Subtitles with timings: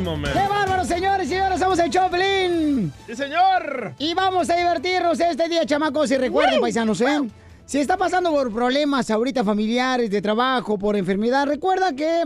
[0.00, 0.22] Man.
[0.24, 1.58] ¡Qué bárbaro, señores y señores!
[1.58, 2.92] Somos el Choplin.
[3.06, 3.94] ¡Sí, señor!
[3.98, 6.10] Y vamos a divertirnos este día, chamacos.
[6.10, 7.20] Y recuerden, paisanos, ¿eh?
[7.64, 12.24] Si está pasando por problemas ahorita familiares, de trabajo, por enfermedad, recuerda que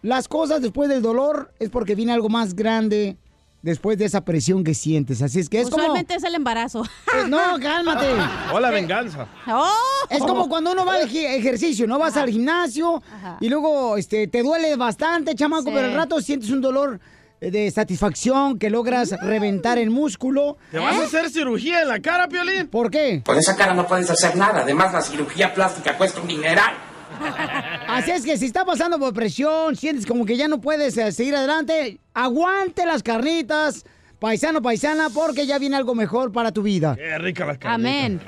[0.00, 3.18] las cosas después del dolor es porque viene algo más grande
[3.64, 5.22] después de esa presión que sientes.
[5.22, 6.84] Así es que es Usualmente es el embarazo.
[7.10, 7.26] como...
[7.28, 8.06] No, cálmate.
[8.52, 9.26] O la venganza.
[9.48, 9.70] ¡Oh!
[10.10, 11.98] Es como cuando uno va al ejercicio, ¿no?
[11.98, 13.02] Vas al gimnasio
[13.40, 15.70] y luego este, te duele bastante, chamaco, Sí.
[15.74, 17.00] pero al rato sientes un dolor
[17.40, 20.58] eh, de satisfacción que logras reventar el músculo.
[20.70, 22.68] ¿Te vas a hacer cirugía en la cara, Piolín?
[22.68, 23.22] ¿Por qué?
[23.24, 24.60] Con esa cara no puedes hacer nada.
[24.60, 26.74] Además, la cirugía plástica cuesta un dineral.
[27.88, 31.12] Así es que si está pasando por presión, sientes como que ya no puedes eh,
[31.12, 33.84] seguir adelante, aguante las carnitas,
[34.18, 36.96] paisano, paisana, porque ya viene algo mejor para tu vida.
[36.96, 37.74] Qué rica las carnitas.
[37.74, 38.20] Amén.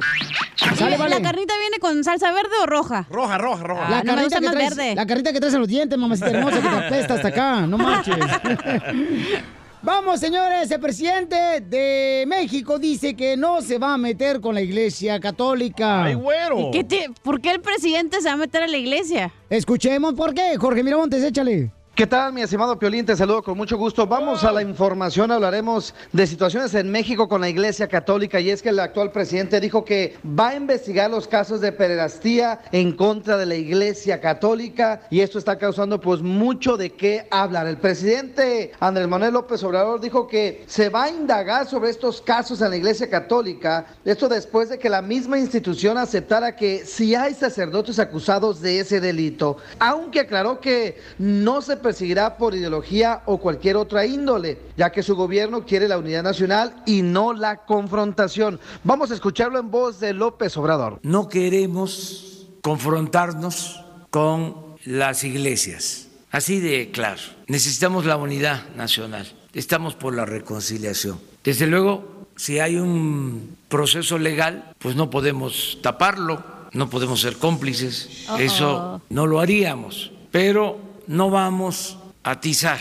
[0.77, 1.17] Sale, ¿Y vale.
[1.17, 3.07] ¿La carnita viene con salsa verde o roja?
[3.11, 3.91] Roja, roja, roja.
[3.91, 4.95] La Ah, no carnita, que traes, verde.
[4.95, 7.79] la carnita que traes en los dientes, mamacita hermosa, que te apesta hasta acá, no
[7.79, 8.17] manches.
[9.87, 14.61] Vamos, señores, el presidente de México dice que no se va a meter con la
[14.61, 16.03] iglesia católica.
[16.03, 16.73] ¡Ay, güero!
[16.73, 19.33] ¿Qué te- ¿Por qué el presidente se va a meter a la iglesia?
[19.49, 20.57] Escuchemos por qué.
[20.59, 21.71] Jorge Miramontes, échale.
[21.97, 23.07] ¿Qué tal, mi estimado Piolín?
[23.07, 24.07] Te saludo con mucho gusto.
[24.07, 28.61] Vamos a la información, hablaremos de situaciones en México con la Iglesia Católica y es
[28.61, 33.39] que el actual presidente dijo que va a investigar los casos de pederastía en contra
[33.39, 37.67] de la Iglesia Católica y esto está causando pues mucho de qué hablar.
[37.67, 42.61] El presidente Andrés Manuel López Obrador dijo que se va a indagar sobre estos casos
[42.61, 47.33] en la Iglesia Católica, esto después de que la misma institución aceptara que si hay
[47.33, 53.77] sacerdotes acusados de ese delito, aunque aclaró que no se perseguirá por ideología o cualquier
[53.77, 58.59] otra índole, ya que su gobierno quiere la unidad nacional y no la confrontación.
[58.83, 60.99] Vamos a escucharlo en voz de López Obrador.
[61.05, 66.09] No queremos confrontarnos con las iglesias.
[66.33, 67.21] Así de claro.
[67.47, 69.33] Necesitamos la unidad nacional.
[69.55, 71.21] Estamos por la reconciliación.
[71.45, 76.43] Desde luego, si hay un proceso legal, pues no podemos taparlo,
[76.73, 78.27] no podemos ser cómplices.
[78.41, 80.11] Eso no lo haríamos.
[80.33, 82.81] Pero no vamos a atizar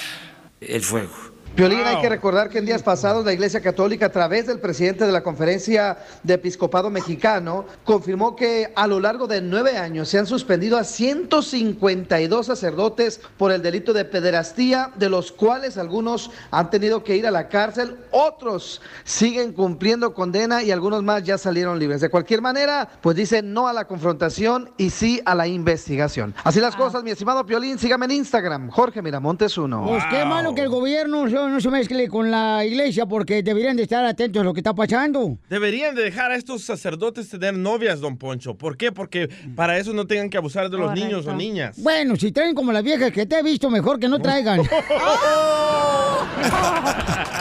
[0.62, 1.25] el fuego.
[1.56, 5.06] Piolín, hay que recordar que en días pasados la Iglesia Católica, a través del presidente
[5.06, 10.20] de la Conferencia de Episcopado Mexicano, confirmó que a lo largo de nueve años se
[10.20, 16.70] han suspendido a 152 sacerdotes por el delito de pederastía, de los cuales algunos han
[16.70, 21.80] tenido que ir a la cárcel, otros siguen cumpliendo condena y algunos más ya salieron
[21.80, 22.02] libres.
[22.02, 26.36] De cualquier manera, pues dicen no a la confrontación y sí a la investigación.
[26.44, 29.86] Así las cosas, mi estimado Piolín, sígame en Instagram, Jorge Miramontes 1.
[29.88, 33.78] Pues qué malo que el gobierno no, no se mezcle con la iglesia porque deberían
[33.78, 35.38] de estar atentos a lo que está pasando.
[35.50, 38.56] Deberían de dejar a estos sacerdotes tener novias, don Poncho.
[38.58, 38.92] ¿Por qué?
[38.92, 41.06] Porque para eso no tengan que abusar de los Correcto.
[41.08, 41.76] niños o niñas.
[41.82, 44.62] Bueno, si traen como las viejas que te he visto, mejor que no traigan.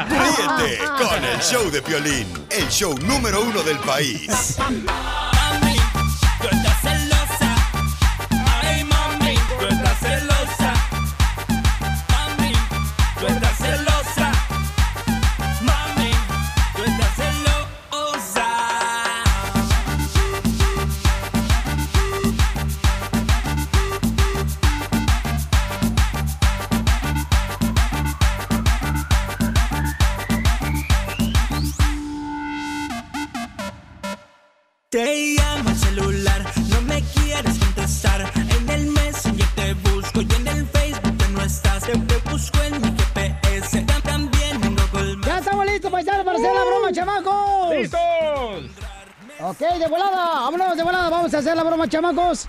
[0.08, 4.56] Ríete con el show de Piolín, el show número uno del país.
[49.46, 52.48] Ok, de volada, vámonos de volada, vamos a hacer la broma, chamacos.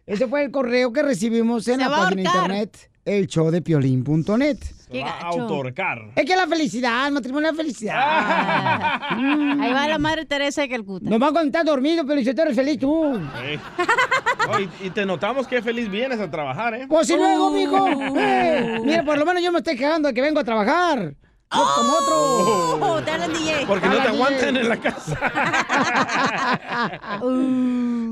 [0.05, 3.61] Ese fue el correo que recibimos en Se la página de internet, el show de
[3.61, 4.57] piolín.net.
[4.91, 5.99] Qué Va a autorcar.
[6.15, 7.95] Es que la felicidad, el matrimonio es felicidad.
[9.59, 11.07] Ahí va la madre Teresa de Calcuta.
[11.09, 12.91] Nos va a contar dormido, pero si tú eres feliz tú.
[12.91, 16.85] Oh, y, y te notamos que feliz vienes a trabajar, ¿eh?
[16.89, 17.83] Pues si luego, mijo.
[17.83, 18.15] Uh.
[18.17, 21.13] Eh, mira, por lo menos yo me estoy quejando de que vengo a trabajar.
[21.51, 22.79] No como otro.
[22.81, 23.65] Oh, te hablan DJ.
[23.67, 24.61] Porque no te Hola, aguantan DJ.
[24.61, 25.19] en la casa.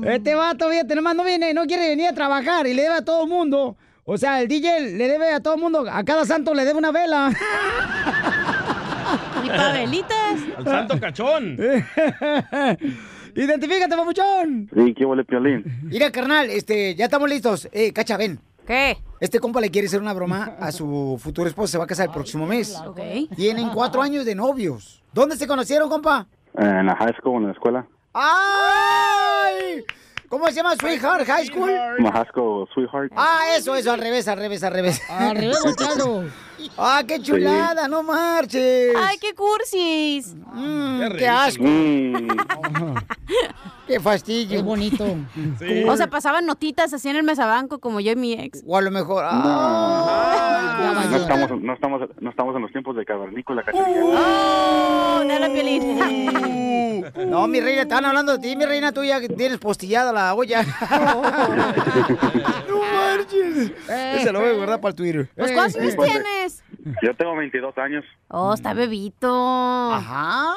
[0.14, 3.04] Este vato, fíjate, nomás no viene, no quiere venir a trabajar y le debe a
[3.04, 3.76] todo el mundo.
[4.10, 6.78] O sea, el DJ le debe a todo el mundo, a cada santo le debe
[6.78, 7.30] una vela.
[9.44, 10.40] Y pavelitas.
[10.58, 11.56] Al santo cachón.
[13.34, 14.68] Identifícate, papuchón.
[14.74, 15.62] Sí, ¿qué huele Piolín?
[15.84, 17.68] Mira, carnal, este, ya estamos listos.
[17.72, 18.40] Eh, cacha, ven.
[18.66, 18.98] ¿Qué?
[19.20, 22.06] Este compa le quiere hacer una broma a su futuro esposo, se va a casar
[22.06, 22.76] el próximo mes.
[22.84, 23.00] Ok.
[23.36, 25.02] Tienen cuatro años de novios.
[25.12, 26.26] ¿Dónde se conocieron, compa?
[26.54, 27.86] En la high school, en la escuela.
[28.12, 28.77] ¡Ay!
[30.28, 30.74] ¿Cómo se llama?
[30.76, 31.70] Sweetheart High School.
[32.30, 33.12] School sweetheart.
[33.16, 35.00] Ah, eso, eso, al revés, al revés, al revés.
[35.08, 36.24] Al revés, volteado.
[36.76, 38.94] Ah, qué chulada, no marches.
[38.96, 40.34] Ay, qué cursis.
[40.52, 42.94] Mm, Qué asco, Mm,
[43.88, 44.58] qué fastidio.
[44.58, 45.04] Qué bonito.
[45.58, 45.84] Sí.
[45.84, 48.62] O sea, pasaban notitas así en el mesabanco como yo y mi ex.
[48.66, 49.24] O a lo mejor.
[49.24, 54.04] no, Ay, no estamos, no, estamos, no estamos en los tiempos de cavernícola, cachanilla.
[54.04, 55.24] ¡Oh!
[55.26, 57.08] Dale, Piolín.
[57.28, 60.62] No, mi reina, estaban hablando de ti, mi reina, tú ya tienes postillada la olla.
[62.68, 63.72] no marches.
[63.88, 65.30] Ese lo voy a guardar para el Twitter.
[65.36, 66.62] Pues, ¿cuántos años pues, tienes?
[67.02, 68.04] Yo tengo 22 años.
[68.28, 69.92] Oh, está bebito.
[69.92, 70.54] Ajá.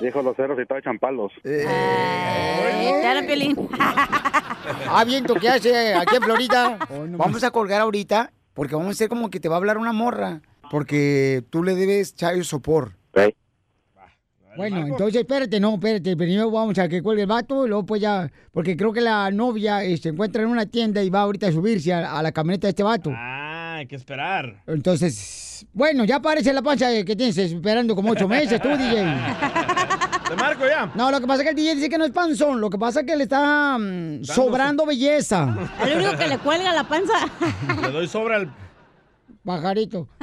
[0.00, 1.32] Dijo los ceros y todo echan palos.
[1.44, 3.56] Ay, Dale, Piolín.
[4.90, 6.78] Ah, bien, ¿tú qué hace aquí en Florida?
[7.16, 9.92] Vamos a colgar ahorita porque vamos a hacer como que te va a hablar una
[9.92, 10.42] morra.
[10.70, 12.92] Porque tú le debes chayo sopor.
[14.56, 16.16] Bueno, entonces espérate, no, espérate.
[16.16, 18.28] Primero vamos a que cuelgue el vato y luego pues ya.
[18.52, 21.52] Porque creo que la novia eh, se encuentra en una tienda y va ahorita a
[21.52, 23.12] subirse a, a la camioneta de este vato.
[23.14, 23.47] Ah,
[23.78, 24.62] hay que esperar.
[24.66, 29.04] Entonces, bueno, ya parece la pancha que tienes esperando como ocho meses tú, DJ.
[30.28, 30.92] Te marco ya.
[30.94, 32.60] No, lo que pasa es que el DJ dice que no es panzón.
[32.60, 35.56] Lo que pasa es que le está mm, sobrando belleza.
[35.86, 37.14] El único que le cuelga la panza.
[37.82, 38.52] Le doy sobre al.
[39.44, 40.08] Pajarito.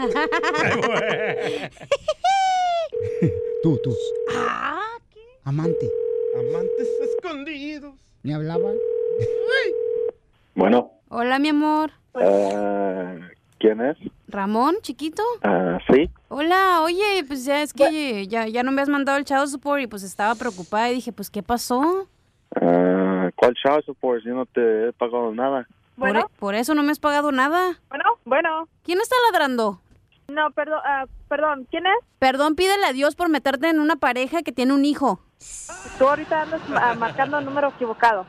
[3.63, 3.95] tú, tú.
[4.35, 4.79] Ah,
[5.43, 5.89] Amante.
[6.37, 7.93] Amantes escondidos.
[8.23, 8.75] ¿Me hablaban?
[10.55, 11.91] Bueno, Hola, mi amor.
[12.19, 13.19] eh,
[13.59, 13.97] ¿quién es?
[14.27, 15.23] Ramón, chiquito.
[15.43, 16.09] Ah, sí.
[16.29, 19.81] Hola, oye, pues ya es que ya, ya no me has mandado el child support
[19.81, 22.07] y pues estaba preocupada y dije, pues, ¿qué pasó?
[22.55, 24.23] Ah, ¿Cuál child support?
[24.23, 25.67] Yo no te he pagado nada.
[25.97, 27.79] Por, e- por eso no me has pagado nada.
[27.89, 28.67] Bueno, bueno.
[28.83, 29.79] ¿Quién está ladrando?
[30.27, 31.93] No, perdón, ah, perdón, ¿quién es?
[32.19, 35.19] Perdón, pídele a Dios por meterte en una pareja que tiene un hijo.
[35.99, 36.61] Tú ahorita andas
[36.97, 38.25] marcando el número equivocado.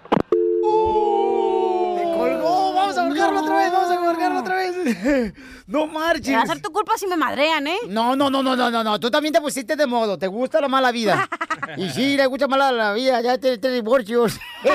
[2.16, 2.65] ¡Colgó!
[2.86, 3.72] ¡Vamos a colgarlo otra vez!
[3.72, 5.34] ¡Vamos a colgarlo otra vez!
[5.66, 6.36] ¡No marches!
[6.36, 7.78] Va a ser tu culpa si me madrean, ¿eh?
[7.88, 9.00] No, no, no, no, no, no, no.
[9.00, 10.16] Tú también te pusiste de modo.
[10.16, 11.28] Te gusta la mala vida.
[11.76, 13.20] y sí, le gusta mala la vida.
[13.22, 14.38] Ya tienes tres divorcios.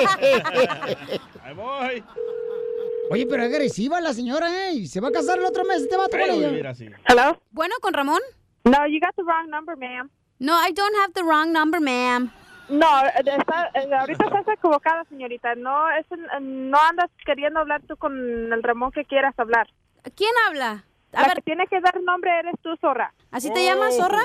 [1.42, 2.04] Ahí voy.
[3.10, 4.86] Oye, pero es agresiva la señora, ¿eh?
[4.86, 5.82] Se va a casar el otro mes.
[5.82, 6.74] Este vato con Pero ella.
[7.08, 7.42] Hello?
[7.50, 8.20] Bueno, ¿con Ramón?
[8.64, 10.10] No, you got the wrong number, ma'am.
[10.38, 12.30] No, I don't have the wrong number, ma'am.
[12.68, 15.54] No, está- eh, ahorita estás equivocada, señorita.
[15.54, 16.06] No, es,
[16.40, 18.12] no andas queriendo hablar tú con
[18.52, 19.68] el Ramón que quieras hablar.
[20.16, 20.84] ¿Quién habla?
[21.12, 23.12] A la ver, que tiene que dar nombre eres tú, zorra.
[23.30, 24.22] ¿así te llamas, zorra?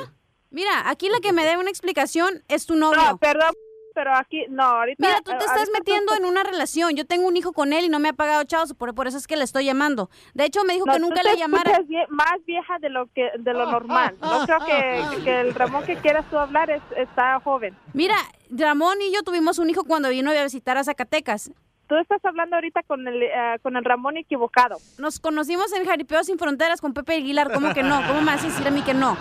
[0.49, 3.01] Mira, aquí la que me debe una explicación es tu novio.
[3.01, 3.51] No, perdón,
[3.97, 5.01] pero aquí, no, ahorita...
[5.03, 6.95] Mira, tú te eh, estás metiendo tú- en una relación.
[6.95, 9.17] Yo tengo un hijo con él y no me ha pagado chavos, por, por eso
[9.17, 10.11] es que le estoy llamando.
[10.35, 11.79] De hecho, me dijo No, que tú nunca te le llamara.
[11.79, 14.15] vie- más vieja de lo que de lo normal.
[14.21, 17.75] No creo que, que el Ramón que quieras tú hablar es, está joven.
[17.93, 18.15] Mira,
[18.51, 21.49] Ramón y yo tuvimos un hijo cuando vino a visitar a Zacatecas.
[21.87, 24.77] Tú estás hablando ahorita con el eh, con el Ramón equivocado.
[24.99, 27.51] Nos conocimos en Jaripeo Sin Fronteras con Pepe Aguilar.
[27.51, 27.99] ¿Cómo que no?
[28.07, 29.17] ¿Cómo me vas a decir a mí que no?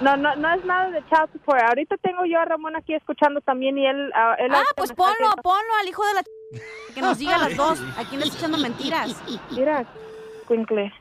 [0.00, 1.62] No, no, no es nada de child support.
[1.62, 4.10] Ahorita tengo yo a Ramón aquí escuchando también y él...
[4.14, 6.20] ah, él Ah, pues ponlo, haciendo- ponlo al hijo de la...
[6.22, 7.80] ch- Que nos diga las dos.
[7.96, 9.10] ¿A quién le está echando mentiras?
[9.52, 9.86] Mira,
[10.46, 10.92] Quinkle,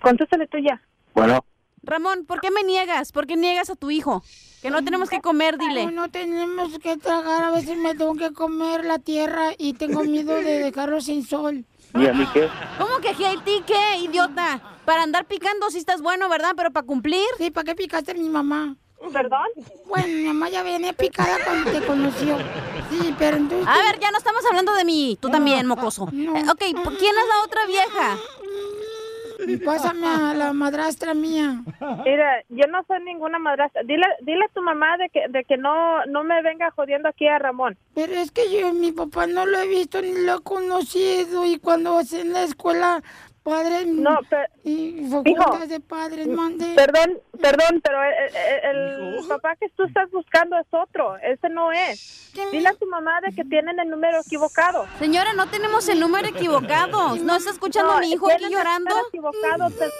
[0.00, 0.80] contéstale tú ya.
[1.14, 1.44] Bueno,
[1.82, 3.12] Ramón, ¿por qué me niegas?
[3.12, 4.22] ¿Por qué niegas a tu hijo?
[4.62, 5.86] Que no tenemos que comer, dile.
[5.92, 7.44] No tenemos que tragar.
[7.44, 11.64] A veces me tengo que comer la tierra y tengo miedo de dejarlo sin sol.
[11.94, 12.48] ¿Y a mí qué?
[12.78, 14.60] ¿Cómo que Haití qué, idiota?
[14.84, 16.52] Para andar picando sí estás bueno, ¿verdad?
[16.56, 17.26] Pero para cumplir.
[17.36, 18.76] Sí, ¿para qué picaste a mi mamá?
[19.12, 19.46] ¿Perdón?
[19.86, 22.36] Bueno, mi mamá ya venía picada cuando te conoció.
[22.90, 23.66] Sí, pero entonces...
[23.68, 25.16] A ver, ya no estamos hablando de mí.
[25.20, 26.08] Tú también, mocoso.
[26.12, 26.36] No.
[26.36, 28.18] Eh, ok, ¿quién es la otra vieja?
[29.64, 31.62] Pásame a la madrastra mía.
[32.04, 33.82] Mira, yo no soy ninguna madrastra.
[33.84, 37.26] Dile, dile a tu mamá de que, de que no, no me venga jodiendo aquí
[37.28, 37.76] a Ramón.
[37.94, 41.58] Pero es que yo, mi papá no lo he visto ni lo he conocido y
[41.58, 43.02] cuando en la escuela,
[43.48, 46.74] padres No, pero- y Hijo, facultades de padres, mande.
[46.74, 48.14] Perdón, perdón, pero el,
[48.70, 51.16] el- el papá que tú estás buscando es otro.
[51.18, 52.30] Ese no es.
[52.52, 54.86] Dile a tu mamá de que tienen el número equivocado.
[54.98, 57.16] Señora, no tenemos el número equivocado.
[57.22, 58.90] ¿No está escuchando a mi hijo aquí llorando?
[58.90, 59.70] número equivocado.
[59.70, 59.90] te-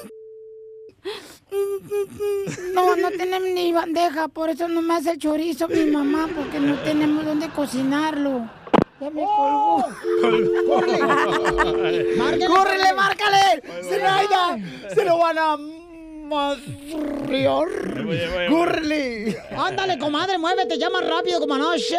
[2.74, 6.60] No, no tenemos ni bandeja, por eso no me hace el chorizo mi mamá, porque
[6.60, 8.48] no tenemos dónde cocinarlo.
[9.00, 9.84] Ya me colgó.
[12.16, 12.46] ¡Márquele!
[12.46, 13.62] ¡Córrele, márcale!
[13.82, 14.58] ¡Zenaida!
[14.92, 15.56] ¡Se lo van a
[16.26, 17.68] madrear!
[18.50, 19.38] ¡Córrele!
[19.56, 20.78] ¡Ándale, comadre, muévete!
[20.78, 21.96] ¡Ya más rápido como anoche!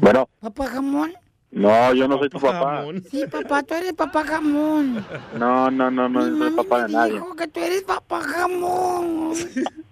[0.00, 1.12] Bueno, ¿Papá jamón?
[1.50, 2.84] no, yo no soy tu papá.
[3.10, 5.04] Sí, papá, tú eres papá jamón.
[5.38, 7.12] No, no, no, no, no soy papá de nadie.
[7.14, 9.34] Dijo que tú eres papá jamón.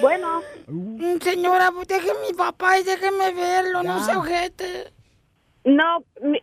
[0.00, 0.42] Bueno.
[0.66, 4.92] Mm, Señora, pues deje mi papá y déjeme verlo, no se ojete.
[5.64, 6.42] No, mi-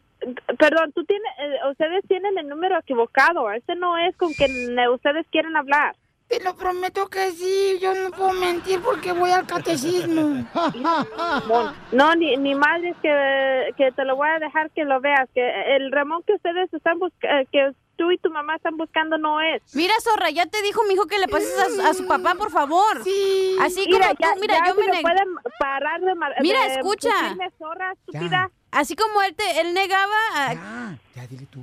[0.58, 3.51] perdón, tú tienes, eh, ustedes tienen el número equivocado.
[3.51, 5.96] Ese no es con quien eh, ustedes quieren hablar.
[6.27, 10.46] Te lo prometo que sí, yo no puedo mentir porque voy al catecismo.
[11.91, 15.29] No, ni, ni madres que, que te lo voy a dejar que lo veas.
[15.36, 19.40] Que el Ramón que ustedes están buscando, que tú y tu mamá están buscando no
[19.42, 19.62] es.
[19.76, 22.52] Mira, zorra, ya te dijo mi hijo que le pases a, a su papá, por
[22.52, 23.04] favor.
[23.04, 23.58] Sí.
[23.62, 25.28] Así Mira, como tú, ya- mira, ya yo si me me pueden
[25.60, 27.10] parar de mar- Mira, de escucha.
[27.58, 28.52] zorra, estúpida.
[28.72, 30.16] Así como él te, él negaba.
[30.36, 31.62] a- Ya, dile tú.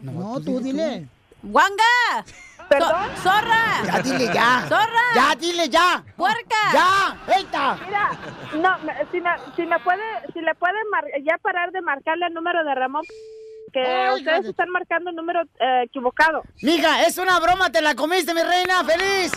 [0.00, 1.06] No, tú dile.
[1.42, 2.24] ¡Guanga!
[2.68, 2.92] ¿Perdón?
[3.16, 3.82] So- ¡Zorra!
[3.84, 4.64] Ya, dile ya.
[4.68, 5.02] ¡Zorra!
[5.16, 6.04] Ya, dile ya.
[6.16, 6.56] ¡Puerca!
[6.72, 7.34] ¡Ya!
[7.36, 7.76] ¡Eita!
[7.84, 8.10] Mira,
[8.54, 12.26] no, me- si, me, si me puede, si le pueden mar- ya parar de marcarle
[12.26, 13.02] el número de Ramón,
[13.72, 16.42] que Ay, ustedes están marcando el número eh, equivocado.
[16.62, 18.82] Mija, es una broma, te la comiste, mi reina.
[18.84, 19.32] ¡Feliz!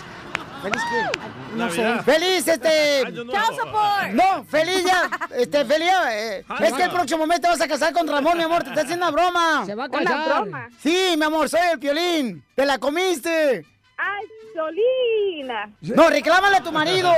[0.62, 1.18] ¿Feliz qué?
[1.56, 1.98] No sé.
[2.04, 3.02] ¡Feliz, este!
[3.30, 4.08] ¡Chao, support!
[4.12, 5.08] No, feliz ya.
[5.36, 5.88] Este, feliz.
[6.10, 8.62] eh, Ay, es que el próximo mes te vas a casar con Ramón, mi amor.
[8.62, 9.64] Te está haciendo una broma.
[9.66, 10.06] Se va a casar.
[10.16, 10.68] ¿Una broma?
[10.78, 12.44] Sí, mi amor, soy el piolín.
[12.54, 13.64] Te la comiste.
[13.98, 15.70] ¡Ay, Solina!
[15.82, 17.12] No, reclámale a tu marido.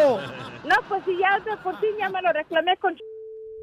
[0.64, 2.94] No, pues si ya de por sí ya me lo reclamé con...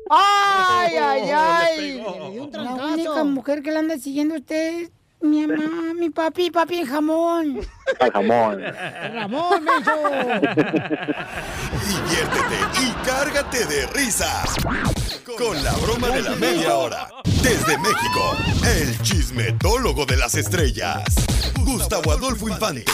[0.09, 1.97] ¡Ay, ay, ay!
[1.97, 2.19] pegó.
[2.19, 5.93] Le dio un La única mujer que le anda siguiendo a usted es mi mamá,
[5.99, 7.59] mi papi, papi en jamón.
[7.99, 8.61] Al jamón.
[9.13, 9.91] Ramón, menso.
[11.87, 14.55] Diviértete y cárgate de risas
[15.37, 17.07] con la broma de la media hora.
[17.41, 18.35] Desde México,
[18.65, 21.03] el chismetólogo de las estrellas,
[21.63, 22.85] Gustavo Adolfo Infante.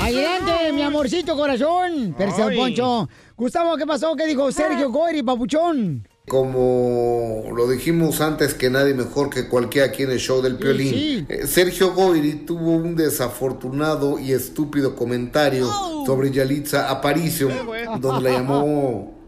[0.00, 2.14] Adelante, mi amorcito corazón.
[2.16, 2.56] Perse Ay.
[2.56, 3.08] Poncho.
[3.36, 4.14] Gustavo, ¿qué pasó?
[4.16, 6.06] ¿Qué dijo Sergio Goyri, papuchón?
[6.30, 10.94] Como lo dijimos antes que nadie mejor que cualquiera aquí en el show del Piolín,
[10.94, 11.26] sí.
[11.28, 15.68] eh, Sergio Goyri tuvo un desafortunado y estúpido comentario
[16.06, 17.48] sobre Yalitza Aparicio,
[18.00, 19.18] donde la llamó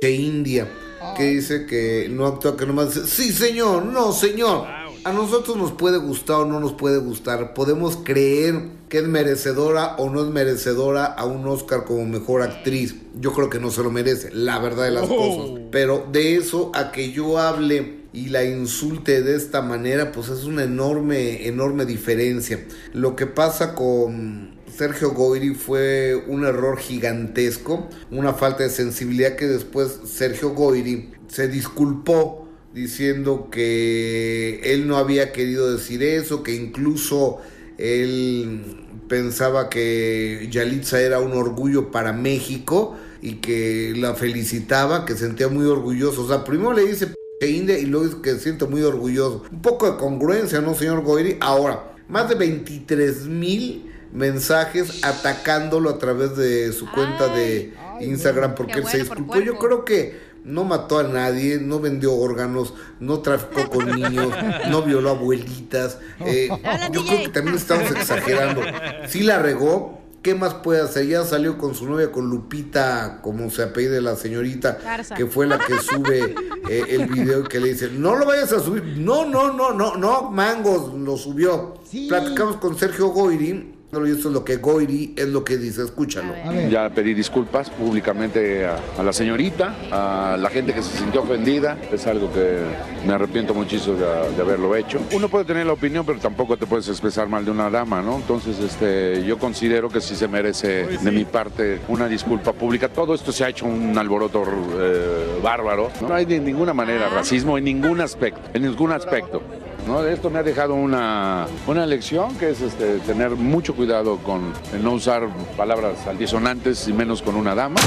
[0.00, 0.68] de India,
[1.16, 4.64] que dice que no actúa, que nomás dice, sí señor, no señor.
[5.02, 9.96] A nosotros nos puede gustar o no nos puede gustar, podemos creer que es merecedora
[9.96, 12.94] o no es merecedora a un Oscar como mejor actriz.
[13.18, 15.62] Yo creo que no se lo merece, la verdad de las cosas.
[15.72, 20.44] Pero de eso a que yo hable y la insulte de esta manera, pues es
[20.44, 22.64] una enorme, enorme diferencia.
[22.92, 29.48] Lo que pasa con Sergio Goyri fue un error gigantesco, una falta de sensibilidad que
[29.48, 37.40] después Sergio Goyri se disculpó diciendo que él no había querido decir eso, que incluso
[37.76, 45.48] él pensaba que Yalitza era un orgullo para México y que la felicitaba, que sentía
[45.48, 46.22] muy orgulloso.
[46.24, 47.08] O sea, primero le dice
[47.40, 49.44] "P- India y luego que se siente muy orgulloso.
[49.50, 51.36] Un poco de congruencia, ¿no, señor Goyri?
[51.40, 58.74] Ahora, más de 23 mil mensajes atacándolo a través de su cuenta de Instagram porque
[58.78, 59.40] él se por disculpó.
[59.40, 64.32] Yo creo que no mató a nadie, no vendió órganos, no traficó con niños,
[64.70, 65.98] no violó abuelitas.
[66.20, 66.48] Eh,
[66.92, 68.60] yo creo que también estamos exagerando.
[69.08, 70.02] Sí la regó.
[70.22, 71.06] ¿Qué más puede hacer?
[71.06, 75.14] Ya salió con su novia, con Lupita, como se apellide la señorita, Garza.
[75.14, 76.34] que fue la que sube
[76.70, 78.82] eh, el video y que le dice, no lo vayas a subir.
[78.96, 81.74] No, no, no, no, no, Mangos lo subió.
[81.86, 82.06] Sí.
[82.08, 83.73] Platicamos con Sergio Goyri,
[84.06, 86.34] y eso es lo que Goyri es lo que dice, escúchalo.
[86.44, 86.70] A ver.
[86.70, 91.78] Ya pedí disculpas públicamente a, a la señorita, a la gente que se sintió ofendida.
[91.92, 92.58] Es algo que
[93.06, 95.00] me arrepiento muchísimo de, de haberlo hecho.
[95.12, 98.16] Uno puede tener la opinión, pero tampoco te puedes expresar mal de una dama, ¿no?
[98.16, 102.88] Entonces, este, yo considero que sí se merece de mi parte una disculpa pública.
[102.88, 104.42] Todo esto se ha hecho un alboroto
[104.78, 105.90] eh, bárbaro.
[106.00, 109.42] No hay de ninguna manera racismo en ningún aspecto, en ningún aspecto.
[109.86, 110.04] ¿No?
[110.04, 114.92] Esto me ha dejado una, una lección que es este, tener mucho cuidado con no
[114.92, 117.80] usar palabras altisonantes y menos con una dama.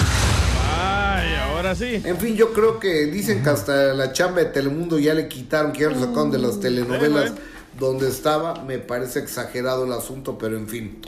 [0.80, 2.01] Ay, ahora sí.
[2.04, 5.72] En fin, yo creo que dicen que hasta la chamba de Telemundo ya le quitaron,
[5.72, 7.34] que ya lo sacaron de las telenovelas
[7.80, 8.63] donde estaba.
[8.63, 11.01] Me parece exagerado el asunto, pero en fin.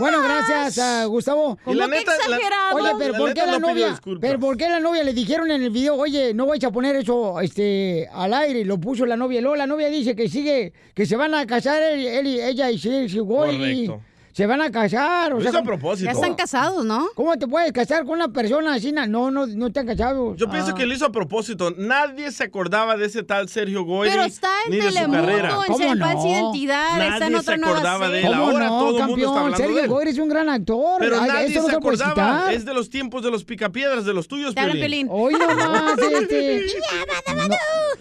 [0.00, 1.58] Bueno, gracias, ah, Gustavo.
[1.66, 2.76] Y la ¿Cómo que neta, la- exagerado?
[2.76, 4.00] Oye, pero La ¿por qué la no novia?
[4.20, 6.96] Pero ¿por qué la novia le dijeron en el video, oye, no vais a poner
[6.96, 8.64] eso este, al aire?
[8.64, 9.40] Lo puso la novia.
[9.40, 12.70] Luego la novia dice que sigue, que se van a casar él, él y ella
[12.70, 13.86] y sí, sí, güey.
[13.86, 14.00] Correcto.
[14.38, 15.32] Se van a casar.
[15.32, 16.04] Lo O sea, hizo a ¿cómo- propósito.
[16.04, 17.08] Ya están casados, ¿no?
[17.16, 18.92] ¿Cómo te puedes casar con una persona así?
[18.92, 20.36] No, no, no están casados.
[20.36, 21.72] Yo pienso que lo hizo a propósito.
[21.76, 25.20] Nadie se acordaba de ese tal Sergio Goyri Pero está en ni de su Telemundo,
[25.26, 25.48] carrera.
[25.48, 26.26] en ¿Cómo Falsa no?
[26.28, 28.26] Identidad, está en Nadie otra se nueva acordaba de él.
[28.28, 29.20] ¿Cómo Ahora no, todo el mundo campeón?
[29.28, 29.88] está hablando Sergio de él.
[29.88, 30.96] Goyri es un gran actor.
[31.00, 32.52] Pero Ay, nadie no se acordaba.
[32.52, 35.08] Es de los tiempos de los picapiedras, de los tuyos, hablan, Piolín.
[35.10, 36.64] Hoy nomás, este.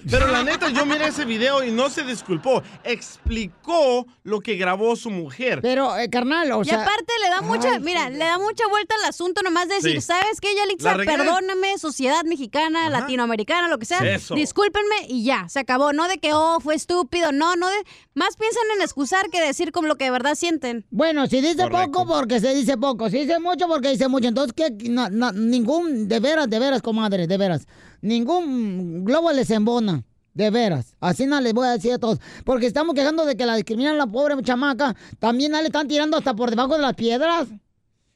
[0.08, 2.62] Pero la neta, yo miré ese video y no se disculpó.
[2.84, 5.62] Explicó lo que grabó su mujer.
[5.64, 6.82] Pero, eh, carnal, o y sea.
[6.82, 10.02] aparte le da mucha, Ay, mira, le da mucha vuelta al asunto nomás de decir,
[10.02, 10.08] Sí.
[10.08, 10.96] ¿sabes qué, Yalitza?
[10.96, 14.00] Perdóname, sociedad mexicana, latinoamericana, lo que sea.
[14.00, 14.36] Eso.
[14.36, 15.94] Discúlpenme y ya, se acabó.
[15.94, 17.76] No de que, oh, fue estúpido, no, no de...
[18.14, 20.86] Más piensan en excusar que decir como lo que de verdad sienten.
[20.90, 23.10] Bueno, si dice poco, porque se dice poco.
[23.10, 24.28] Si dice mucho, porque dice mucho.
[24.28, 24.72] Entonces, ¿qué?
[24.90, 27.68] No, no, ningún, de veras, de veras, comadre, de veras.
[28.02, 30.04] Ningún globo les embona.
[30.38, 30.96] De veras.
[31.00, 32.20] Así no les voy a decir a todos.
[32.46, 34.96] Porque estamos quejando de que la discriminan a la pobre chamaca.
[35.18, 37.48] También a le están tirando hasta por debajo de las piedras.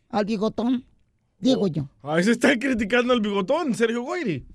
[0.08, 0.86] Al bigotón.
[1.40, 1.90] Digo yo.
[2.04, 4.46] Ahí se está criticando el bigotón, Sergio Goyri.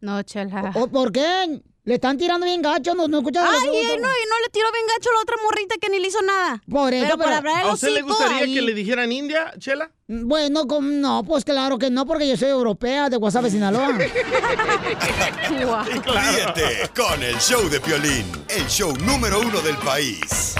[0.00, 0.72] No, chela.
[0.74, 1.62] ¿O por qué?
[1.86, 4.86] Le están tirando bien gacho, no, no escuchas Ay, no, y no le tiró bien
[4.88, 6.62] gacho a la otra morrita que ni le hizo nada.
[6.70, 9.12] Por eso, pero, por pero- hablar el ¿A usted le gustaría ahí- que le dijeran
[9.12, 9.90] India, Chela?
[10.08, 13.88] Bueno, com- no, pues claro que no, porque yo soy europea de Guasave, Sinaloa.
[15.48, 20.54] Ríete con el show de Piolín, el show número uno del país.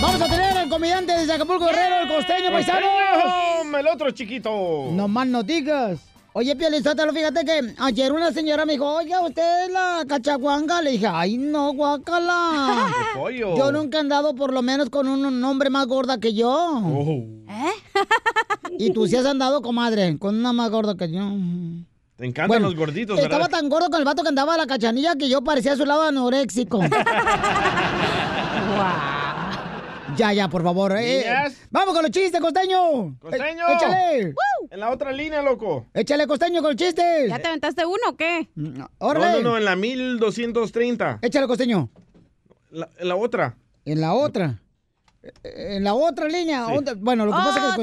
[0.00, 2.86] Vamos a tener al comediante desde Acapulco Guerrero, el costeño, paisano.
[3.76, 4.88] El otro chiquito.
[4.92, 5.98] No más no digas.
[6.36, 10.82] Oye, Piolizotelo, fíjate que ayer una señora me dijo, oye, ¿usted es la cachaguanga?
[10.82, 12.88] Le dije, ay, no, guacala.
[12.88, 13.56] De pollo.
[13.56, 16.50] Yo nunca he andado por lo menos con un, hombre más gorda que yo.
[16.50, 17.22] Oh.
[18.76, 21.20] Y tú sí has andado, comadre, con una más gorda que yo.
[22.16, 23.60] Te encantan Bueno, los gorditos, Estaba ¿verdad?
[23.60, 25.86] tan gordo con el vato que andaba a la cachanilla que yo parecía a su
[25.86, 26.80] lado anoréxico.
[30.16, 30.94] Ya, ya, por favor.
[30.98, 31.24] eh.
[31.70, 33.16] Vamos con los chistes, costeño.
[33.20, 33.68] ¡Costeño!
[33.68, 34.34] Eh, échale.
[34.70, 35.86] En la otra línea, loco.
[35.94, 37.28] Échale, costeño, con los chistes.
[37.28, 38.48] ¿Ya te aventaste uno o qué?
[38.54, 39.42] No, Órale.
[39.42, 41.18] no, no, en la 1230.
[41.22, 41.88] Échale, costeño.
[42.70, 43.56] La- en la otra.
[43.84, 44.60] En la otra.
[45.42, 46.66] Eh, En la otra línea.
[46.98, 47.74] Bueno, lo que pasa es que el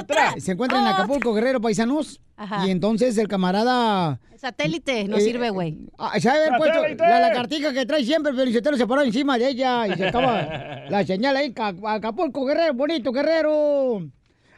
[0.00, 0.34] ¡Otra!
[0.38, 2.20] se encuentra en Acapulco, Guerrero, paisanos.
[2.36, 2.66] Ajá.
[2.66, 4.20] Y entonces el camarada...
[4.36, 5.78] Satélite, no Eh, sirve, güey.
[5.98, 9.88] Ah, se puesto la lagartija que trae siempre, pero se se paró encima de ella
[9.88, 14.06] y se acaba la señal ahí, Ca- Acapulco, Guerrero, bonito, Guerrero.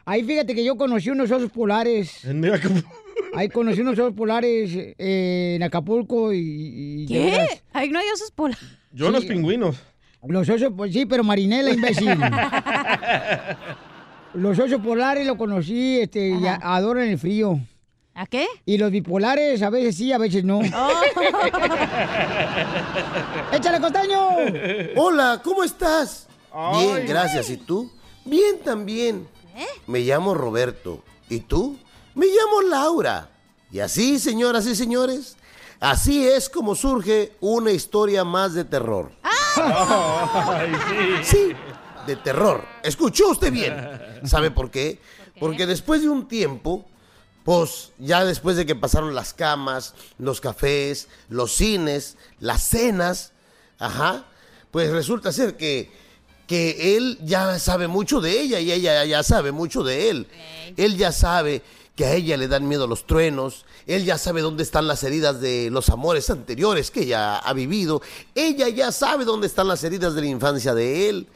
[0.05, 2.21] Ahí fíjate que yo conocí unos osos polares.
[3.33, 7.05] Ahí conocí unos osos polares eh, en Acapulco y...
[7.07, 7.47] ¿Qué?
[7.73, 8.63] Ahí no hay osos polares.
[8.91, 9.77] Yo los pingüinos.
[10.27, 12.09] Los osos, pues sí, pero Marinela, imbécil.
[14.33, 17.59] Los osos polares los conocí, este, y a- adoran el frío.
[18.13, 18.45] ¿A qué?
[18.65, 20.61] Y los bipolares, a veces sí, a veces no.
[23.51, 24.29] ¡Échale, costeño!
[24.95, 26.27] Hola, ¿cómo estás?
[26.53, 26.85] Ay.
[26.93, 27.49] Bien, gracias.
[27.49, 27.91] ¿Y tú?
[28.25, 29.27] Bien también.
[29.87, 31.03] Me llamo Roberto.
[31.29, 31.77] ¿Y tú?
[32.15, 33.29] Me llamo Laura.
[33.71, 35.37] Y así, señoras y señores,
[35.79, 39.11] así es como surge una historia más de terror.
[39.23, 39.30] Ay,
[41.23, 41.53] Sí,
[42.05, 42.63] de terror.
[42.83, 43.75] Escuchó usted bien.
[44.23, 44.99] ¿Sabe por qué?
[45.39, 46.85] Porque después de un tiempo,
[47.43, 53.33] pues ya después de que pasaron las camas, los cafés, los cines, las cenas,
[53.79, 54.25] ajá,
[54.69, 55.91] pues resulta ser que,
[56.47, 60.27] que él ya sabe mucho de ella y ella ya sabe mucho de él.
[60.77, 61.61] Él ya sabe
[61.95, 65.41] que a ella le dan miedo los truenos, él ya sabe dónde están las heridas
[65.41, 68.01] de los amores anteriores que ella ha vivido,
[68.33, 71.27] ella ya sabe dónde están las heridas de la infancia de él,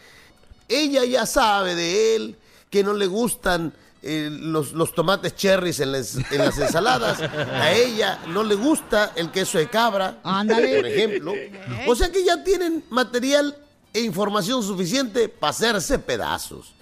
[0.69, 2.37] ella ya sabe de él
[2.69, 7.71] que no le gustan eh, los, los tomates cherries en las, en las ensaladas, a
[7.73, 10.77] ella no le gusta el queso de cabra, Ándale.
[10.77, 11.33] por ejemplo.
[11.87, 13.57] O sea que ya tienen material
[13.93, 16.73] e información suficiente para hacerse pedazos.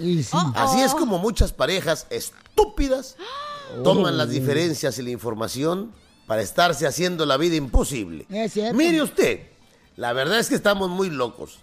[0.55, 3.15] Así es como muchas parejas estúpidas
[3.83, 5.91] toman las diferencias y la información
[6.27, 8.25] para estarse haciendo la vida imposible.
[8.29, 8.75] Es cierto.
[8.75, 9.41] Mire usted,
[9.97, 11.59] la verdad es que estamos muy locos.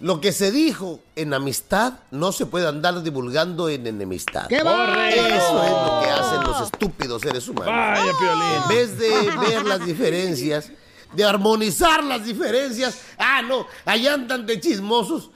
[0.00, 4.46] Lo que se dijo en amistad no se puede andar divulgando en enemistad.
[4.46, 4.58] ¡Qué!
[4.58, 7.74] Eso es lo que hacen los estúpidos seres humanos.
[7.74, 8.62] Vaya, Piolín.
[8.62, 10.70] En vez de ver las diferencias,
[11.14, 15.30] de armonizar las diferencias, ah, no, allá andan de chismosos.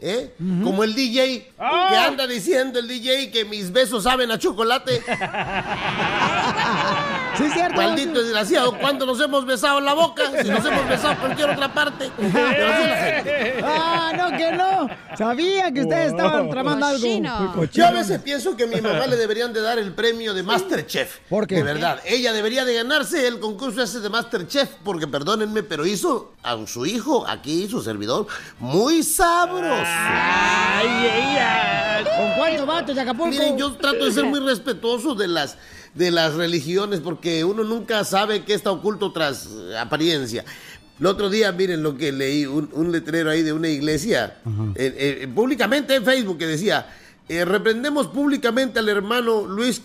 [0.00, 0.32] ¿Eh?
[0.38, 5.02] Como el DJ que anda diciendo el DJ que mis besos saben a chocolate.
[7.40, 7.76] Sí, es cierto.
[7.76, 10.22] Maldito desgraciado, ¿cuándo nos hemos besado en la boca?
[10.42, 12.10] Si nos hemos besado en cualquier otra parte.
[12.16, 13.60] Pero así es la gente.
[13.64, 14.88] Ah, no, que no.
[15.16, 17.64] Sabía que ustedes estaban tramando algo.
[17.72, 20.42] Yo a veces pienso que a mi mamá le deberían de dar el premio de
[20.42, 21.18] Masterchef.
[21.28, 21.56] ¿Por qué?
[21.56, 22.00] De verdad.
[22.04, 26.86] Ella debería de ganarse el concurso ese de Masterchef, porque perdónenme, pero hizo a su
[26.86, 28.26] hijo, aquí su servidor,
[28.58, 29.82] muy sabroso.
[29.84, 32.04] Ay, ella.
[32.16, 33.30] ¿Con cuántos vatos de Acapulco?
[33.30, 35.56] Miren, yo trato de ser muy respetuoso de las,
[35.94, 39.48] de las religiones porque uno nunca sabe qué está oculto tras
[39.78, 40.44] apariencia.
[41.00, 44.36] El otro día, miren lo que leí, un, un letrero ahí de una iglesia,
[44.74, 46.94] eh, eh, públicamente en Facebook, que decía,
[47.26, 49.80] eh, reprendemos públicamente al hermano Luis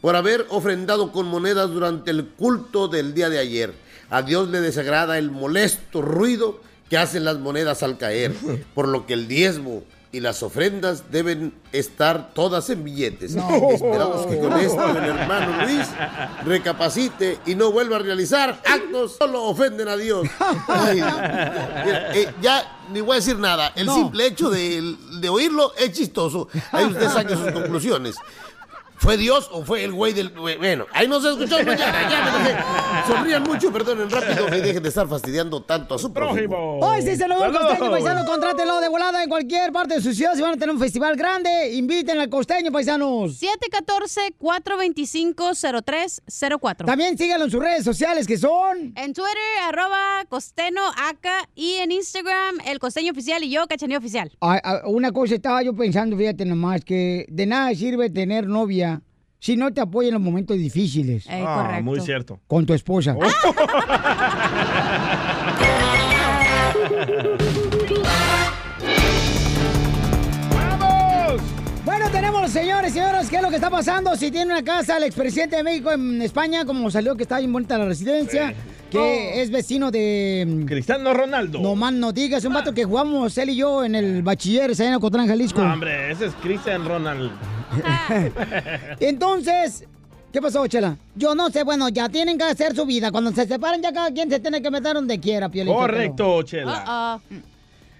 [0.00, 3.74] por haber ofrendado con monedas durante el culto del día de ayer.
[4.08, 8.32] A Dios le desagrada el molesto ruido que hacen las monedas al caer,
[8.74, 13.34] por lo que el diezmo y las ofrendas deben estar todas en billetes.
[13.34, 13.48] No.
[13.70, 15.86] Esperamos que con esto el hermano Luis
[16.44, 20.28] recapacite y no vuelva a realizar actos solo ofenden a Dios.
[20.68, 21.02] Ay,
[22.14, 23.72] eh, ya ni voy a decir nada.
[23.74, 26.48] El simple hecho de, de oírlo es chistoso.
[26.72, 28.16] Ahí usted saque sus conclusiones.
[28.98, 30.30] ¿Fue Dios o fue el güey del...
[30.30, 32.10] Bueno, ahí nos escuchamos mañana.
[32.10, 33.06] Ya me.
[33.06, 36.78] Sonrían mucho, perdonen rápido y dejen de estar fastidiando tanto a su prójimo.
[36.80, 37.66] Hoy sí se lo al Saludos.
[37.68, 38.24] costeño, paisano.
[38.24, 40.34] Contrátelo de volada en cualquier parte de su ciudad.
[40.34, 43.38] Si van a tener un festival grande, inviten al costeño, paisanos.
[44.40, 46.86] 714-425-0304.
[46.86, 48.92] También síganlo en sus redes sociales, que son...
[48.96, 49.36] En Twitter,
[49.68, 51.46] arroba costeno acá.
[51.54, 54.32] Y en Instagram, el costeño oficial y yo, cachaneo oficial.
[54.40, 58.85] Ay, una cosa estaba yo pensando, fíjate nomás, que de nada sirve tener novia
[59.46, 61.24] si no te apoya en los momentos difíciles.
[61.30, 62.40] Ah, muy cierto.
[62.48, 63.16] Con tu esposa.
[71.84, 74.16] Bueno, tenemos, señores y señoras, ¿qué es lo que está pasando?
[74.16, 77.52] Si tiene una casa el expresidente de México en España, como salió que está bien
[77.52, 78.52] bonita la residencia,
[78.90, 80.64] que es vecino de...
[80.66, 81.60] Cristiano Ronaldo.
[81.60, 84.88] No más no digas, un vato que jugamos él y yo en el bachiller, allá
[84.88, 85.62] en Ocotlán, Jalisco.
[85.62, 87.30] No, hombre, ese es Cristian Ronald.
[89.00, 89.84] Entonces,
[90.32, 90.96] ¿qué pasó, Chela?
[91.14, 93.10] Yo no sé, bueno, ya tienen que hacer su vida.
[93.10, 95.74] Cuando se separen, ya cada quien se tiene que meter donde quiera, Piolín.
[95.74, 97.20] Correcto, Chela.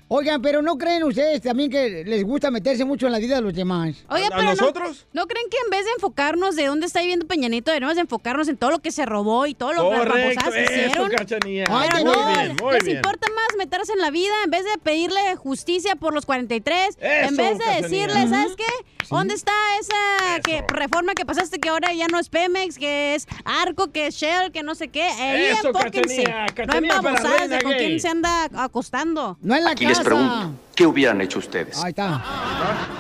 [0.08, 3.40] Oigan, pero ¿no creen ustedes también que les gusta meterse mucho en la vida de
[3.42, 4.04] los demás?
[4.08, 4.72] Oye, pero no-
[5.12, 8.02] No, creen que en vez de enfocarnos de dónde está viviendo Peña Nieto, debemos de
[8.02, 11.10] enfocarnos en todo lo que se robó y todo lo que Correcto, hicieron?
[11.10, 11.38] Pero
[11.68, 12.96] Muy no, bien, muy les bien.
[12.98, 17.24] importa más meterse en la vida en vez de pedirle justicia por los 43, en
[17.34, 18.28] Eso, vez de decirle.
[18.28, 18.64] ¿sabes qué?
[19.10, 23.26] ¿Dónde está esa que, reforma que pasaste que ahora ya no es Pemex, que es
[23.44, 25.04] Arco, que es Shell, que no sé qué?
[25.04, 26.24] Ahí Eso, enfóquense.
[26.66, 27.86] No en de con gay.
[27.86, 29.38] quién se anda acostando.
[29.40, 30.08] No en la Aquí les casa.
[30.10, 31.82] pregunto, ¿qué hubieran hecho ustedes?
[31.82, 32.22] Ahí está.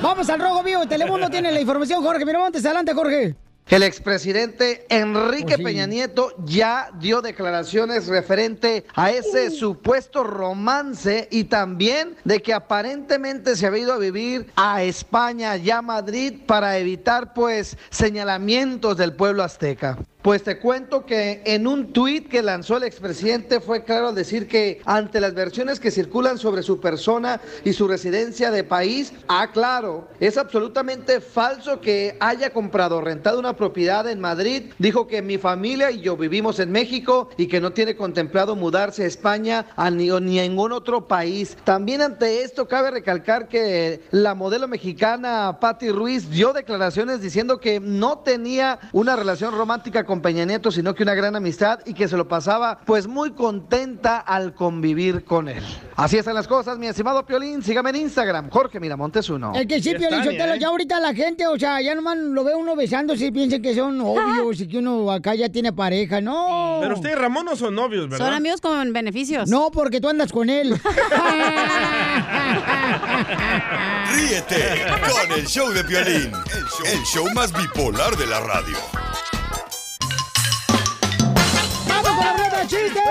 [0.02, 0.86] Vamos al rojo vivo.
[0.86, 2.64] Telemundo tiene la información, Jorge Miramontes.
[2.64, 3.34] Adelante, Jorge.
[3.68, 5.64] El expresidente Enrique Oh, sí.
[5.64, 13.56] Peña Nieto ya dio declaraciones referente a ese supuesto romance y también de que aparentemente
[13.56, 19.42] se había ido a vivir a España, ya Madrid, para evitar pues señalamientos del pueblo
[19.42, 19.98] azteca.
[20.26, 24.48] Pues te cuento que en un tuit que lanzó el expresidente fue claro al decir
[24.48, 29.52] que ante las versiones que circulan sobre su persona y su residencia de país, ah,
[29.52, 34.72] claro, es absolutamente falso que haya comprado o rentado una propiedad en Madrid.
[34.80, 39.04] Dijo que mi familia y yo vivimos en México y que no tiene contemplado mudarse
[39.04, 41.56] a España a ni a ningún otro país.
[41.62, 47.78] También ante esto cabe recalcar que la modelo mexicana Patti Ruiz dio declaraciones diciendo que
[47.78, 52.08] no tenía una relación romántica con Peña Nieto, sino que una gran amistad y que
[52.08, 55.62] se lo pasaba pues muy contenta al convivir con él.
[55.96, 57.62] Así están las cosas, mi estimado Piolín.
[57.62, 59.52] Sígame en Instagram, Jorge Miramontes uno.
[59.54, 62.54] El que sí, Piolín Sotelo, ya ahorita la gente, o sea, ya nomás lo ve
[62.54, 66.20] uno besándose y piensa que son novios y que uno acá ya tiene pareja.
[66.20, 66.78] No.
[66.80, 68.26] Pero usted y Ramón no son novios, ¿verdad?
[68.26, 69.48] Son amigos con beneficios.
[69.48, 70.78] No, porque tú andas con él.
[74.14, 76.32] Ríete con el show de Piolín,
[76.86, 79.05] el show más bipolar de la radio.
[82.66, 83.02] Chistes!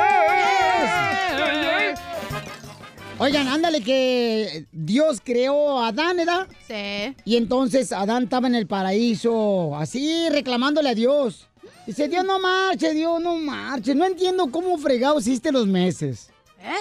[3.17, 6.47] Oigan, ándale que Dios creó a Adán, ¿verdad?
[6.67, 7.15] Sí.
[7.23, 11.47] Y entonces Adán estaba en el paraíso, así reclamándole a Dios.
[11.87, 13.95] Dice, Dios no marche, Dios no marche.
[13.95, 16.29] No entiendo cómo fregado hiciste los meses.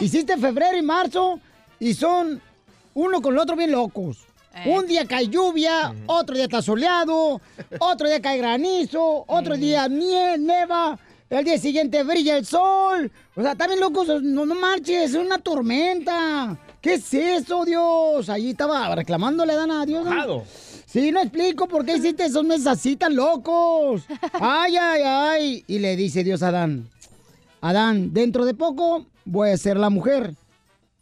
[0.01, 1.39] Hiciste febrero y marzo
[1.79, 2.41] y son
[2.95, 4.19] uno con el otro bien locos.
[4.67, 7.41] Un día cae lluvia, otro día está soleado,
[7.79, 10.99] otro día cae granizo, otro día nie- neva,
[11.39, 13.11] el día siguiente brilla el sol.
[13.35, 16.57] O sea, también locos, no, no marches, es una tormenta.
[16.81, 18.29] ¿Qué es eso, Dios?
[18.29, 20.05] Allí estaba reclamándole, Dan a Dios.
[20.05, 20.45] ¿no?
[20.87, 24.03] Sí, no explico por qué hiciste esos meses así tan locos.
[24.35, 25.65] Ay, ay, ay.
[25.67, 26.89] Y le dice Dios a Adán,
[27.61, 30.35] Adán, dentro de poco voy a ser la mujer.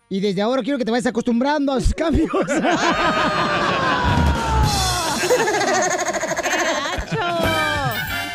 [0.08, 2.30] Y desde ahora quiero que te vayas acostumbrando a sus cambios.
[2.30, 2.62] Qué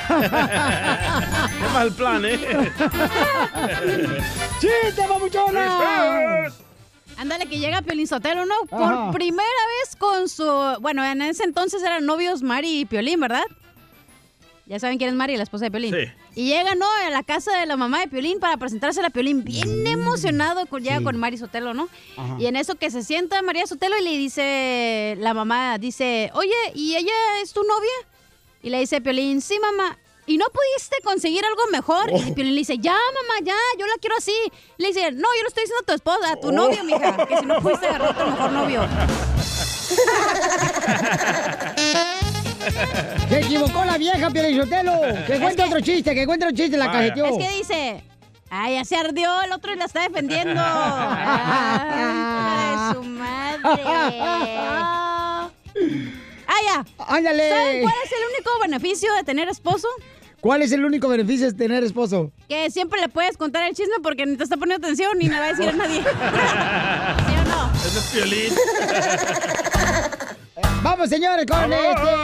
[1.77, 2.39] mal plan, ¿eh?
[4.59, 6.51] ¡Chiste, papuchona!
[7.17, 8.55] Ándale, que llega Piolín Sotelo, ¿no?
[8.67, 10.43] Por primera vez con su...
[10.81, 13.43] Bueno, en ese entonces eran novios Mari y Piolín, ¿verdad?
[14.65, 15.93] Ya saben quién es Mari, la esposa de Piolín.
[15.93, 16.11] Sí.
[16.33, 16.87] Y llega, ¿no?
[17.05, 19.43] A la casa de la mamá de Piolín para presentarse a Piolín.
[19.43, 21.89] Bien emocionado con, llega con Mari Sotelo, ¿no?
[22.17, 22.37] Ajá.
[22.39, 25.15] Y en eso que se sienta María Sotelo y le dice...
[25.19, 27.13] La mamá dice, oye, ¿y ella
[27.43, 27.93] es tu novia?
[28.63, 29.95] Y le dice Piolín, sí, mamá.
[30.27, 32.11] ¿Y no pudiste conseguir algo mejor?
[32.11, 34.35] Y Piolín le dice, ya, mamá, ya, yo la quiero así.
[34.77, 37.37] Le dice, no, yo lo estoy diciendo a tu esposa, a tu novio, mija, que
[37.37, 38.81] si no pudiste agarrar tu mejor novio.
[43.29, 44.91] Se equivocó la vieja, Pielichotelo.
[45.25, 47.25] Que cuente otro chiste, que cuente otro chiste, la cajeteó.
[47.25, 48.03] Es que dice,
[48.49, 50.59] ay, ya se ardió, el otro la está defendiendo.
[50.61, 53.83] Ay, su madre.
[56.49, 56.85] Ah, ya.
[57.05, 57.49] Ándale.
[57.49, 59.87] ¿Saben cuál es el único beneficio de tener esposo?
[60.41, 62.31] ¿Cuál es el único beneficio de tener esposo?
[62.47, 65.39] Que siempre le puedes contar el chisme porque ni te está poniendo atención ni le
[65.39, 65.99] va a decir a nadie.
[67.85, 68.53] Ese es Piolín.
[70.83, 71.77] Vamos, señores, con Vamos.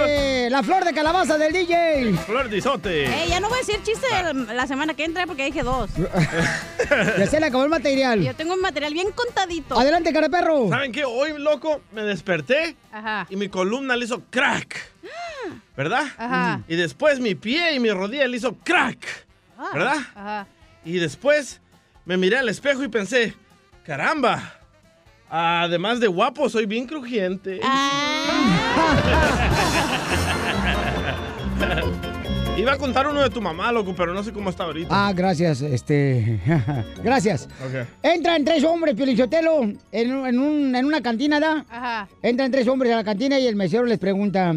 [0.06, 2.14] este, la flor de calabaza del DJ.
[2.26, 3.06] Flor de isote.
[3.06, 5.90] Eh, ya no voy a decir chiste la, la semana que entra porque dije dos.
[7.18, 8.22] Ya se le acabó el material.
[8.22, 9.80] Yo tengo un material bien contadito.
[9.80, 10.70] Adelante, cara perro.
[10.70, 11.04] ¿Saben qué?
[11.06, 13.26] Hoy, loco, me desperté Ajá.
[13.30, 14.76] y mi columna le hizo crack.
[15.78, 16.04] ¿Verdad?
[16.18, 16.62] Ajá.
[16.68, 19.26] Y después mi pie y mi rodilla le hizo crack.
[19.58, 19.96] Ah, ¿Verdad?
[20.16, 20.48] Ajá.
[20.86, 21.62] Y después
[22.06, 23.34] me miré al espejo y pensé,
[23.86, 24.60] caramba,
[25.36, 27.60] además de guapo, soy bien crujiente.
[32.56, 34.90] Iba a contar uno de tu mamá, loco, pero no sé cómo está ahorita.
[34.92, 36.40] Ah, gracias, este.
[37.04, 37.50] gracias.
[37.66, 37.88] Ok.
[38.04, 41.66] Entran tres hombres, Piolichotelo, en, un- en, un- en una cantina, ¿da?
[41.68, 42.08] Ajá.
[42.22, 44.54] Entran tres hombres a la cantina y el mesero les pregunta,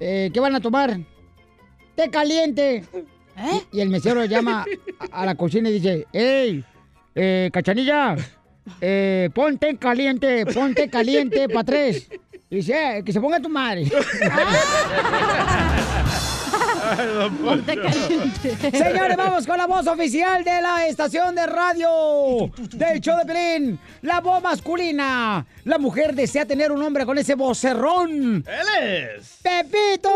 [0.00, 0.98] eh, ¿qué van a tomar?
[1.94, 2.84] ¡Té caliente!
[3.72, 4.66] Y, y el mesero llama
[5.12, 6.64] a, a la cocina y dice, ¡Ey,
[7.14, 8.16] eh, cachanilla!
[8.80, 12.08] Eh, pon té caliente, pon té caliente para tres.
[12.50, 13.84] Y dice, "Eh, que se ponga tu madre.
[18.72, 23.78] Señores, vamos con la voz oficial de la estación de radio del show de Pelín.
[24.02, 25.46] La voz masculina.
[25.64, 28.44] La mujer desea tener un hombre con ese vocerrón.
[28.46, 29.38] ¡Él es!
[29.42, 30.10] ¡Pepito!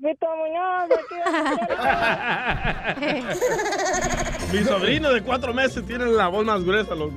[0.00, 0.88] Pepito Muñoz,
[4.52, 7.14] Mi sobrino de cuatro meses tiene la voz más gruesa, loco.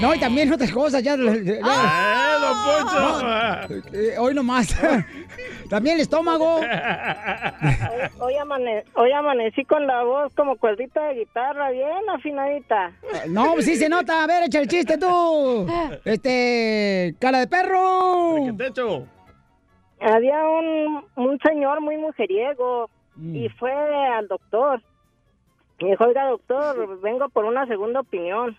[0.00, 1.02] No, y también otras cosas.
[1.02, 1.60] Ya, ya- ¡Eh,
[2.40, 3.96] don Poncho!
[3.96, 4.74] Eh, hoy nomás.
[5.70, 6.56] también el estómago.
[8.18, 12.92] Hoy, amane- hoy amanecí con la voz como cuerdita de guitarra, bien afinadita.
[13.28, 14.22] No, pues sí se nota.
[14.24, 15.66] A ver, echa el chiste tú.
[16.04, 18.36] Este, cara de perro.
[18.58, 19.06] techo?
[20.02, 24.82] Había un, un señor muy mujeriego y fue al doctor.
[25.78, 28.56] Y dijo, oiga, doctor, vengo por una segunda opinión.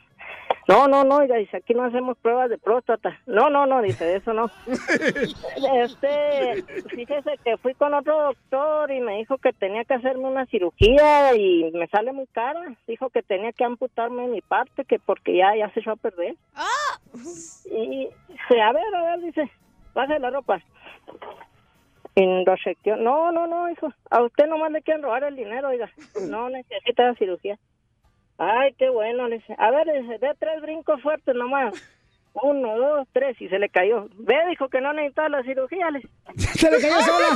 [0.68, 3.20] No, no, no, oiga, dice, aquí no hacemos pruebas de próstata.
[3.26, 4.50] No, no, no, dice, de eso no.
[5.84, 10.46] Este, fíjese que fui con otro doctor y me dijo que tenía que hacerme una
[10.46, 12.76] cirugía y me sale muy cara.
[12.88, 16.36] Dijo que tenía que amputarme mi parte, que porque ya, ya se echó a perder.
[17.66, 19.52] Y dice, a ver, a ver, dice,
[19.94, 20.62] baje la ropa.
[22.64, 22.96] Chequeó.
[22.96, 23.92] No, no, no, hijo.
[24.10, 25.90] A usted nomás le quieren robar el dinero, oiga.
[26.30, 27.58] No necesita cirugía.
[28.38, 29.28] Ay, qué bueno.
[29.58, 29.88] A ver,
[30.20, 31.74] dé tres brincos fuertes nomás.
[32.34, 33.40] Uno, dos, tres.
[33.40, 34.08] Y se le cayó.
[34.18, 35.92] Ve, dijo que no necesitaba la cirugía.
[35.92, 36.02] Le...
[36.38, 37.28] Se le cayó sola.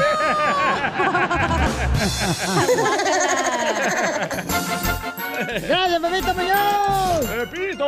[5.68, 7.50] Gracias, Pepito Muñoz.
[7.52, 7.88] ¡Pepito!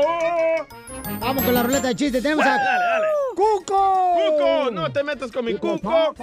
[1.20, 2.22] Vamos con la ruleta de chistes.
[2.22, 3.08] Tenemos a Dale, dale, dale.
[3.36, 4.16] Cuco.
[4.16, 4.72] ¡Cuco!
[4.72, 6.14] ¡No te metas con mi cuco!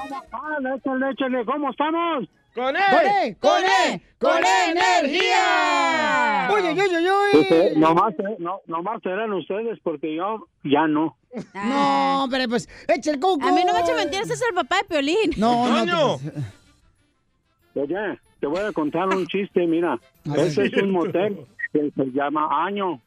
[0.76, 2.28] Échale, échale, ¿cómo estamos?
[2.56, 3.36] ¡Con ¡Con E!
[3.38, 4.02] ¡Con E!
[4.18, 6.48] ¡Con E energía!
[6.50, 11.18] ¡Uy, uy, uy, uy, nomás, no, nomás serán ustedes porque yo ya no.
[11.52, 13.46] No, pero pues, echa el cuco.
[13.46, 15.32] A mí no me eche mentiras, ese es el papá de Piolín.
[15.36, 16.14] No, no.
[17.74, 19.98] Oye, te voy a contar un chiste, mira.
[20.24, 23.02] Este es un motel que se llama Año.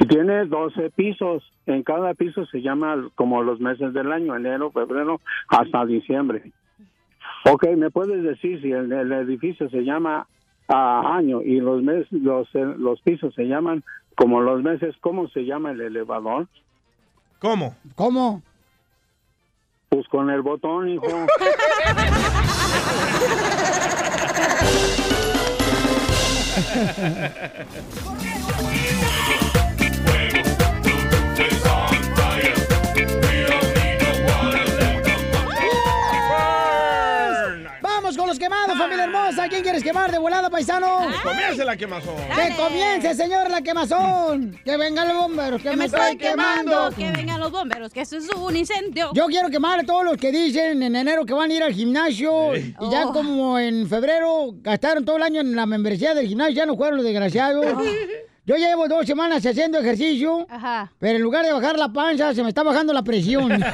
[0.00, 1.44] Y tiene 12 pisos.
[1.66, 6.50] En cada piso se llama como los meses del año, enero, febrero, hasta diciembre.
[7.44, 10.26] Ok, ¿me puedes decir si el, el edificio se llama
[10.68, 13.84] a año y los, meses, los, eh, los pisos se llaman
[14.16, 16.48] como los meses, ¿cómo se llama el elevador?
[17.38, 17.76] ¿Cómo?
[17.94, 18.42] ¿Cómo?
[19.90, 21.06] Pues con el botón, hijo.
[38.86, 39.48] familia hermosa.
[39.48, 41.06] ¿Quién quieres quemar de volada, paisano?
[41.22, 42.14] Comience la quemazón.
[42.34, 44.58] Que comience, señor, la quemazón.
[44.64, 46.90] Que vengan los bomberos, que, Que me estoy quemando.
[46.96, 49.10] Que vengan los bomberos, que esto es un incendio.
[49.14, 51.72] Yo quiero quemar a todos los que dicen en enero que van a ir al
[51.72, 53.12] gimnasio y ya Oh.
[53.12, 56.96] como en febrero gastaron todo el año en la membresía del gimnasio, ya no fueron
[56.96, 57.64] los desgraciados.
[58.44, 60.46] Yo llevo dos semanas haciendo ejercicio,
[61.00, 63.50] pero en lugar de bajar la panza, se me está bajando la presión.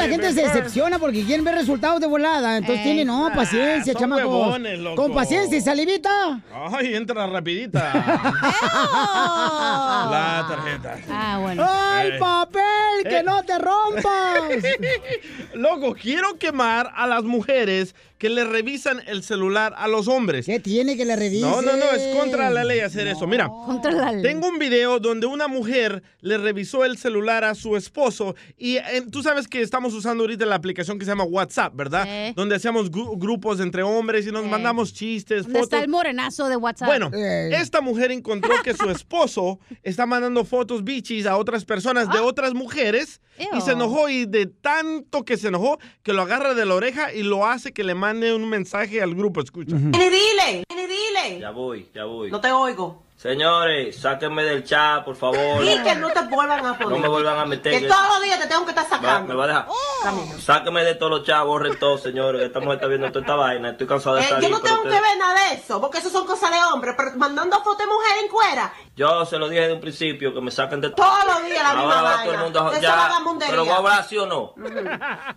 [0.00, 2.56] la gente se decepciona porque quieren ver resultados de volada.
[2.56, 5.02] Entonces tienen, no, paciencia, huevones, loco.
[5.02, 6.40] Con paciencia y salivita.
[6.72, 7.92] Ay, entra rapidita.
[10.10, 10.96] la tarjeta.
[11.10, 11.64] Ah, bueno.
[11.68, 12.62] ¡Ay, papel!
[13.08, 13.22] ¡Que Eh.
[13.22, 14.64] no te rompas!
[15.54, 20.44] Loco, quiero quemar a las mujeres que le revisan el celular a los hombres.
[20.44, 21.40] ¿Qué tiene que le revise?
[21.46, 23.26] No, no, no, es contra la ley hacer eso.
[23.26, 24.22] Mira, Contra la ley.
[24.22, 29.02] tengo un video donde una mujer le revisó el celular a su esposo y eh,
[29.10, 32.06] tú sabes que estamos usando ahorita la aplicación que se llama WhatsApp, ¿verdad?
[32.34, 35.72] Donde hacemos gru- grupos entre hombres y nos mandamos chistes, ¿Dónde fotos.
[35.74, 36.88] está el morenazo de WhatsApp?
[36.88, 42.18] Bueno, esta mujer encontró que su esposo está mandando fotos bichis a otras personas de
[42.18, 43.20] otras mujeres
[43.56, 47.12] y se enojó y de tanto que se enojó que lo agarra de la oreja
[47.12, 49.40] y lo hace que le mande un mensaje al grupo.
[49.40, 49.74] Escucha.
[49.76, 51.40] Ni dile, ni dile.
[51.40, 52.30] Ya voy, ya voy.
[52.30, 53.02] No te oigo.
[53.20, 55.62] Señores, sáquenme del chat, por favor.
[55.62, 56.96] Y que no te vuelvan a poner.
[56.96, 57.78] No me vuelvan a meter.
[57.78, 59.28] Que todos los días te tengo que estar Va- sacando.
[59.28, 59.66] me va a dejar.
[60.02, 60.38] Camino.
[60.38, 62.40] Sáquenme de todos los chats, borren todo, señores.
[62.40, 63.70] Esta mujer está viendo toda esta vaina.
[63.72, 65.98] Estoy cansado de Eh, estar yo ahí, no tengo que ver nada de eso, porque
[65.98, 69.50] eso son cosas de hombres, pero mandando fotos de mujer en cuera, Yo se lo
[69.50, 72.22] dije de un principio, que me saquen de todos los días la misma vaina.
[72.24, 73.10] todo el mundo Eso ya,
[73.50, 74.54] pero va a hablar sí o no.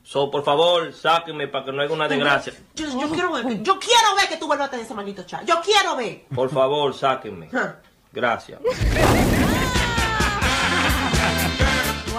[0.03, 2.53] So, por favor, sáquenme para que no haya una desgracia.
[2.75, 5.43] Yo, yo quiero ver, yo quiero ver que tú vuelvas a tener ese maldito chat.
[5.43, 6.23] Yo quiero ver.
[6.33, 7.49] Por favor, sáquenme.
[8.13, 8.59] Gracias.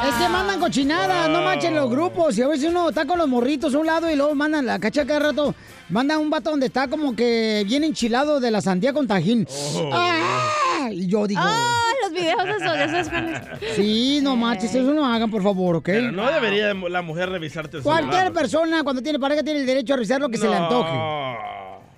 [0.07, 2.37] Es que mandan cochinadas, no manchen los grupos.
[2.37, 4.78] Y a veces uno está con los morritos a un lado y luego mandan la
[4.78, 5.54] cacha cada rato.
[5.88, 9.46] Mandan un vato donde está como que bien enchilado de la sandía con tajín.
[9.92, 10.88] ¡Ah!
[10.90, 11.40] Y yo digo.
[11.42, 13.48] Ah, los videos esos, de esos.
[13.76, 15.87] Sí, no manches, eso no hagan, por favor, ¿ok?
[15.87, 18.33] Pero no debería la mujer revisarte el Cualquier celular.
[18.33, 20.90] persona cuando tiene pareja tiene el derecho a revisar lo que se le antoje.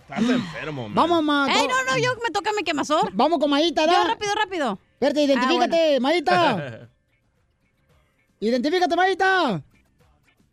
[0.08, 0.94] Estás enfermo, man.
[0.94, 1.48] Vamos, ma.
[1.48, 3.08] Ey, no, no, yo me toca mi quemazón.
[3.12, 3.92] Vamos con Maíta, ¿da?
[3.92, 4.78] Yo, rápido, rápido.
[4.94, 6.88] Espérate, identifícate, Ah, Maíta.
[8.40, 9.62] Identifícate, Maíta.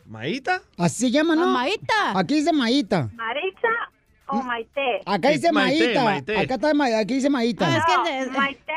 [0.06, 0.62] ¿Maíta?
[0.78, 1.44] Así se llama, ¿no?
[1.44, 2.18] Ah, Maíta.
[2.20, 3.10] Aquí dice Maíta.
[3.14, 3.68] ¿Maritza
[4.28, 5.02] o Maite?
[5.06, 6.04] Acá dice Maite, Maíta.
[6.04, 6.38] Maite.
[6.38, 7.68] Acá está Ma- aquí dice Maíta.
[7.70, 8.74] No, Maite.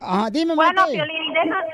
[0.00, 0.96] Ajá, dime, Bueno, Maite.
[0.96, 1.64] Piolín, deja...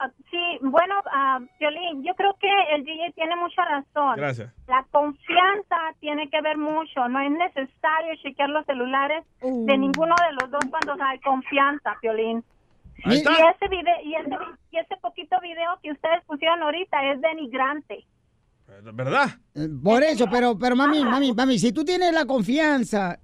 [0.00, 4.16] ah, sí, bueno, ah, Piolín, yo creo que el DJ tiene mucha razón.
[4.16, 4.52] Gracias.
[4.66, 7.08] La confianza tiene que ver mucho.
[7.08, 12.44] No es necesario chequear los celulares de ninguno de los dos cuando hay confianza, Piolín.
[13.04, 13.30] Ahí Y está.
[13.32, 14.36] ese, video, y, ese,
[14.72, 18.04] y ese poquito video que ustedes pusieron ahorita es denigrante.
[18.92, 19.28] ¿Verdad?
[19.54, 23.18] Eh, Por eso, pero, pero mami, mami, mami, si tú tienes la confianza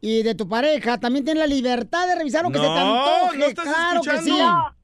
[0.00, 3.04] y de tu pareja, también tienes la libertad de revisar lo que se te No,
[3.04, 3.38] antoje.
[3.38, 4.30] no estás claro que sí.
[4.30, 4.74] escuchando.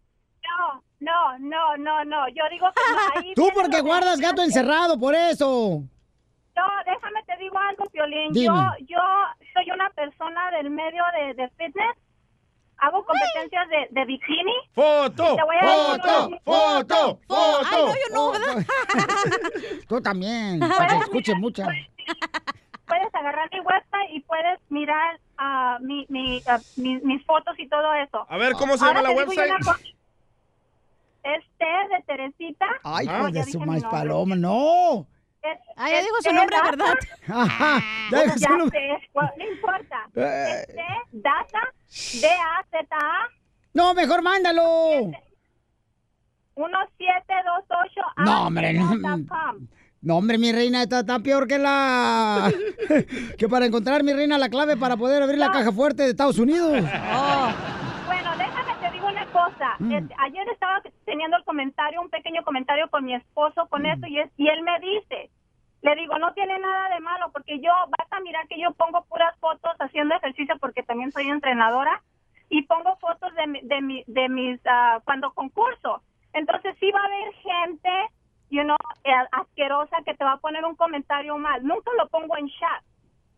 [0.46, 2.28] No, no, no, no, no.
[2.28, 5.82] Yo digo que no, ahí Tú porque guardas gato encerrado, por eso.
[6.56, 8.32] No, déjame te digo algo, Piolín.
[8.32, 8.46] Dime.
[8.46, 8.98] Yo, yo
[9.52, 11.96] soy una persona del medio de, de fitness.
[12.78, 14.52] Hago competencias de, de bikini.
[14.74, 15.36] ¡Foto!
[15.36, 16.28] Te voy a ¡Foto!
[16.28, 17.20] decir- ¡Foto!
[17.28, 17.66] ¡Foto!
[17.70, 18.66] Ay, no, yo no, ¿verdad?
[19.88, 21.68] Tú también, para que escuches muchas.
[22.86, 27.68] Puedes agarrar mi website y puedes mirar ah, mi, mi, ah, mi- mis fotos y
[27.68, 28.26] todo eso.
[28.28, 29.52] A ver, ¿cómo se Ahora llama la website?
[31.24, 32.66] Es T de Teresita.
[32.84, 35.06] Ay, Oh, hijo ya de su maíz paloma, no.
[35.42, 36.70] Es- Ah, ya dijo su nombre, data.
[36.70, 36.94] ¿verdad?
[37.28, 38.78] Ajá, ya dijo su nombre.
[39.00, 40.08] sé, bueno, no importa.
[40.16, 40.60] Eh.
[40.60, 41.60] Es T data,
[42.20, 43.28] D-A-Z-A,
[43.74, 44.62] No, mejor mándalo.
[46.56, 48.94] 1728 No, hombre, no.
[50.02, 52.52] No, hombre, mi reina está tan peor que la...
[53.38, 56.38] que para encontrar, mi reina, la clave para poder abrir la caja fuerte de Estados
[56.38, 56.72] Unidos.
[56.74, 56.82] Te
[59.78, 59.92] Mm.
[59.92, 63.86] Es- ayer estaba teniendo el comentario, un pequeño comentario con mi esposo con Mm.
[63.86, 65.30] esto y, es, y él me dice,
[65.82, 69.04] Le digo, no tiene nada de malo porque yo, vas a mirar que yo pongo
[69.04, 72.00] puras fotos haciendo ejercicio porque también soy entrenadora
[72.48, 76.00] y pongo fotos de, mi- de, mi- de mis, ah, cuando concurso.
[76.32, 77.90] Entonces sí va a haber gente,
[78.48, 81.62] you know, eh, asquerosa que te va a poner un comentario mal.
[81.62, 82.82] Nunca lo pongo en chat.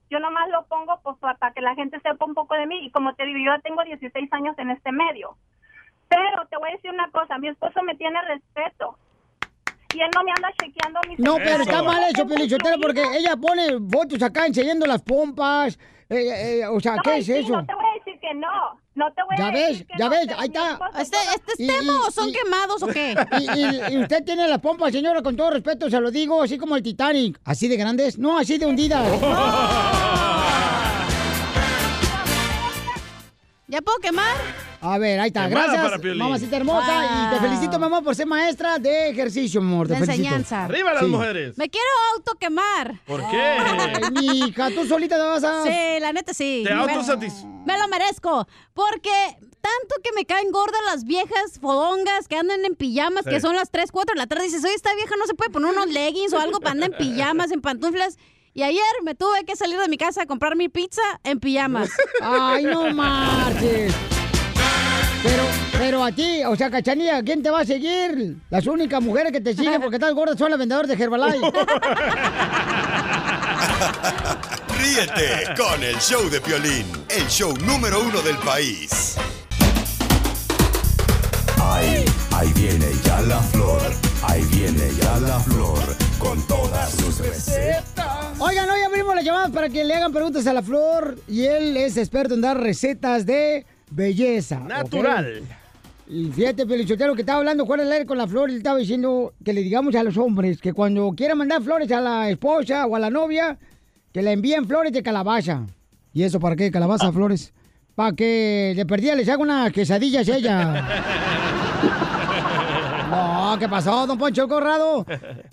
[0.09, 2.79] Yo nomás lo pongo pues, para que la gente sepa un poco de mí.
[2.87, 5.35] Y como te digo, yo ya tengo 16 años en este medio.
[6.09, 8.96] Pero te voy a decir una cosa, mi esposo me tiene respeto.
[9.94, 13.36] Y él no me anda chequeando mis No, pero está mal eso, Pelichotero, porque ella
[13.36, 15.78] pone fotos acá enseñando las pompas.
[16.09, 17.52] eh, eh, o sea, ¿qué es sí, eso?
[17.57, 18.80] No te voy a decir que no.
[18.94, 20.78] No te voy Ya a ves, decir que ya no, ves, pero ahí mi está.
[21.00, 23.14] ¿Este, este es tema y- o son y- quemados o qué?
[23.40, 26.57] Y, y- y usted tiene las pompas, señora, con todo respeto, se lo digo, así
[26.59, 27.38] como el Titanic.
[27.44, 28.18] ¿Así de grandes?
[28.18, 29.07] No, así de hundidas.
[33.68, 34.36] ¿Ya puedo quemar?
[34.81, 35.49] A ver, ahí está.
[35.49, 37.05] Quemada Gracias, mamacita hermosa.
[37.05, 37.49] Y te Wow.
[37.51, 39.89] felicito, mamá, por ser maestra de ejercicio, amor.
[39.89, 40.22] Te De felicito.
[40.24, 40.64] enseñanza.
[40.64, 41.09] Arriba las Sí.
[41.09, 41.59] mujeres.
[41.59, 43.01] Me quiero autoquemar.
[43.07, 43.41] ¿Por qué?
[43.41, 45.62] Ay, mi hija, tú solita te vas a...
[45.64, 46.62] Sí, la neta sí.
[46.66, 48.47] Te Me- autosatis- Me lo merezco.
[48.74, 49.11] Porque
[49.61, 53.31] tanto que me caen gordas las viejas fodongas que andan en pijamas, Sí.
[53.31, 54.45] que son las 3, 4 de la tarde.
[54.45, 56.97] Dices, oye, esta vieja no se puede poner unos leggings o algo para andar en
[56.99, 58.16] pijamas, en pantuflas.
[58.55, 61.91] Y ayer me tuve que salir de mi casa a comprar mi pizza en pijamas.
[62.22, 63.93] Ay, no marches.
[65.23, 65.43] Pero,
[65.73, 68.37] pero a ti, o sea, Cachanilla, ¿quién te va a seguir?
[68.51, 71.41] Las únicas mujeres que te siguen porque estás gorda son las vendedoras de Herbalife.
[74.79, 79.17] Ríete con el show de Piolín, el show número uno del país.
[81.62, 83.81] Ahí, ahí viene ya la flor,
[84.23, 85.81] ahí viene ya la flor,
[86.19, 88.07] con todas sus recetas.
[88.39, 91.75] Oigan, hoy abrimos las llamadas para que le hagan preguntas a la Flor y él
[91.77, 93.64] es experto en dar recetas de
[93.97, 94.61] belleza.
[94.61, 95.42] Natural.
[96.09, 98.78] Y fíjate, Pelichotero, que estaba hablando fuera del aire con la Flor y le estaba
[98.78, 102.86] diciendo que le digamos a los hombres que cuando quieran mandar flores a la esposa
[102.86, 103.59] o a la novia,
[104.12, 105.66] que le envíen flores de calabaza.
[106.12, 106.70] ¿Y eso para qué?
[106.70, 107.53] ¿Calabaza, flores?
[107.97, 110.86] Para que de perdida les haga unas quesadillas ella.
[113.09, 115.07] No, ¿qué pasó, don Poncho Corrado?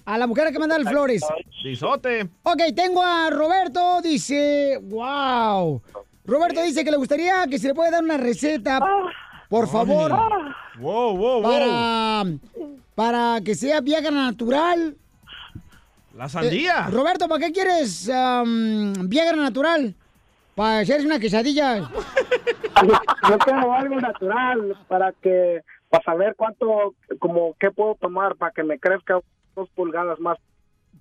[0.05, 1.21] A la mujer hay que mandarle flores.
[1.63, 2.27] Disote.
[2.41, 5.79] Ok, tengo a Roberto, dice, wow.
[6.26, 8.80] Roberto dice que le gustaría que se le puede dar una receta,
[9.49, 10.11] por favor,
[10.80, 11.43] Wow, wow, wow.
[11.43, 12.24] para,
[12.95, 14.95] para que sea Viagra natural.
[16.15, 16.86] La sandía.
[16.88, 19.93] Eh, Roberto, ¿para qué quieres am, Viagra natural?
[20.55, 21.80] Para hacer una quesadilla.
[23.30, 28.63] Yo quiero algo natural para que, para saber cuánto, como, qué puedo tomar para que
[28.63, 29.19] me crezca
[29.55, 30.38] dos pulgadas más.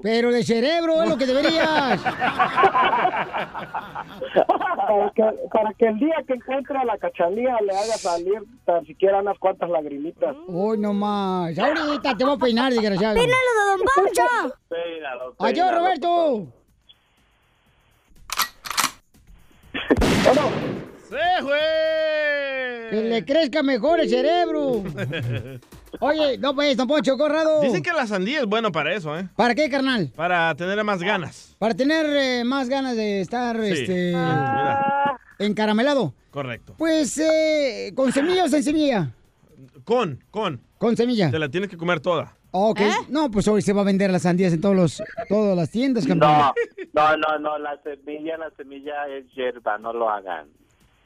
[0.02, 2.00] Pero de cerebro es lo que deberías.
[4.76, 5.22] para, que,
[5.52, 9.38] para que el día que encuentre a la cachanilla le haga salir tan siquiera unas
[9.38, 10.34] cuantas lagrimitas.
[10.48, 11.56] Uy, no más.
[11.56, 13.14] Ahorita te voy a peinar, desgraciado.
[13.14, 14.56] ¡Pínalo de Don Poncho!
[14.68, 15.74] Peínalo, Adiós.
[15.74, 16.46] Roberto.
[21.08, 22.88] ¡Se fue!
[22.90, 24.82] Que le crezca mejor el cerebro.
[26.04, 27.60] Oye, no pues, don Poncho Corrado.
[27.60, 29.28] Dicen que la sandía es bueno para eso, ¿eh?
[29.36, 30.10] ¿Para qué, carnal?
[30.16, 31.54] Para tener más ganas.
[31.60, 33.70] Para tener eh, más ganas de estar Sí.
[33.70, 36.12] este Mira, encaramelado.
[36.32, 36.74] correcto.
[36.76, 39.12] Pues eh, con semilla o sin semilla.
[39.84, 40.60] Con, con.
[40.76, 41.30] Con semilla.
[41.30, 42.34] Te la tienes que comer toda.
[42.50, 42.80] Ok.
[43.08, 46.04] No, pues hoy se va a vender las sandías en todos los, todas las tiendas,
[46.04, 46.32] campeón.
[46.32, 46.52] No,
[46.94, 50.48] no, no, no, la semilla, la semilla es hierba, no lo hagan.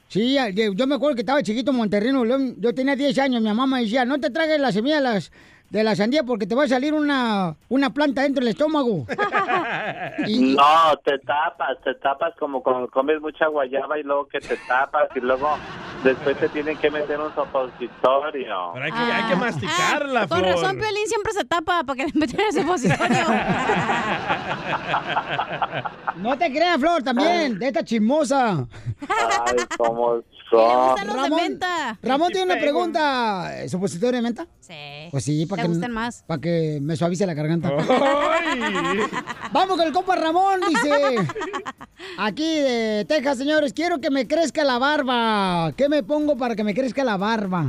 [0.08, 0.36] Sí,
[0.74, 2.12] yo me acuerdo que estaba chiquito en Monterrey.
[2.58, 5.30] Yo tenía 10 años, mi mamá me decía, no te tragues las,
[5.70, 9.04] de la sandía porque te va a salir una, una planta dentro del estómago.
[10.26, 14.56] Y- No, te tapas, te tapas como cuando comes mucha guayaba y luego que te
[14.68, 15.56] tapas y luego
[16.04, 18.70] después te tienen que meter un supositorio.
[18.72, 20.52] Pero hay que, hay que masticarla, Ah, Con Flor.
[20.52, 23.24] razón, Piolín siempre se tapa para que le metan el supositorio.
[26.16, 28.66] No te creas, Flor, también, de esta chismosa.
[29.08, 30.96] Ay, cómo son.
[30.98, 31.58] Ramón,
[32.02, 33.62] Ramón tiene una pregunta.
[33.62, 34.46] ¿eh, ¿Supositorio de menta?
[34.60, 34.74] Sí.
[35.10, 36.22] Pues sí, para ¿Te que, gustan más?
[36.26, 37.70] para que me suavice la garganta.
[39.52, 41.16] Vamos con el compa Ramón, dice.
[42.18, 45.72] Aquí de Texas, señores, quiero que me crezca la barba.
[45.76, 47.66] ¿Qué me pongo para que me crezca la barba?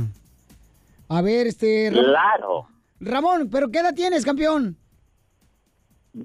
[1.08, 1.90] A ver, este...
[1.90, 2.04] Ramón.
[2.04, 2.68] Claro.
[3.00, 4.76] Ramón, ¿pero qué edad tienes, campeón?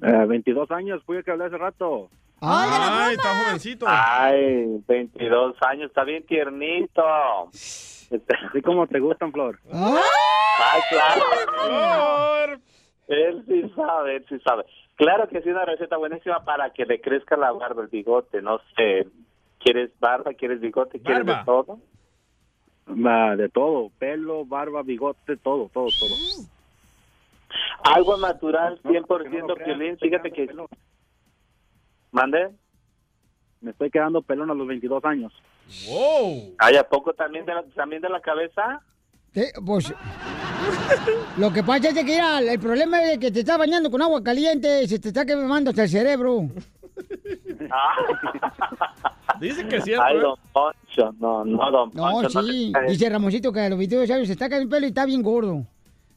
[0.01, 2.09] Eh, 22 años, fui el que hablé hace rato.
[2.45, 3.85] Ay, está jovencito.
[3.87, 7.01] Ay, 22 años, está bien tiernito.
[7.49, 9.59] Así como te gustan, Flor.
[9.71, 12.59] Ay, claro.
[13.07, 14.65] Él sí sabe, él sí sabe.
[14.95, 18.59] Claro que sí, una receta buenísima para que le crezca la barba, el bigote, no
[18.75, 19.07] sé.
[19.59, 20.33] ¿Quieres barba?
[20.33, 20.99] ¿Quieres bigote?
[20.99, 21.79] ¿Quieres de todo?
[22.85, 26.15] De todo, pelo, barba, bigote, todo, todo, todo.
[27.95, 29.97] Algo natural, 100% Piolín.
[29.97, 30.49] Fíjate que...
[32.13, 32.49] ¿Mande?
[33.59, 35.33] Me estoy quedando pelón a los 22 años.
[35.89, 36.53] ¡Wow!
[36.59, 38.81] ¿Hay a poco también de la, también de la cabeza?
[39.33, 39.51] ¿Qué?
[39.65, 39.91] Pues,
[41.37, 44.23] lo que pasa es que mira, el problema es que te estás bañando con agua
[44.23, 46.41] caliente y se te está quemando hasta el cerebro.
[49.39, 50.03] Dice que es cierto.
[50.05, 50.19] Ay, ¿eh?
[50.19, 52.41] don Poncho, no, no, don No, Poncho.
[52.41, 52.71] no sí.
[52.71, 52.91] te.
[52.91, 55.23] Dice Ramoncito que a los 22 años se está cayendo el pelo y está bien
[55.23, 55.65] gordo.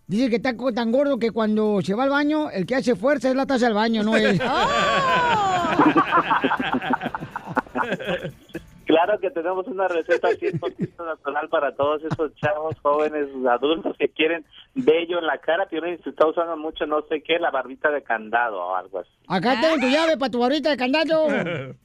[0.08, 3.28] Dice que está tan gordo que cuando se va al baño, el que hace fuerza
[3.28, 4.40] es la taza del baño, no él.
[8.86, 14.44] Claro que tenemos una receta 100% natural para todos esos chavos, jóvenes, adultos que quieren
[14.74, 15.66] bello en la cara.
[15.66, 19.10] Piolín, si está usando mucho, no sé qué, la barbita de candado o algo así.
[19.26, 21.26] Acá tengo tu llave para tu barrita de candado.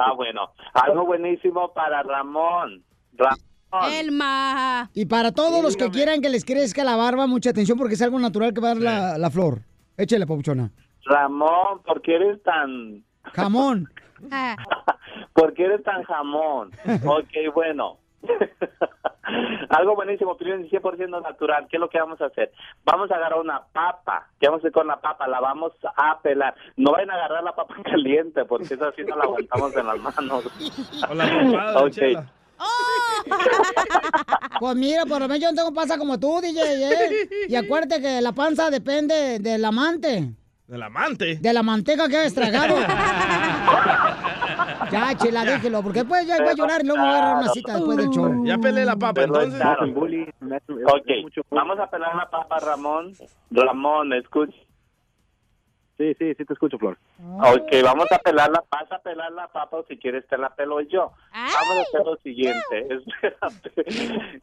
[0.00, 0.50] Ah, bueno.
[0.74, 2.82] Algo buenísimo para Ramón.
[3.12, 3.92] Ramón.
[3.92, 4.90] El ma.
[4.92, 8.02] Y para todos los que quieran que les crezca la barba, mucha atención porque es
[8.02, 9.60] algo natural que va a dar la, la flor.
[9.96, 10.72] Échale, papuchona.
[11.04, 13.04] Ramón, ¿por qué eres tan...
[13.34, 13.88] Jamón.
[15.32, 16.70] ¿Por qué eres tan jamón?
[17.04, 17.98] Ok, bueno.
[19.70, 21.66] Algo buenísimo, Piolín, 100% natural.
[21.68, 22.52] ¿Qué es lo que vamos a hacer?
[22.84, 24.28] Vamos a agarrar una papa.
[24.38, 25.26] ¿Qué vamos a hacer con la papa?
[25.26, 26.54] La vamos a pelar.
[26.76, 29.98] No vayan a agarrar la papa caliente porque esa sí no la aguantamos en las
[29.98, 30.44] manos.
[31.08, 31.92] O la papada de Ok.
[31.92, 32.32] chela.
[34.60, 36.60] Pues mira, por lo menos yo no tengo panza como tú, DJ.
[36.92, 37.28] ¿eh?
[37.48, 40.30] Y acuérdate que la panza depende del amante.
[40.72, 41.36] Del amante.
[41.36, 42.76] De la manteca que has tragado.
[44.90, 47.42] ya, chela, déjelo, porque después ya va a llorar y luego me va a agarrar
[47.42, 48.46] una cita después del show.
[48.46, 49.60] Ya pelé la papa, Pero entonces.
[50.86, 51.08] Ok,
[51.50, 53.12] vamos a pelar la papa, Ramón.
[53.50, 54.56] Ramón, escucha.
[55.98, 56.96] Sí, sí, sí te escucho, Flor.
[57.20, 60.54] Ok, vamos a pelar la vas a pelar la papa o si quieres te la
[60.54, 61.12] pelo yo.
[61.34, 62.88] Vamos a hacer lo siguiente.
[63.20, 64.40] Espérate.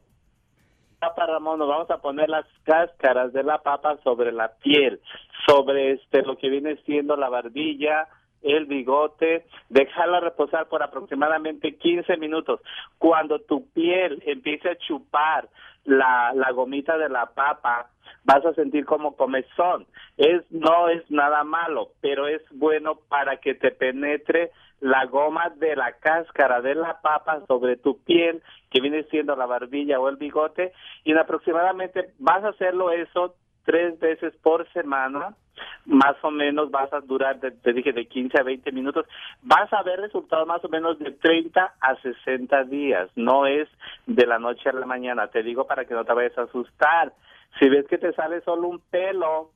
[1.00, 5.00] Papa Ramón, nos vamos a poner las cáscaras de la papa sobre la piel,
[5.48, 8.08] sobre este lo que viene siendo la barbilla,
[8.42, 12.62] el bigote, dejarla reposar por aproximadamente 15 minutos.
[12.98, 15.50] Cuando tu piel empiece a chupar
[15.86, 17.90] la, la gomita de la papa,
[18.24, 19.86] vas a sentir como comezón.
[20.18, 25.76] Es, no es nada malo, pero es bueno para que te penetre la goma de
[25.76, 30.16] la cáscara de la papa sobre tu piel, que viene siendo la barbilla o el
[30.16, 30.72] bigote,
[31.04, 33.36] y en aproximadamente vas a hacerlo eso
[33.66, 35.36] tres veces por semana,
[35.86, 39.06] más o menos vas a durar, de- te dije, de 15 a 20 minutos,
[39.42, 43.68] vas a ver resultados más o menos de 30 a 60 días, no es
[44.06, 47.14] de la noche a la mañana, te digo para que no te vayas a asustar.
[47.60, 49.52] Si ves que te sale solo un pelo,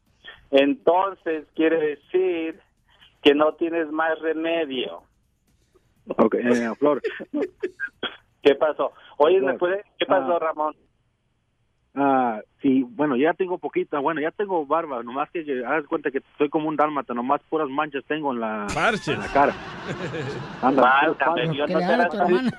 [0.52, 2.60] entonces quiere decir
[3.22, 5.04] que no tienes más remedio.
[6.18, 7.02] Ok, eh, Flor.
[8.44, 8.92] ¿Qué pasó?
[9.18, 9.86] Oye, ¿me puede?
[9.98, 10.76] ¿Qué pasó, ah, Ramón?
[11.96, 16.10] Ah, sí, bueno, ya tengo poquita, bueno, ya tengo barba, nomás que que haz cuenta
[16.10, 18.66] que soy como un dálmata, nomás puras manchas tengo en la,
[19.06, 19.54] en la cara.
[20.62, 20.82] Anda,
[21.52, 21.70] Dios, manchas.
[21.70, 22.58] ¿no serás, pariente,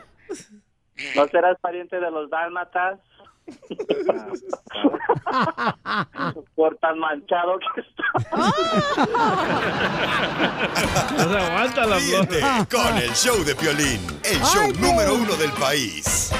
[1.16, 3.01] ¿no serás pariente de los dálmatas?
[6.55, 7.66] Por tan manchado que
[11.18, 12.26] No se aguanta la flor.
[12.30, 16.32] Ríete con el show de Piolín, el show Ay, número uno del país.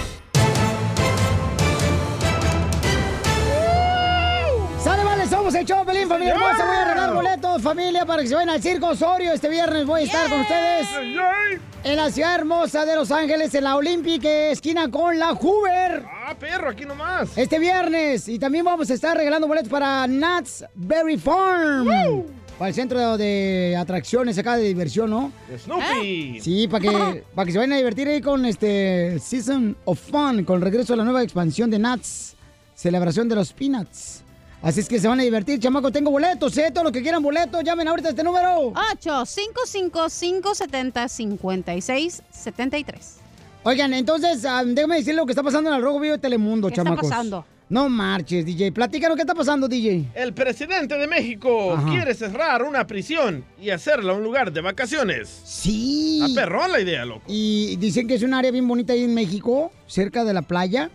[5.45, 6.65] Somos el show, Pelín, familia hermosa.
[6.65, 9.31] Voy a regalar boletos, familia, para que se vayan al Circo Osorio.
[9.31, 10.89] Este viernes voy a estar con ustedes
[11.85, 16.03] en la ciudad hermosa de Los Ángeles, en la Olympic, esquina con la Hoover.
[16.07, 17.37] Ah, perro, aquí nomás.
[17.37, 18.27] Este viernes.
[18.27, 22.25] Y también vamos a estar regalando boletos para Nuts Berry Farm.
[22.59, 25.31] Para el centro de atracciones acá de diversión, ¿no?
[25.59, 26.41] Snoopy.
[26.41, 30.45] Sí, para que, para que se vayan a divertir ahí con este Season of Fun,
[30.45, 32.35] con el regreso a la nueva expansión de Nuts,
[32.75, 34.24] celebración de los Peanuts.
[34.65, 35.93] Así es que se van a divertir, chamaco.
[35.93, 36.71] Tengo boletos, ¿eh?
[36.73, 38.73] Todos los que quieran boletos, llamen ahorita a este número.
[38.95, 43.17] 8 55 570 56 73.
[43.65, 46.69] Oigan, entonces, ah, déjame decirle lo que está pasando en el Rojo Vivo de Telemundo,
[46.69, 47.11] ¿Qué está chamacos.
[47.11, 47.45] pasando?
[47.69, 48.73] No marches, DJ.
[48.73, 50.07] Platícanos qué está pasando, DJ.
[50.15, 51.91] El presidente de México Ajá.
[51.91, 55.43] quiere cerrar una prisión y hacerla un lugar de vacaciones.
[55.45, 56.23] Sí.
[56.23, 57.23] Está perrón la idea, loco.
[57.27, 60.89] Y dicen que es un área bien bonita ahí en México, cerca de la playa.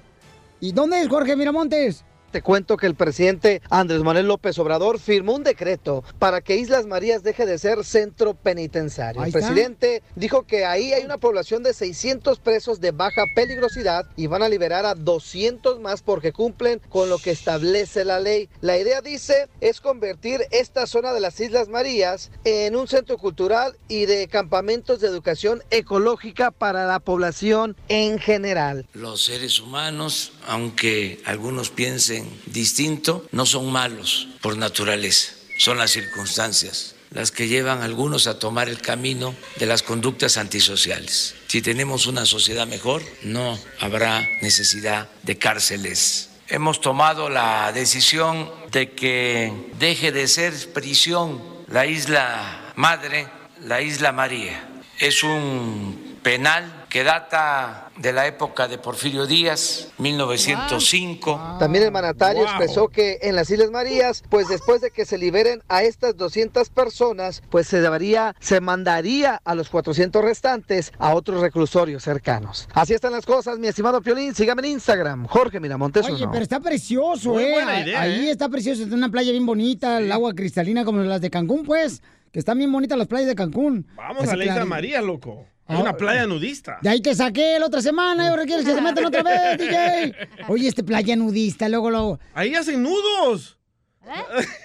[0.60, 2.04] ¿Y dónde es Jorge Miramontes?
[2.32, 6.86] Te cuento que el presidente Andrés Manuel López Obrador firmó un decreto para que Islas
[6.86, 9.24] Marías deje de ser centro penitenciario.
[9.24, 14.28] El presidente dijo que ahí hay una población de 600 presos de baja peligrosidad y
[14.28, 18.48] van a liberar a 200 más porque cumplen con lo que establece la ley.
[18.62, 23.76] La idea, dice, es convertir esta zona de las Islas Marías en un centro cultural
[23.88, 28.86] y de campamentos de educación ecológica para la población en general.
[28.94, 36.96] Los seres humanos, aunque algunos piensen distinto no son malos por naturaleza, son las circunstancias
[37.12, 41.36] las que llevan a algunos a tomar el camino de las conductas antisociales.
[41.48, 46.30] Si tenemos una sociedad mejor, no habrá necesidad de cárceles.
[46.48, 53.28] Hemos tomado la decisión de que deje de ser prisión la isla madre,
[53.64, 54.68] la isla María.
[55.00, 61.58] Es un penal que data de la época de Porfirio Díaz, 1905.
[61.60, 62.50] También el mandatario Wow.
[62.50, 66.70] expresó que en las Islas Marías, pues después de que se liberen a estas 200
[66.70, 72.68] personas, pues se daría, se mandaría a los 400 restantes a otros reclusorios cercanos.
[72.74, 74.34] Así están las cosas, mi estimado Piolín.
[74.34, 76.06] Sígame en Instagram, Jorge Miramontes.
[76.08, 76.32] Oye, uno.
[76.32, 77.52] pero está precioso, Muy ¿eh?
[77.54, 78.32] buena idea, Ahí ¿eh?
[78.32, 82.02] está precioso, está una playa bien bonita, el agua cristalina como las de Cancún, pues,
[82.32, 83.86] que están bien bonitas las playas de Cancún.
[83.96, 84.66] Vamos Así a la Isla.
[84.66, 85.46] María, loco.
[85.70, 86.80] Hay Ah, una playa nudista.
[86.82, 89.58] De ahí te saqué la otra semana, y ahora quieres que se metan otra vez,
[89.60, 90.16] DJ.
[90.48, 92.20] Oye, este playa nudista, luego, luego.
[92.34, 93.58] Ahí hacen nudos.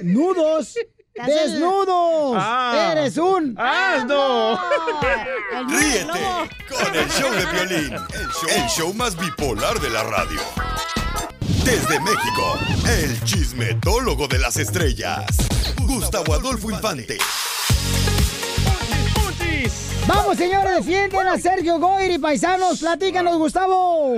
[0.01, 0.75] ¡Nudos!
[1.19, 2.37] hacen- ¡Desnudos!
[2.39, 2.93] Ah.
[2.93, 4.59] ¡Eres un ¡Asno!
[5.69, 6.07] Ríete
[6.69, 10.41] con el show de violín, el show, el show más bipolar de la radio.
[11.65, 15.27] Desde México, el chismetólogo de las estrellas,
[15.83, 17.19] Gustavo Adolfo Infante.
[20.07, 22.81] Vamos, señores, defienden a Sergio Goyri, paisanos.
[22.81, 24.15] Platícanos, Gustavo.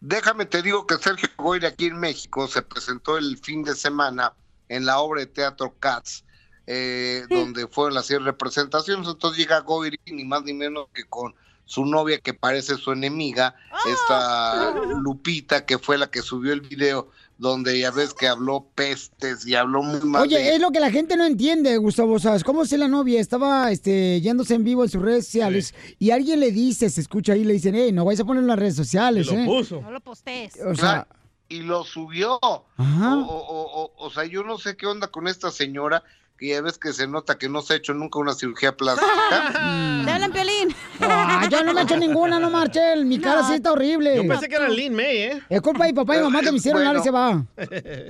[0.00, 4.32] Déjame te digo que Sergio Goyri aquí en México se presentó el fin de semana
[4.68, 6.24] en la obra de teatro Cats,
[6.66, 9.08] eh, donde fueron las 100 representaciones.
[9.08, 11.34] Entonces llega Goyri, ni más ni menos que con
[11.64, 13.54] su novia que parece su enemiga,
[13.86, 19.46] esta Lupita, que fue la que subió el video donde ya ves que habló pestes
[19.46, 22.18] y habló muy mal de- Oye, es lo que la gente no entiende, Gustavo.
[22.18, 26.10] ¿Sabes cómo si la novia estaba este, yéndose en vivo en sus redes sociales y
[26.10, 28.58] alguien le dice, se escucha ahí, le dicen, hey, no vais a poner en las
[28.58, 29.44] redes sociales, ¿eh?
[29.82, 30.54] No lo postees.
[30.64, 31.06] O sea,
[31.48, 32.38] y lo subió.
[32.76, 33.16] Ajá.
[33.16, 36.02] O, o- o- o sea, yo no sé qué onda con esta señora,
[36.42, 39.06] que ya ves que se nota que no se ha hecho nunca una cirugía plástica.
[40.04, 40.74] Te hablan, Piolín.
[41.00, 43.06] Ah, yo no me he hecho ninguna, no marchen.
[43.06, 44.16] Mi cara sí está horrible.
[44.16, 45.42] Yo pensé que era Lin May, ¿eh?
[45.48, 46.98] Es culpa de mi papá y mamá que me hicieron Bueno.
[46.98, 47.44] y se va.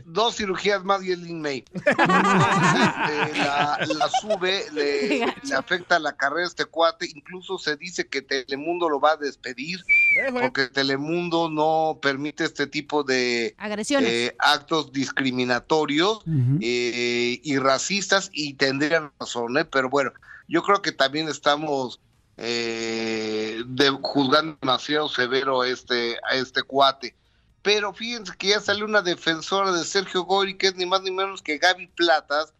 [0.06, 1.64] Dos cirugías más y es Lin May.
[1.82, 7.08] Este, la, la sube, le, le afecta la carrera a este cuate.
[7.14, 9.80] Incluso se dice que Telemundo lo va a despedir
[10.32, 14.08] porque Telemundo no permite este tipo de Agresiones.
[14.10, 16.20] eh, actos discriminatorios
[16.60, 19.64] eh, y racistas y tendrían razón, ¿eh?
[19.64, 20.12] pero bueno,
[20.48, 22.00] yo creo que también estamos
[22.36, 27.14] eh, de, juzgando demasiado severo a este, a este cuate.
[27.62, 31.12] Pero fíjense que ya salió una defensora de Sergio Gori, que es ni más ni
[31.12, 32.52] menos que Gaby Platas,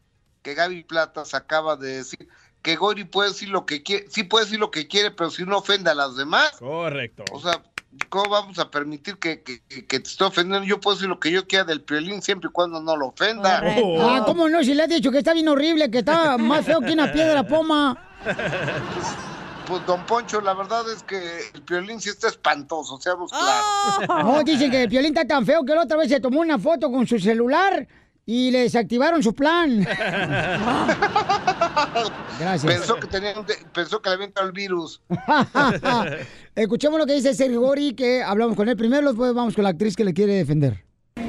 [0.42, 2.28] que Gaby Platas acaba de decir
[2.62, 5.44] que Gori puede decir lo que quiere, sí puede decir lo que quiere, pero si
[5.44, 6.52] no ofende a las demás.
[6.58, 7.24] Correcto.
[7.32, 7.60] O sea,
[8.08, 10.66] ¿cómo vamos a permitir que, que, te esté ofendiendo?
[10.66, 13.62] Yo puedo decir lo que yo quiera del piolín siempre y cuando no lo ofenda.
[13.64, 14.62] Ah, ¿cómo no?
[14.62, 17.46] Si le has dicho que está bien horrible, que está más feo que una piedra
[17.46, 17.96] poma.
[19.66, 21.16] Pues, don Poncho, la verdad es que
[21.54, 24.24] el piolín sí está espantoso, seamos claros.
[24.24, 26.58] No, dicen que el Piolín está tan feo que la otra vez se tomó una
[26.58, 27.86] foto con su celular
[28.24, 29.80] y le desactivaron su plan.
[32.38, 32.64] Gracias.
[32.64, 33.34] Pensó que, tenía,
[33.72, 35.00] pensó que le había entrado el virus.
[36.54, 39.70] Escuchemos lo que dice Sergio Gori, que hablamos con él primero, después vamos con la
[39.70, 40.84] actriz que le quiere defender.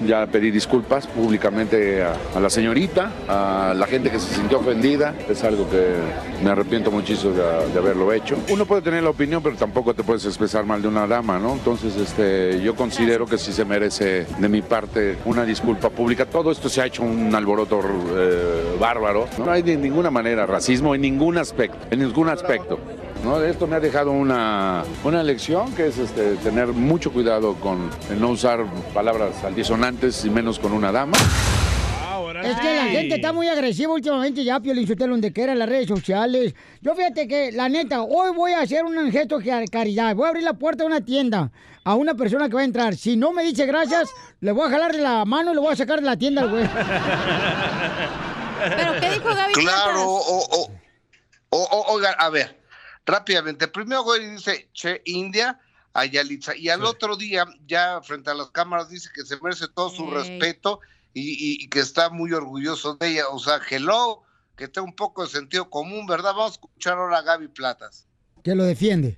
[0.06, 5.14] Ya pedí disculpas públicamente a, la señorita, a la gente que se sintió ofendida.
[5.30, 5.96] Es algo que
[6.44, 8.38] me arrepiento muchísimo de, de haberlo hecho.
[8.50, 11.54] Uno puede tener la opinión, pero tampoco te puedes expresar mal de una dama, ¿no?
[11.54, 16.26] Entonces, este, yo considero que sí se merece de mi parte una disculpa pública.
[16.26, 17.82] Todo esto se ha hecho un alboroto
[18.16, 19.28] eh, bárbaro.
[19.38, 22.80] No hay de ninguna manera racismo en ningún aspecto, en ningún aspecto.
[23.24, 23.42] ¿No?
[23.44, 28.20] Esto me ha dejado una, una lección que es este, tener mucho cuidado con el
[28.20, 31.18] no usar palabras altisonantes y menos con una dama.
[32.44, 35.70] Es que la gente está muy agresiva últimamente ya, Piolín Sotelo, donde quiera en las
[35.70, 36.54] redes sociales.
[36.82, 40.14] Yo fíjate que, la neta, hoy voy a hacer un gesto de caridad.
[40.16, 41.52] Voy a abrir la puerta de una tienda
[41.86, 42.96] a una persona que va a entrar.
[42.96, 44.10] Si no me dice gracias,
[44.42, 46.50] le voy a jalar la mano y le voy a sacar de la tienda al
[46.50, 46.64] güey.
[48.78, 50.70] ¿Pero qué dijo Gaby Claro, o, o,
[51.50, 52.58] o- o- oigan, a ver,
[53.06, 53.68] rápidamente.
[53.68, 55.60] Primero, güey, dice Che India
[55.94, 56.56] a Yalitza.
[56.56, 60.10] Y al otro día, ya frente a las cámaras, dice que se merece todo su
[60.10, 60.80] respeto
[61.14, 63.28] y, y- y que está muy orgulloso de ella.
[63.30, 64.24] O sea, hello,
[64.56, 66.32] que está un poco de sentido común, ¿verdad?
[66.34, 68.08] Vamos a escuchar ahora a Gaby Platas.
[68.44, 69.18] que lo defiende.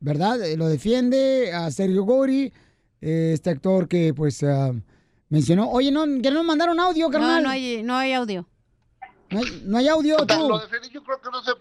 [0.00, 0.42] ¿Verdad?
[0.42, 2.52] Eh, Lo defiende a Sergio Gori,
[3.00, 4.72] eh, este actor que pues ah,
[5.30, 5.70] mencionó.
[5.70, 7.42] Oye, no, que no mandaron audio, No, carnal.
[7.42, 8.46] no hay, no hay audio.
[9.30, 10.48] No hay, no hay audio, tú.
[10.48, 11.52] lo defendí, yo creo que no se,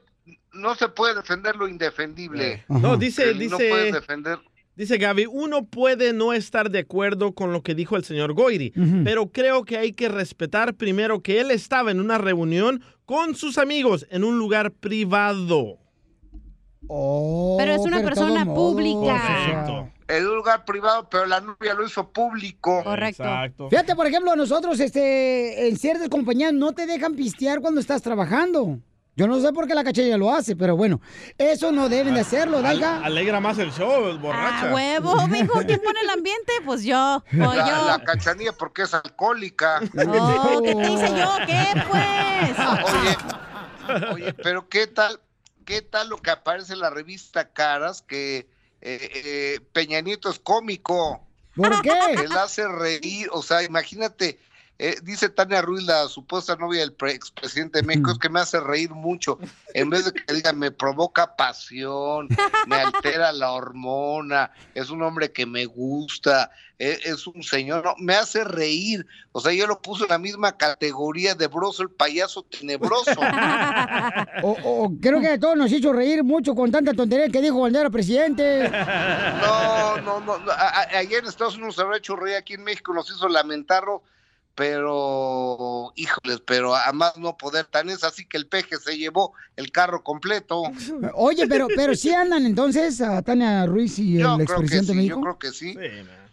[0.53, 2.63] no se puede defender lo indefendible.
[2.67, 4.39] No, dice, El- No dice, puedes defender.
[4.75, 8.73] Dice Gaby, uno puede no estar de acuerdo con lo que dijo el señor Goiri,
[9.03, 13.59] pero creo que hay que respetar primero que él estaba en una reunión con sus
[13.59, 15.77] amigos en un lugar privado.
[16.87, 19.89] Pero es una persona pública.
[20.07, 22.83] En un lugar privado, pero la novia lo hizo público.
[22.83, 23.69] Correcto.
[23.69, 28.79] Fíjate, por ejemplo, nosotros este, en ciertas compañías no te dejan pistear cuando estás trabajando.
[29.15, 30.99] Yo no sé por qué la cachanilla lo hace, pero bueno,
[31.37, 33.05] eso no deben de hacerlo, Al- Dalga.
[33.05, 34.69] alegra más el show, borracha.
[34.71, 36.51] A huevo, mijo, ¿quién pone el ambiente?
[36.65, 37.85] Pues yo, o La, yo.
[37.87, 39.81] la cachanilla porque es alcohólica.
[39.83, 41.31] Oh, ¿qué te hice yo?
[41.45, 42.93] ¿Qué, pues?
[42.95, 45.19] Oye, oye, pero ¿qué tal,
[45.65, 48.47] qué tal lo que aparece en la revista Caras que
[48.81, 51.27] eh, eh, Peña Nieto es cómico?
[51.55, 51.91] ¿Por qué?
[52.17, 54.39] Él hace reír, o sea, imagínate,
[54.85, 58.39] eh, dice Tania Ruiz, la supuesta novia del pre- expresidente de México, es que me
[58.41, 59.39] hace reír mucho.
[59.73, 62.27] En vez de que diga, me provoca pasión,
[62.67, 67.95] me altera la hormona, es un hombre que me gusta, e- es, un señor, no,
[67.97, 69.05] me hace reír.
[69.31, 73.11] O sea, yo lo puse en la misma categoría de Broso, el payaso tenebroso.
[74.43, 77.57] O, o creo que a todos nos hizo reír mucho con tanta tontería que dijo
[77.57, 78.69] cuando era presidente.
[79.41, 80.37] No, no, no.
[80.39, 83.09] no, a- a- ayer en Estados Unidos se habrá hecho reír, aquí en México nos
[83.09, 84.03] hizo lamentarlo,
[84.55, 89.33] pero, híjoles, pero a más no poder, tan es así que el peje se llevó
[89.55, 90.63] el carro completo.
[91.15, 94.91] Oye, pero, pero sí andan entonces a Tania Ruiz y Yo el creo que expresidente
[94.91, 95.21] sí, de yo México.
[95.21, 95.77] creo que sí.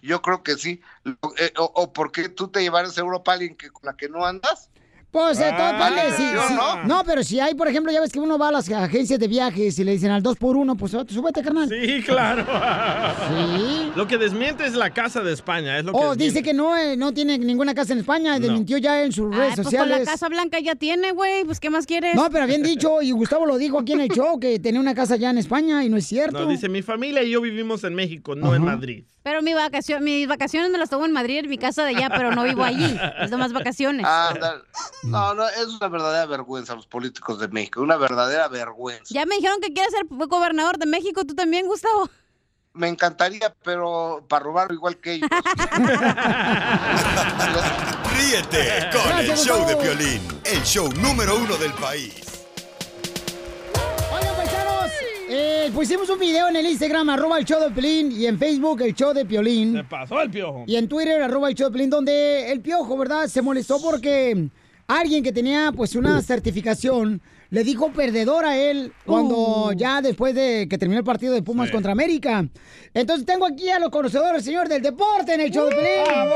[0.03, 0.81] Yo creo que sí.
[1.05, 3.83] Lo- eh, o, o por qué tú te llevarás a Europa a alguien que, con
[3.85, 4.70] la que no andas?
[5.11, 6.23] Pues de todo Ah, depende, sí,
[6.55, 6.85] no.
[6.85, 9.27] No, pero si hay, por ejemplo, ya ves que uno va a las agencias de
[9.27, 11.69] viajes y le dicen al 2 por 1 pues súbete, carnal.
[11.69, 12.45] Sí, claro.
[13.29, 13.91] Sí.
[13.97, 15.79] Lo que desmiente es la casa de España.
[15.79, 16.25] Es lo que Oh, desmiente.
[16.25, 18.41] dice que no, eh, no tiene ninguna casa en España, No.
[18.41, 19.99] desmintió ya en sus Ay, redes pues con sociales.
[20.07, 21.45] la Casa Blanca ya tiene, güey.
[21.45, 22.15] Pues, ¿qué más quieres?
[22.15, 24.95] No, pero habían dicho, y Gustavo lo dijo aquí en el show, que tenía una
[24.95, 26.39] casa ya en España y no es cierto.
[26.41, 29.05] No, dice, mi familia y yo vivimos en México, no en Madrid.
[29.23, 32.09] Pero mi vacación, mis vacaciones me las tomo en Madrid, en mi casa de allá,
[32.09, 32.99] pero no vivo allí.
[33.21, 34.07] Es nomás vacaciones.
[34.07, 34.63] Anda.
[35.03, 39.13] No, no, es una verdadera vergüenza los políticos de México, una verdadera vergüenza.
[39.13, 42.09] Ya me dijeron que quieres ser gobernador de México, tú también, Gustavo.
[42.73, 45.29] Me encantaría, pero para robar igual que ellos.
[48.17, 49.77] Ríete con Gracias, el show de.
[49.77, 52.30] Piolín, el show número uno del país.
[55.33, 58.83] Eh, pusimos un video en el Instagram, arroba el show de Piolín, y en Facebook,
[58.83, 59.75] el show de Piolín.
[59.77, 60.65] Se pasó el piojo.
[60.67, 63.29] Y en Twitter, arroba el show de Piolín, donde el piojo, ¿verdad?
[63.29, 64.49] Se molestó porque
[64.89, 70.67] alguien que tenía, pues, una certificación le dijo perdedor a él cuando ya después de
[70.71, 72.47] que terminó el partido de Pumas contra América.
[72.95, 76.33] Entonces tengo aquí a los conocedores, señor, del deporte en el show de Piolín.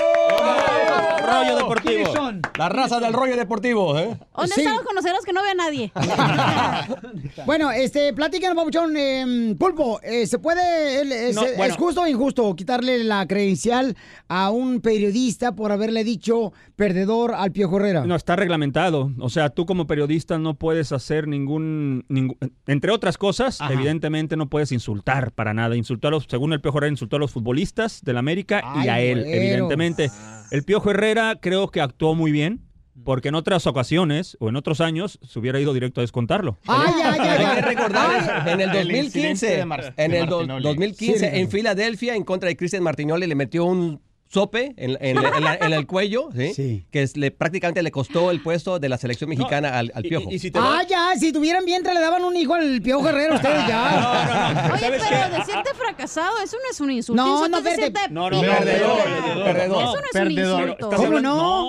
[1.27, 2.13] Rollo deportivo.
[2.59, 4.17] La raza del rollo deportivo, ¿eh?
[4.37, 4.61] ¿Dónde Sí.
[4.61, 5.93] están los conoceros que no ve a nadie?
[7.47, 11.75] Bueno, este, platícanos, Papuchón, eh, Pulpo, eh, ¿se puede, el- es, No, es bueno.
[11.77, 13.97] justo o injusto quitarle la credencial
[14.29, 18.05] a un periodista por haberle dicho perdedor al Piojo Herrera?
[18.07, 19.11] No, está reglamentado.
[19.21, 22.05] O sea, tú como periodista no puedes hacer ningún...
[22.09, 22.37] ningún-
[22.67, 23.73] entre otras cosas, Ajá.
[23.73, 25.77] evidentemente no puedes insultar para nada.
[25.77, 29.01] Insultó a los, según el Piojo Herrera, insultó a los futbolistas del América y a
[29.01, 29.35] él, güeros.
[29.35, 30.11] evidentemente.
[30.51, 32.61] El Piojo Herrera creo que actuó muy bien.
[33.05, 36.59] Porque en otras ocasiones o en otros años se hubiera ido directo a descontarlo.
[36.65, 37.55] Ay, ay, ay, Hay ay.
[37.57, 40.63] que recordar, en el El incidente 2015, de Mar- en el do- Martinoli.
[40.63, 44.01] 2015 Sí, en Filadelfia, en contra de Cristian Martinoli, le metió un
[44.35, 46.85] sope en, en- en la- en el cuello, ¿sí?
[46.91, 50.29] que es- le, prácticamente le costó el puesto de la selección mexicana al, al Piojo.
[50.55, 54.73] Ah, ya, si tuvieran vientre le daban un hijo al Piojo Herrera ustedes ya.
[54.75, 57.23] Oye, pero decirte fracasado, eso no es un insulto.
[57.23, 58.99] No, Insulto no, es decirte No, no, Perdedor.
[59.45, 59.83] Perdedor.
[59.83, 60.63] Eso no es Perdedor.
[60.63, 60.91] un insulto.
[60.97, 61.21] ¿Cómo no?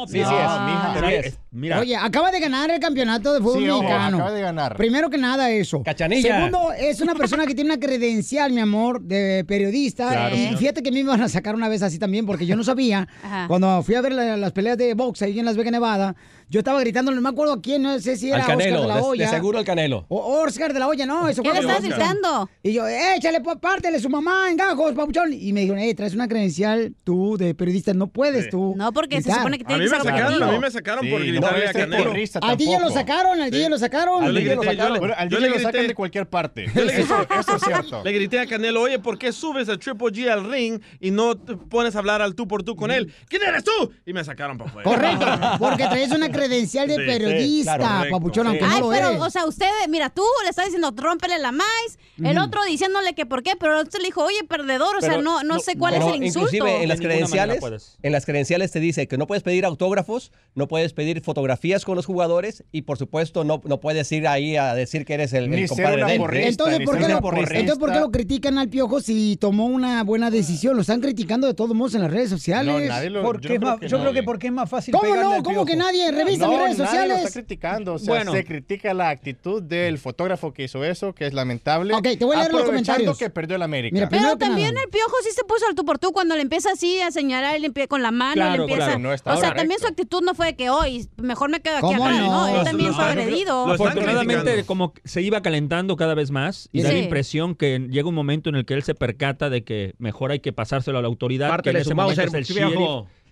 [0.02, 0.28] No, sí, sí es.
[0.30, 1.40] Ah, Sí es.
[1.56, 1.80] Mira.
[1.80, 4.18] Oye, acaba de ganar el campeonato de fútbol Sí, mexicano.
[4.18, 4.76] acaba de ganar.
[4.76, 5.82] Primero que nada eso.
[5.84, 6.36] Cachanilla.
[6.36, 10.10] Segundo, es una persona que tiene una credencial, mi amor, de periodista.
[10.12, 10.58] Claro, y señor.
[10.60, 13.08] fíjate que me iban a sacar una vez así también, porque yo no sabía.
[13.24, 13.48] Ajá.
[13.48, 16.16] Cuando fui a ver la- las peleas de box ahí en Las Vegas, Nevada,
[16.50, 18.82] yo estaba gritando, no me acuerdo a quién, no sé si era al Canelo, Oscar
[18.82, 19.30] de la de- de, Hoya.
[19.30, 20.06] seguro el Canelo.
[20.10, 22.08] O Oscar de la Hoya, no, eso ¿Qué fue le con estás Oscar.
[22.16, 22.50] gritando?
[22.64, 25.34] Y yo, échale, pa- pártele su mamá en gajos, papuchón.
[25.34, 28.74] Y me dijeron, eh, traes una credencial tú de periodista, no puedes tú.
[28.78, 30.72] No, porque se supone que A tiene mí que me ser sacaron, a mí me
[30.72, 32.14] sacaron por gritarle no a Canelo.
[32.42, 34.34] Al DJ lo sacaron, al DJ lo sacaron.
[34.34, 35.08] Le DJ lo sacaron.
[35.08, 36.66] le- al DJ le lo sacan de cualquier parte.
[36.76, 38.04] Le- Eso, eso es cierto.
[38.04, 41.36] Le grité a Canelo, oye, ¿por qué subes a Triple G al ring y no
[41.36, 43.12] te pones a hablar al tú por tú con él?
[43.28, 43.92] ¿Quién eres tú?
[44.06, 44.90] Y me sacaron para afuera.
[44.90, 45.26] Correcto,
[45.60, 49.10] porque traes una credencial de Sí, sí, periodista, claro, papuchón, aunque Ay, no lo pero,
[49.10, 49.22] eres.
[49.22, 53.26] o sea, usted, mira, tú le estás diciendo, rómpele la maíz, el otro diciéndole que
[53.26, 55.96] por qué, pero usted le dijo, oye, perdedor, o sea, no, no, no- sé cuál
[55.96, 56.56] es el insulto.
[56.56, 60.68] Inclusive en las credenciales, en las credenciales te dice que no puedes pedir autógrafos, no
[60.68, 64.74] puedes pedir fotografías con los jugadores y por supuesto no, no puedes ir ahí a
[64.76, 66.20] decir que eres el, el compadre de él.
[66.20, 67.54] porrista, Entonces ¿por, qué lo, porrista.
[67.56, 70.76] entonces, ¿por qué lo critican al piojo si tomó una buena decisión?
[70.76, 72.92] Lo están criticando de todos modos en las redes sociales.
[73.24, 75.44] Porque es más- yo creo que porque es más fácil ¿Cómo no?
[75.44, 76.12] ¿Cómo que nadie?
[76.26, 77.10] No, mis redes nadie sociales.
[77.10, 78.32] lo está criticando, o sea, Bueno.
[78.32, 81.94] se critica la actitud del fotógrafo que hizo eso, que es lamentable.
[81.94, 83.18] Ok, te voy a leer los comentarios.
[83.18, 83.94] que perdió el América.
[83.94, 86.72] Mira, Pero también el piojo sí se puso al tú por tú cuando le empieza
[86.72, 87.56] así a señalar
[87.88, 88.86] con la mano, Claro, le empieza.
[88.86, 89.62] claro, no está o sea, correcto.
[89.62, 92.48] también su actitud no fue de que hoy mejor me quedo aquí ¿Cómo atrás, no?
[92.48, 92.58] ¿no?
[92.60, 93.68] Él también fue agredido.
[93.72, 98.08] Afortunadamente, como que se iba calentando cada vez más y da la impresión que llega
[98.10, 101.02] un momento en el que él se percata de que mejor hay que pasárselo a
[101.02, 102.46] la autoridad, que en ese momento es el.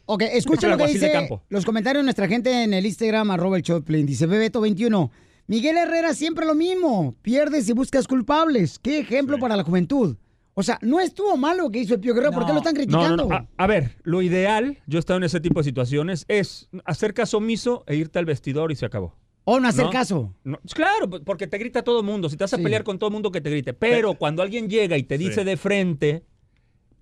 [0.05, 3.57] Ok, Es escucha lo que dice los comentarios de nuestra gente en el Instagram, arroba
[3.57, 4.05] el Choplin.
[4.05, 5.09] Dice Bebeto21.
[5.47, 7.15] Miguel Herrera siempre lo mismo.
[7.21, 8.79] Pierdes y buscas culpables.
[8.79, 10.17] Qué ejemplo para la juventud.
[10.55, 12.31] O sea, no estuvo mal lo que hizo el Pío Guerrero.
[12.31, 13.17] ¿Por qué lo están criticando?
[13.17, 13.35] no, no.
[13.35, 17.13] A, a ver, lo ideal, yo he estado en ese tipo de situaciones, es hacer
[17.13, 19.15] caso omiso e irte al vestidor y se acabó.
[19.45, 20.33] O no hacer caso.
[20.43, 22.29] No, claro, porque te grita todo el mundo.
[22.29, 23.73] Si te vas a pelear con todo el mundo, que te grite.
[23.73, 26.23] Pero cuando alguien llega y te dice de frente,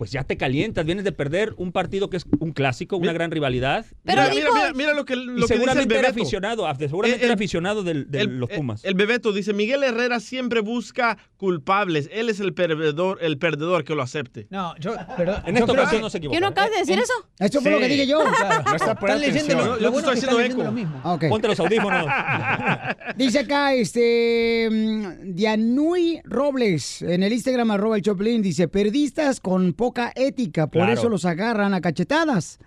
[0.02, 0.84] pues ya te calientas.
[0.84, 3.86] Vienes de perder un partido que es un clásico, una gran rivalidad.
[4.04, 6.66] Mira, Y- mira, mira, mira lo que, lo y que dice el seguramente era aficionado,
[6.66, 8.84] af- seguramente El- era aficionado del- de el- los Pumas.
[8.84, 12.10] El, Bebeto dice, Miguel Herrera siempre busca culpables.
[12.12, 14.48] Él es el perdedor, el perdedor que lo acepte.
[14.50, 15.44] No, yo, perdón.
[15.46, 16.36] En yo esta creo ocasión no se equivoca.
[16.36, 17.14] ¿Yo no acabas de decir eso?
[17.38, 18.22] Eso fue lo que dije yo.
[18.42, 18.64] Claro.
[18.66, 19.60] No está leyendo atención.
[19.60, 20.64] lo, lo te bueno estoy que eco.
[20.64, 21.00] lo mismo.
[21.04, 21.26] Ok.
[21.30, 22.06] Ponte los audífonos.
[23.18, 29.74] Dice acá, este, mm, Dianui Robles, en el Instagram, arroba el Choplin, dice, periodistas con
[29.92, 30.94] poca ética, por Claro.
[30.94, 32.60] eso los agarran a cachetadas.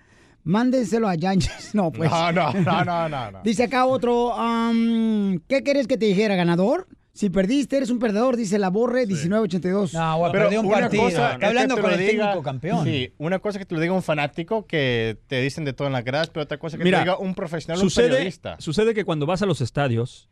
[0.42, 1.70] Mándenselo a Yanches.
[1.74, 2.10] No, pues.
[2.10, 3.40] No, no, no, no, no, no.
[3.44, 6.86] Dice acá otro, am, ¿qué querés que te dijera, ganador?
[7.14, 9.94] Si perdiste, eres un perdedor, dice la Borre 1982.
[9.94, 11.02] No, güey, Pero perdió un una partido.
[11.04, 12.84] cosa Está es hablando que te con lo el diga- técnico campeón.
[12.84, 15.92] Sí, una cosa que te lo diga un fanático que te dicen de todo en
[15.92, 18.56] las gradas, pero otra cosa que Mira, te lo diga un profesional, un sucede, periodista.
[18.58, 20.28] sucede que cuando vas a los estadios,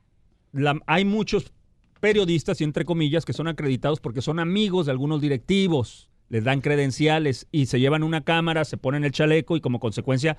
[0.53, 1.53] la- hay muchos
[2.01, 6.11] periodistas, y entre comillas, que son acreditados porque son amigos de algunos directivos.
[6.32, 10.38] Les dan credenciales y se llevan una cámara, se ponen el chaleco y como consecuencia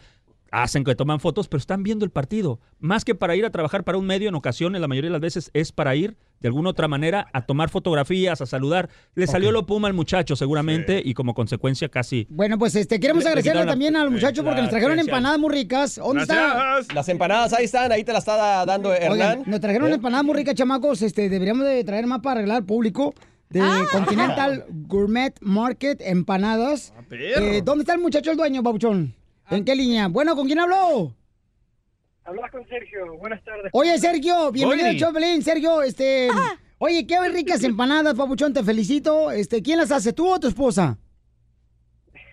[0.51, 2.59] hacen que toman fotos, pero están viendo el partido.
[2.79, 5.21] Más que para ir a trabajar para un medio, en ocasiones, la mayoría de las
[5.21, 8.89] veces, es para ir de alguna otra manera a tomar fotografías, a saludar.
[9.15, 12.25] Le salió lo puma al muchacho seguramente y como consecuencia casi...
[12.29, 15.39] Bueno, pues este, queremos Le- le agradecerle también a los muchachos porque nos trajeron empanadas
[15.39, 15.95] muy ricas.
[15.95, 16.79] ¿Dónde está?
[16.93, 19.43] Las empanadas ahí están, ahí te las está dando Oigan, Hernán.
[19.45, 19.95] nos trajeron ¿Eh?
[19.95, 21.01] empanadas muy ricas, chamacos.
[21.03, 23.13] Este, deberíamos de traer más para arreglar al público.
[23.54, 23.86] De Ah.
[23.91, 26.91] Continental Gourmet Market Empanadas.
[27.08, 27.45] perro.
[27.45, 29.14] Eh, ¿Dónde está el muchacho el dueño, Babuchón?
[29.51, 30.08] ¿En qué línea?
[30.08, 31.14] Bueno, ¿con quién habló?
[32.26, 33.70] Hablas con Sergio, buenas tardes.
[33.74, 34.97] Oye, Sergio, bienvenido al.
[34.97, 35.43] Chopelín.
[35.43, 36.30] Sergio, este...
[36.80, 39.30] Oye, qué ricas empanadas, Papuchón, te felicito.
[39.30, 40.97] Este, ¿Quién las hace, tú o tu esposa?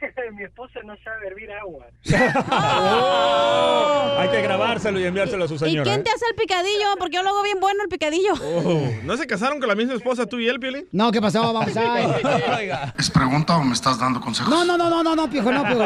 [0.36, 1.86] Mi esposa no sabe hervir agua.
[4.18, 5.84] Hay que grabárselo y enviárselo a su ¿Y señora.
[5.84, 6.02] quién ¿eh?
[6.02, 6.86] te hace el picadillo?
[6.98, 8.32] Porque yo lo hago bien bueno el picadillo.
[8.42, 10.86] Oh, ¿No se casaron con la misma esposa tú y él, Piolín?
[10.92, 11.52] No, ¿qué pasó?
[11.52, 12.92] Vamos a...
[12.98, 14.52] ¿Es pregunta o me estás dando consejos?
[14.52, 15.84] No, no, no, no, no, no, pijo, no, pijo.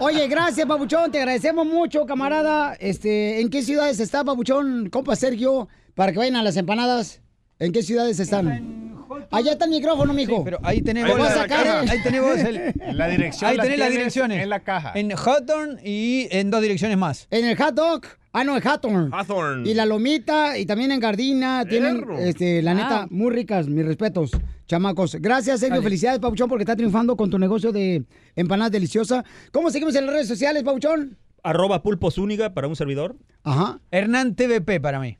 [0.00, 2.74] Oye, gracias, Papuchón, te agradecemos mucho, camarada.
[2.74, 7.20] Este, ¿en qué ciudades está, Papuchón, compa Sergio, para que vayan a las empanadas?
[7.58, 8.94] ¿En qué ciudades están?
[9.30, 10.44] Allá está el micrófono, mijo.
[10.44, 11.88] Pero ahí tenemos, Te voy a sacar, eh.
[11.90, 14.42] ahí tenemos el- La dirección ahí la tenés las direcciones.
[14.42, 14.92] en la caja.
[14.94, 17.26] En Hawthorne y en dos direcciones más.
[17.30, 18.02] En el hot dog.
[18.32, 19.08] Ah, no, el Hawthorne.
[19.12, 19.68] Hawthorne.
[19.70, 21.64] Y la lomita y también en Gardina.
[21.66, 23.06] Tienen, este, la neta, Ah.
[23.10, 24.32] muy ricas, mis respetos,
[24.66, 25.14] chamacos.
[25.20, 25.76] Gracias, Sergio.
[25.76, 25.84] Dale.
[25.84, 28.04] Felicidades, Pabuchón, porque está triunfando con tu negocio de
[28.34, 29.24] empanadas deliciosas.
[29.52, 31.16] ¿Cómo seguimos en las redes sociales, Pabuchón?
[31.42, 33.16] Arroba Pulpo Zúñiga para un servidor.
[33.44, 33.80] Ajá.
[33.90, 35.16] Hernán TVP para mí.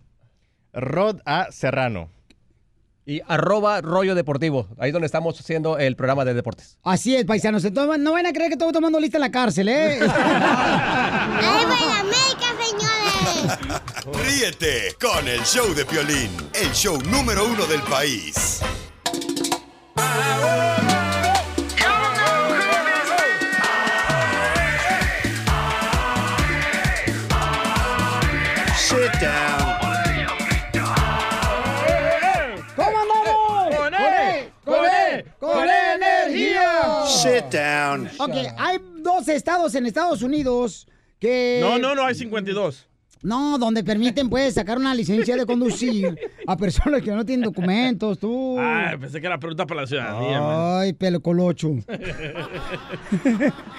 [0.74, 1.46] Rod A.
[1.52, 2.10] Serrano.
[3.08, 6.76] Y arroba rollo deportivo, ahí es donde estamos haciendo el programa de deportes.
[6.82, 7.64] Así es, paisanos.
[7.64, 10.00] Entonces, no van a creer que estoy tomando lista en la cárcel, ¿eh?
[10.00, 13.58] ¡Ahí va América, señores!
[14.26, 18.60] Ríete con el show de Piolín, el show número uno del país.
[20.36, 21.05] Sit
[37.26, 38.08] Sit down.
[38.18, 40.86] Ok, hay dos estados en Estados Unidos
[41.18, 41.58] que...
[41.60, 42.86] No, no, no, hay 52.
[43.22, 46.16] No, donde permiten, pues, sacar una licencia de conducir
[46.46, 48.56] a personas que no tienen documentos, tú.
[48.58, 50.80] Ay, pensé que era pregunta para la ciudadanía, man.
[50.80, 51.70] Ay, pelo colocho.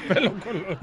[0.08, 0.78] Pelo color.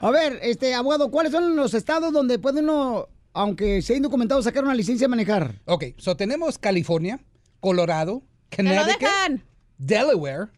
[0.00, 4.64] A ver, este, abogado, ¿cuáles son los estados donde puede uno, aunque sea indocumentado, sacar
[4.64, 5.60] una licencia de manejar?
[5.66, 7.20] Ok, so tenemos California,
[7.60, 9.44] Colorado, ¡Que lo Connecticut, dejan!
[9.78, 10.48] Delaware,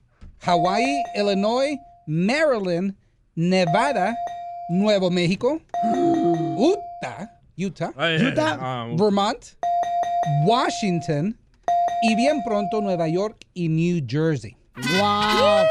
[0.46, 2.94] Hawaii, Illinois, Maryland,
[3.34, 4.14] Nevada,
[4.68, 5.58] Nuevo México,
[6.58, 8.58] Utah, Utah, Utah.
[8.60, 8.88] ah.
[8.94, 9.56] Vermont,
[10.44, 11.34] Washington
[12.02, 14.54] y bien pronto Nueva York y New Jersey.
[14.76, 15.64] ¡Wow!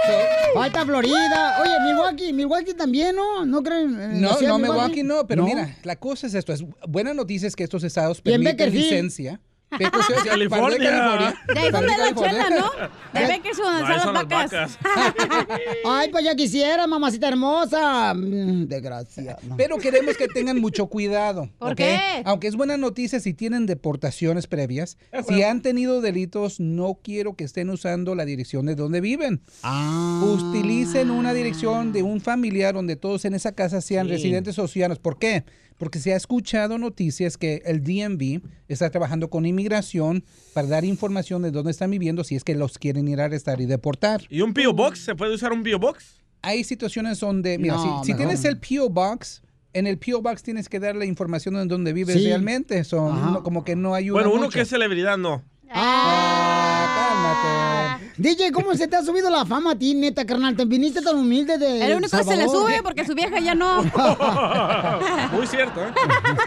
[0.55, 1.61] Falta Florida.
[1.61, 3.45] Oye, Milwaukee, Milwaukee también, ¿no?
[3.45, 4.21] ¿No creen?
[4.21, 6.51] No, no, Milwaukee no, pero mira, la cosa es esto.
[6.51, 9.39] Es buena noticia es que estos estados permiten Bakersfield.
[9.79, 10.77] Bakersfield, California.
[10.77, 11.35] California.
[11.53, 12.31] De ahí donde la California.
[12.43, 12.71] chela, ¿no?
[13.13, 14.79] De No, ahí están las son las vacas.
[15.85, 18.13] Ay, pues ya quisiera, mamacita hermosa.
[18.13, 19.37] Mm, Desgracia.
[19.57, 21.49] Pero queremos que tengan mucho cuidado.
[21.59, 21.77] ¿Por ¿ok?
[21.77, 21.99] qué?
[22.25, 24.97] Aunque es buena noticia si tienen deportaciones previas,
[25.27, 29.41] si han tenido delitos, no quiero que estén usando la dirección de donde viven.
[29.63, 30.21] Ah.
[30.23, 34.11] Utilicen una dirección de un familiar donde todos en esa casa sean Sí.
[34.13, 34.99] residentes o ciudadanos.
[34.99, 35.43] ¿Por qué?
[35.83, 40.23] Porque se ha escuchado noticias que el DMV está trabajando con inmigración
[40.53, 43.59] para dar información de dónde están viviendo si es que los quieren ir a arrestar
[43.59, 44.21] y deportar.
[44.29, 44.71] ¿Y un P.O.
[44.71, 44.99] Box?
[45.03, 45.79] ¿Se puede usar un P.O.
[45.79, 46.21] Box?
[46.41, 48.89] Hay situaciones donde, mira, No, si, tienes el P.O.
[48.89, 49.41] Box,
[49.73, 50.21] en el P.O.
[50.21, 52.27] Box tienes que dar la información de dónde vives Sí.
[52.27, 52.81] realmente.
[52.85, 54.53] Son como que no ayuda Bueno, uno mucho.
[54.55, 55.43] que es celebridad, no.
[55.69, 57.72] Ah, cálmate.
[58.17, 60.55] DJ, ¿cómo se te ha subido la fama a ti, neta, carnal?
[60.55, 63.55] ¿Te viniste tan humilde de El único que se le sube porque su vieja ya
[63.55, 63.83] no.
[65.33, 65.91] Muy cierto, ¿eh?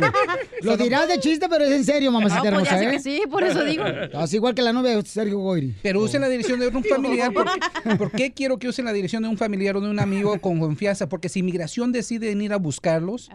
[0.63, 2.91] Lo dirás de chiste, pero es en serio, mamacita No, pues ya hermosa, sé ¿eh?
[2.91, 3.85] que sí, por eso digo.
[4.15, 5.75] Así igual que la novia de Sergio Goyri.
[5.83, 7.33] Pero usen la dirección de un familiar.
[7.33, 9.99] ¿Por qué, por qué quiero que usen la dirección de un familiar o de un
[9.99, 11.09] amigo con confianza?
[11.09, 13.29] Porque si inmigración decide ir a buscarlos,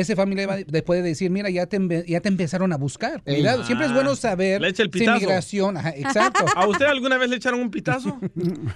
[0.00, 3.22] ese familiar va, le puede decir, mira, ya te, ya te empezaron a buscar.
[3.22, 5.16] Cuidado, siempre es bueno saber Le echa el si pitazo.
[5.18, 5.76] inmigración...
[5.76, 6.44] Ajá, exacto.
[6.56, 8.18] ¿A usted alguna vez le echaron un pitazo?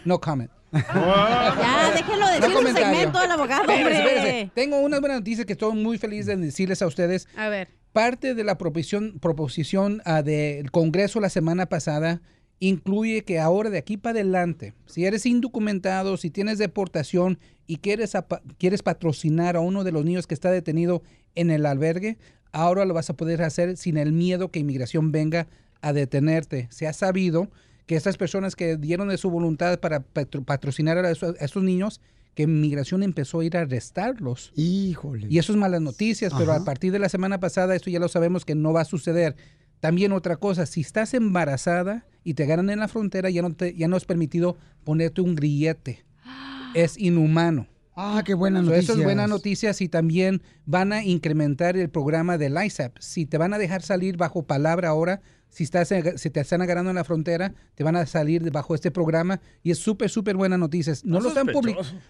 [0.05, 0.51] No comment.
[0.73, 2.89] Ya, déjenlo decir su comentario.
[2.89, 4.17] segmento al abogado, Espérese, hombre.
[4.17, 4.51] espérese.
[4.55, 7.27] Tengo una buena noticia que estoy muy feliz de decirles a ustedes.
[7.37, 7.69] A ver.
[7.93, 12.21] Parte de la proposición, proposición ah, del Congreso la semana pasada
[12.61, 18.13] incluye que ahora de aquí para adelante, si eres indocumentado, si tienes deportación y quieres,
[18.59, 21.03] quieres patrocinar a uno de los niños que está detenido
[21.35, 22.19] en el albergue,
[22.53, 25.47] ahora lo vas a poder hacer sin el miedo que inmigración venga
[25.81, 26.67] a detenerte.
[26.71, 27.51] Se ha sabido
[27.87, 31.63] que estas personas que dieron de su voluntad para patro- patrocinar a, esos- a estos
[31.63, 32.01] niños,
[32.35, 34.53] que inmigración empezó a ir a arrestarlos.
[34.57, 35.27] Híjole.
[35.31, 36.63] Y eso es malas noticias, pero Ajá.
[36.63, 39.35] a partir de la semana pasada esto ya lo sabemos que no va a suceder.
[39.81, 43.75] También otra cosa, si estás embarazada y te ganan en la frontera, ya no, te,
[43.75, 46.05] ya no es permitido ponerte un grillete.
[46.75, 47.67] Es inhumano.
[48.01, 48.79] Ah, qué buena noticia.
[48.79, 52.97] Eso es buena noticia y también van a incrementar el programa del ISAP.
[53.01, 56.91] Si te van a dejar salir bajo palabra ahora, si, estás, si te están agarrando
[56.91, 60.59] en la frontera, te van a salir bajo este programa y es súper, súper buena
[60.59, 60.93] noticia.
[61.05, 61.47] No, lo están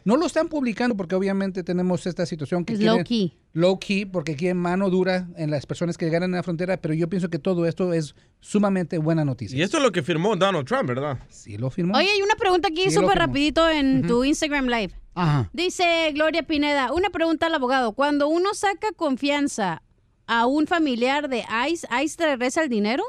[0.05, 3.39] no lo están publicando porque obviamente tenemos esta situación que Es quieren- low key.
[3.55, 6.95] Low key, porque quieren mano dura en las personas que llegaron a la frontera, pero
[6.95, 9.57] yo pienso que todo esto es sumamente buena noticia.
[9.59, 11.18] Y esto es lo que firmó Donald Trump, ¿verdad?
[11.28, 11.97] Sí, lo firmó.
[11.97, 13.26] Oye, hay una pregunta aquí Sí, súper firmó.
[13.26, 14.93] rapidito en tu Instagram Live.
[15.14, 15.51] Ajá.
[15.53, 17.93] Dice Gloria Pineda, una pregunta al abogado.
[17.93, 19.82] Cuando uno saca confianza
[20.26, 23.03] a un familiar de ICE, ¿ICE te regresa el dinero?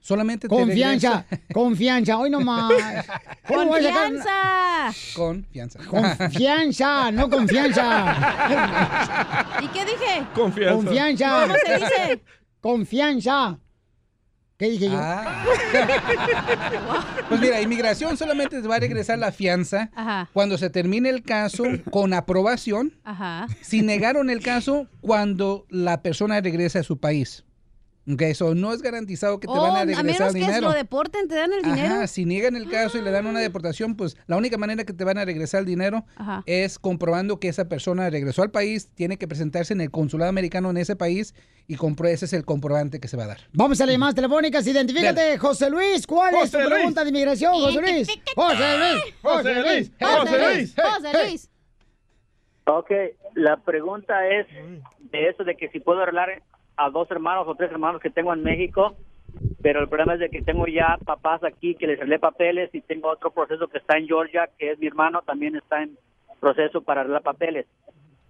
[0.00, 2.72] Solamente te Confianza, regresa- confianza, hoy nomás.
[3.46, 4.12] ¿Cómo voy a sacar-
[5.14, 5.14] ¡Confianza!
[5.14, 5.78] Confianza.
[5.86, 8.16] Confianza, no confianza.
[9.62, 10.26] ¿Y qué dije?
[10.34, 10.74] Confianza.
[10.74, 11.40] Confianza.
[11.42, 12.22] ¿Cómo se dice?
[12.60, 13.58] Confianza.
[14.56, 14.98] ¿Qué dije yo?
[14.98, 15.44] Ah.
[17.28, 20.28] Pues mira, inmigración solamente te va a regresar la fianza Ajá.
[20.32, 22.92] cuando se termine el caso con aprobación.
[23.04, 23.46] Ajá.
[23.62, 27.44] Si negaron el caso cuando la persona regresa a su país.
[28.12, 30.38] Ok, eso no es garantizado que te Oh, van a a regresar menos el que
[30.40, 30.68] dinero.
[30.68, 31.94] lo deporten, te dan el dinero.
[31.94, 34.92] Ajá, si niegan el caso y le dan una deportación, pues la única manera que
[34.92, 36.42] te van a regresar el dinero Ajá.
[36.46, 40.70] es comprobando que esa persona regresó al país, tiene que presentarse en el consulado americano
[40.70, 41.34] en ese país
[41.68, 43.38] y compro- ese es el comprobante que se va a dar.
[43.52, 44.66] Vamos a las llamadas telefónicas.
[44.66, 46.06] Identifícate, José Luis.
[46.06, 46.70] ¿Cuál es tu Luis.
[46.70, 48.08] pregunta de inmigración, José Luis?
[48.34, 49.14] José Luis.
[49.22, 50.74] José Luis, José Luis.
[50.76, 51.50] José Luis.
[52.64, 52.90] Ok,
[53.34, 54.46] la pregunta es
[55.12, 56.42] de eso de que si puedo arreglar
[56.80, 58.96] a dos hermanos o tres hermanos que tengo en México,
[59.62, 62.80] pero el problema es de que tengo ya papás aquí que les arreglé papeles y
[62.80, 65.96] tengo otro proceso que está en Georgia, que es mi hermano, también está en
[66.40, 67.66] proceso para arreglar papeles.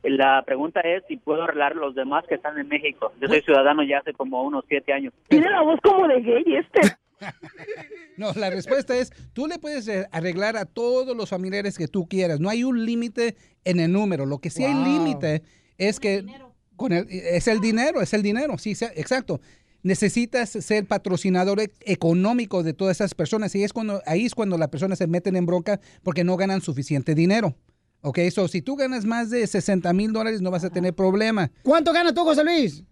[0.03, 3.13] La pregunta es si puedo arreglar los demás que están en México.
[3.21, 5.13] Yo soy ciudadano ya hace como unos siete años.
[5.29, 6.81] Tiene la voz como de gay este.
[8.17, 12.07] No, la respuesta es, tú le puedes eh, arreglar a todos los familiares que tú
[12.07, 12.39] quieras.
[12.41, 14.27] No hay un límite en el número.
[14.27, 14.85] Lo que sí hay Wow.
[14.85, 15.43] límite
[15.79, 16.25] es que
[16.81, 18.57] con el, es el dinero, es el dinero.
[18.57, 19.39] Sí, sí, exacto.
[19.83, 24.57] Necesitas ser patrocinador e- económico de todas esas personas y es cuando ahí es cuando
[24.57, 27.55] las personas se meten en bronca porque no ganan suficiente dinero.
[28.01, 31.51] Ok, so si tú ganas más de 60 mil dólares no vas a tener problema.
[31.63, 32.83] ¿Cuánto ganas tú, José Luis?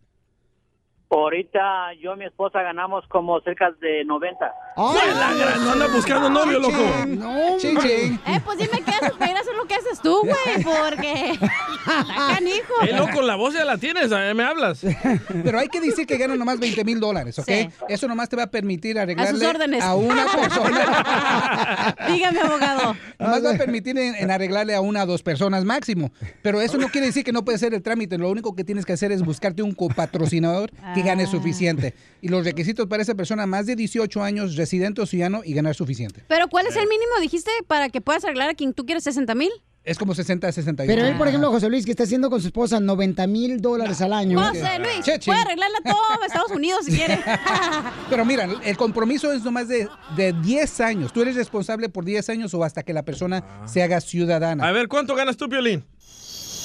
[1.09, 4.53] Ahorita yo y mi esposa ganamos como cerca de 90.
[4.79, 5.65] La gran!
[5.65, 6.77] No anda buscando novio, loco.
[7.09, 8.21] No, Ching, ching.
[8.27, 11.39] Eh, pues dime qué haces para ir a hacer lo que haces tú, güey, porque...
[11.85, 12.75] Canijo.
[12.87, 14.81] Eh, loco, la voz ya la tienes, a mí me hablas.
[15.45, 17.47] Pero hay que decir que gana nomás 20 mil dólares, ¿ok?
[17.49, 17.69] Sí.
[17.89, 19.83] Eso nomás te va a permitir arreglarle órdenes.
[19.83, 21.97] a una persona.
[22.09, 22.97] Dígame, abogado.
[23.19, 26.13] Nomás va a permitir en, en arreglarle a una o dos personas máximo.
[26.43, 28.19] Pero eso no quiere decir que no puede ser el trámite.
[28.19, 31.27] Lo único que tienes que hacer es buscarte un copatrocinador que gane Ah.
[31.27, 31.95] suficiente.
[32.21, 35.75] Y los requisitos para esa persona, más de 18 años, residente o ciudadano y ganar
[35.75, 36.23] suficiente.
[36.29, 39.35] Pero ¿cuál es el mínimo, dijiste, para que puedas arreglar a quien tú quieres 60
[39.35, 39.51] mil?
[39.83, 40.87] Es como 60 a 68.
[40.87, 44.03] Pero él, por ejemplo, José Luis, que está haciendo con su esposa 90 mil dólares
[44.03, 44.39] al año.
[44.39, 47.19] José Luis, puede arreglarla todo Estados Unidos si quiere.
[48.11, 51.11] Pero mira, el compromiso es nomás de, de 10 años.
[51.11, 54.69] Tú eres responsable por 10 años o hasta que la persona se haga ciudadana.
[54.69, 55.87] A ver, ¿cuánto ganas tú, Piolín?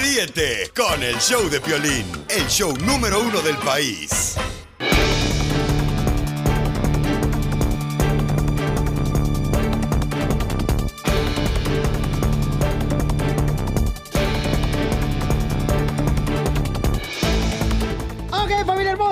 [0.00, 4.36] Ríete con el show de Piolín, el show número uno del país.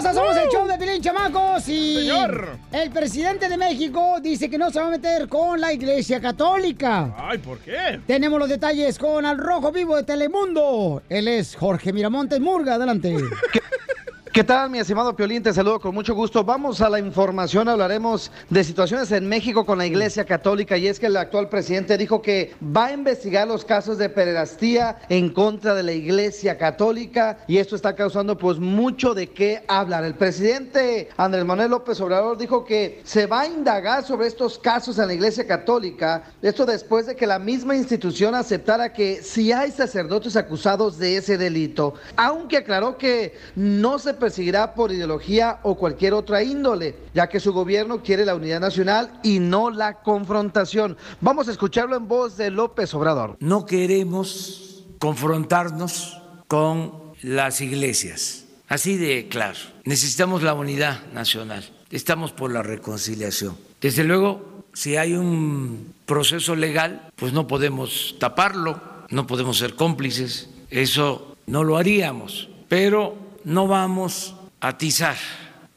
[0.00, 2.56] Hermosa, somos el show de Pilín Chamacos y Señor.
[2.72, 7.14] el presidente de México dice que no se va a meter con la Iglesia Católica.
[7.18, 8.00] Ay, ¿por qué?
[8.06, 11.02] Tenemos los detalles con Al Rojo Vivo de Telemundo.
[11.08, 13.14] Él es Jorge Miramontes Murga, adelante.
[14.32, 15.42] ¿Qué tal, mi estimado Piolín?
[15.42, 16.44] Te saludo con mucho gusto.
[16.44, 17.68] Vamos a la información.
[17.68, 20.76] Hablaremos de situaciones en México con la Iglesia Católica.
[20.76, 25.00] Y es que el actual presidente dijo que va a investigar los casos de pederastía
[25.08, 27.38] en contra de la Iglesia Católica.
[27.48, 30.04] Y esto está causando, pues, mucho de qué hablar.
[30.04, 34.96] El presidente Andrés Manuel López Obrador dijo que se va a indagar sobre estos casos
[35.00, 36.22] en la Iglesia Católica.
[36.40, 41.36] Esto después de que la misma institución aceptara que si hay sacerdotes acusados de ese
[41.36, 41.94] delito.
[42.14, 47.52] Aunque aclaró que no se perseguirá por ideología o cualquier otra índole, ya que su
[47.52, 50.96] gobierno quiere la unidad nacional y no la confrontación.
[51.20, 53.36] Vamos a escucharlo en voz de López Obrador.
[53.40, 56.92] No queremos confrontarnos con
[57.22, 58.44] las iglesias.
[58.68, 59.58] Así de claro.
[59.84, 61.68] Necesitamos la unidad nacional.
[61.90, 63.56] Estamos por la reconciliación.
[63.80, 70.50] Desde luego, si hay un proceso legal, pues no podemos taparlo, no podemos ser cómplices.
[70.70, 72.48] Eso no lo haríamos.
[72.68, 75.16] Pero no vamos a atizar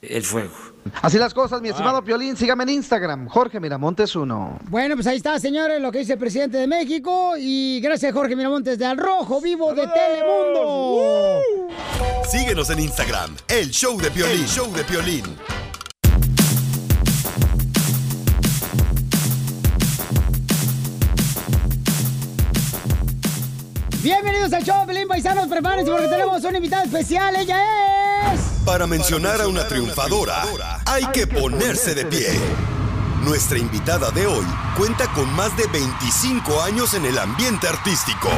[0.02, 0.54] el fuego.
[1.02, 4.60] Así las cosas, mi estimado Piolín, sígame en Instagram, Jorge Miramontes 1.
[4.70, 7.36] Bueno, pues ahí está, señores, lo que dice el presidente de México.
[7.38, 11.40] Y gracias, Jorge Miramontes de Al Rojo Vivo de Telemundo.
[12.30, 15.24] Síguenos en Instagram, el show de Piolín, el show de Piolín.
[24.04, 25.48] Bienvenidos al show, Pelín Paisanos.
[25.48, 27.34] Prepárense porque tenemos una invitada especial.
[27.38, 28.42] Ella es.
[28.66, 30.44] Para mencionar a una triunfadora,
[30.86, 32.28] hay que ponerse de pie.
[33.24, 34.46] Nuestra invitada de hoy
[34.76, 38.30] cuenta con más de 25 años en el ambiente artístico.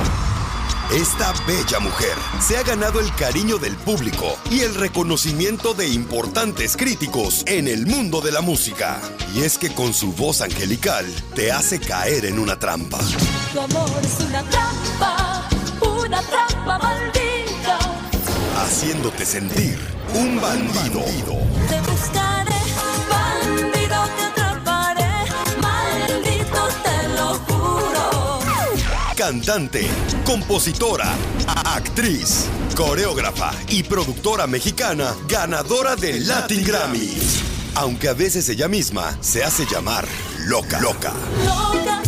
[0.94, 6.78] Esta bella mujer se ha ganado el cariño del público y el reconocimiento de importantes
[6.78, 9.02] críticos en el mundo de la música.
[9.34, 13.00] Y es que con su voz angelical te hace caer en una trampa.
[13.52, 15.50] Tu amor es una trampa,
[16.06, 17.80] una trampa maldita.
[18.58, 19.80] haciéndote sentir
[20.14, 21.04] un bandido.
[21.68, 22.62] Te buscaré,
[23.10, 25.32] bandido, te atraparé,
[25.62, 28.40] maldito, te lo juro.
[29.16, 29.88] Cantante,
[30.26, 31.12] compositora,
[31.66, 32.46] actriz,
[32.76, 37.18] coreógrafa y productora mexicana, ganadora del Latin Grammy.
[37.76, 40.08] Aunque a veces ella misma se hace llamar
[40.46, 40.80] loca.
[40.80, 41.14] Loca.
[41.46, 42.02] Loca,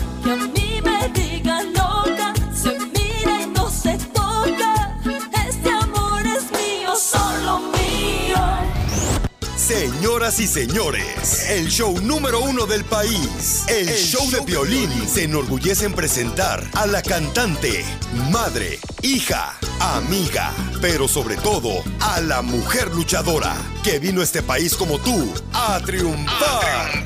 [9.67, 15.87] Señoras y señores, el show número uno del país, el, show, de violín, se enorgullece
[15.87, 17.83] en presentar a la cantante,
[18.31, 24.73] madre, hija, amiga, pero sobre todo a la mujer luchadora que vino a este país
[24.73, 27.05] como tú a triunfar.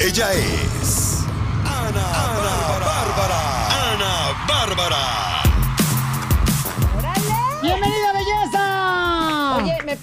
[0.00, 1.15] Ella es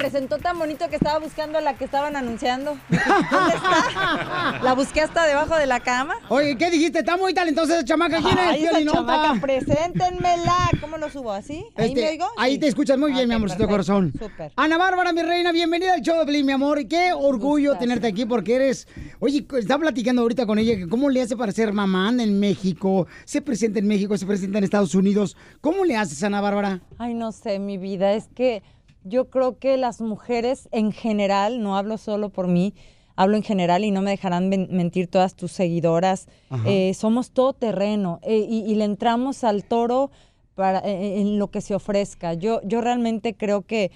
[0.03, 2.77] presentó tan bonito que estaba buscando a la que estaban anunciando.
[2.89, 4.59] ¿Dónde está?
[4.61, 6.15] La busqué hasta debajo de la cama.
[6.27, 6.99] Oye, ¿qué dijiste?
[6.99, 8.17] Está muy talentosa esa chamaca.
[8.21, 8.45] ¿Quién es?
[8.45, 8.97] Ay, esa Piolinota?
[8.97, 10.55] chamaca, preséntenmela.
[10.81, 11.31] ¿Cómo lo subo?
[11.31, 11.63] ¿Así?
[11.77, 12.25] ¿Ahí Este, me oigo?
[12.35, 12.59] ahí Sí.
[12.59, 14.11] te escuchas muy bien, mi Ok, amorcito corazón.
[14.19, 14.51] Súper.
[14.57, 16.79] Ana Bárbara, mi reina, bienvenida al show de Pelín, mi amor.
[16.81, 18.89] Y qué orgullo tenerte aquí porque eres.
[19.21, 23.07] Oye, estaba platicando ahorita con ella que cómo le hace para ser mamá en México,
[23.23, 25.37] se presenta en México, se presenta en Estados Unidos.
[25.61, 26.81] ¿Cómo le haces, Ana Bárbara?
[26.97, 28.11] Ay, no sé, mi vida.
[28.11, 28.63] Es que
[29.03, 32.73] yo creo que las mujeres en general, no hablo solo por mí,
[33.15, 36.27] hablo en general y no me dejarán men- mentir todas tus seguidoras,
[36.65, 40.09] eh, somos todo terreno eh, y, y le entramos al toro
[40.55, 42.33] para, eh, en lo que se ofrezca.
[42.33, 43.91] Yo, yo realmente creo que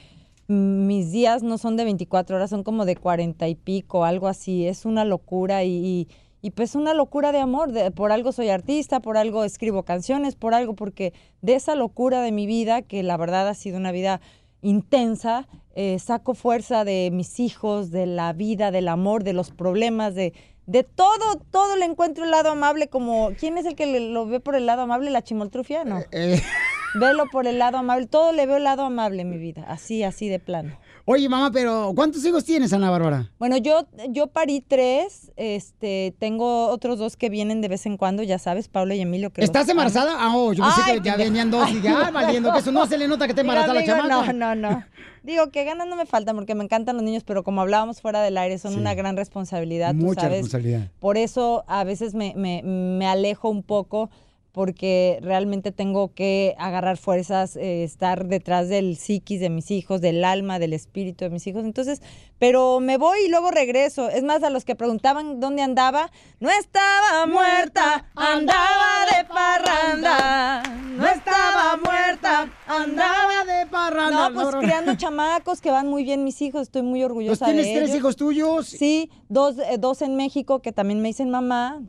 [0.48, 4.66] mis días no son de 24 horas, son como de 40 y pico, algo así.
[4.68, 6.08] Es una locura y, y,
[6.42, 7.72] y pues una locura de amor.
[7.72, 12.22] de- por algo soy artista, por algo escribo canciones, por algo, porque de esa locura
[12.22, 14.22] de mi vida, que la verdad ha sido una vida
[14.62, 20.16] intensa, eh, saco fuerza de mis hijos, de la vida, del amor, de los problemas,
[20.16, 20.34] de,
[20.66, 24.26] de todo, todo le encuentro el lado amable, como, ¿quién es el que le- lo
[24.26, 25.12] ve por el lado amable?
[25.12, 25.84] ¿La chimoltrufia?
[25.86, 26.00] No.
[26.12, 26.42] Eh,
[27.00, 30.04] Velo por el lado amable, todo le veo el lado amable en mi vida, así,
[30.04, 30.78] así de plano.
[31.10, 33.32] Oye, mamá, pero ¿cuántos hijos tienes, Ana Bárbara?
[33.40, 38.24] Bueno, yo, yo parí tres, este, tengo otros dos que vienen de vez en cuando,
[38.24, 39.30] ya sabes, Pablo y Emilio.
[39.32, 40.18] Que ¿Estás los embarazada?
[40.20, 42.86] Ah, oh, yo pensé Ay, que ya venían dos y ya, valiendo, que eso no
[42.88, 44.34] se le nota que está embarazada la chamaca.
[44.34, 44.84] No, no, no.
[45.24, 48.22] Digo que ganas no me faltan porque me encantan los niños, pero como hablábamos fuera
[48.22, 48.78] del aire, son Sí.
[48.80, 50.40] una gran responsabilidad, tú Mucha sabes.
[50.40, 50.92] responsabilidad.
[51.00, 54.10] Por eso a veces me, me, me alejo un poco
[54.58, 60.26] porque realmente tengo que agarrar fuerzas, eh, estar detrás del psiquis de mis hijos, del
[60.26, 61.64] alma, del espíritu de mis hijos.
[61.64, 62.02] Entonces,
[62.40, 64.10] pero me voy y luego regreso.
[64.10, 66.10] Es más, a los que preguntaban dónde andaba,
[66.40, 70.64] no estaba muerta, andaba de parranda.
[70.96, 74.30] No estaba muerta, andaba de parranda.
[74.30, 74.60] No, pues no.
[74.60, 77.90] criando chamacos que van muy bien mis hijos, estoy muy orgullosa Pues, ¿tienes de tres
[77.90, 78.00] ellos.
[78.00, 78.66] hijos tuyos?
[78.66, 81.80] Sí, dos, eh, dos en México que también me dicen mamá.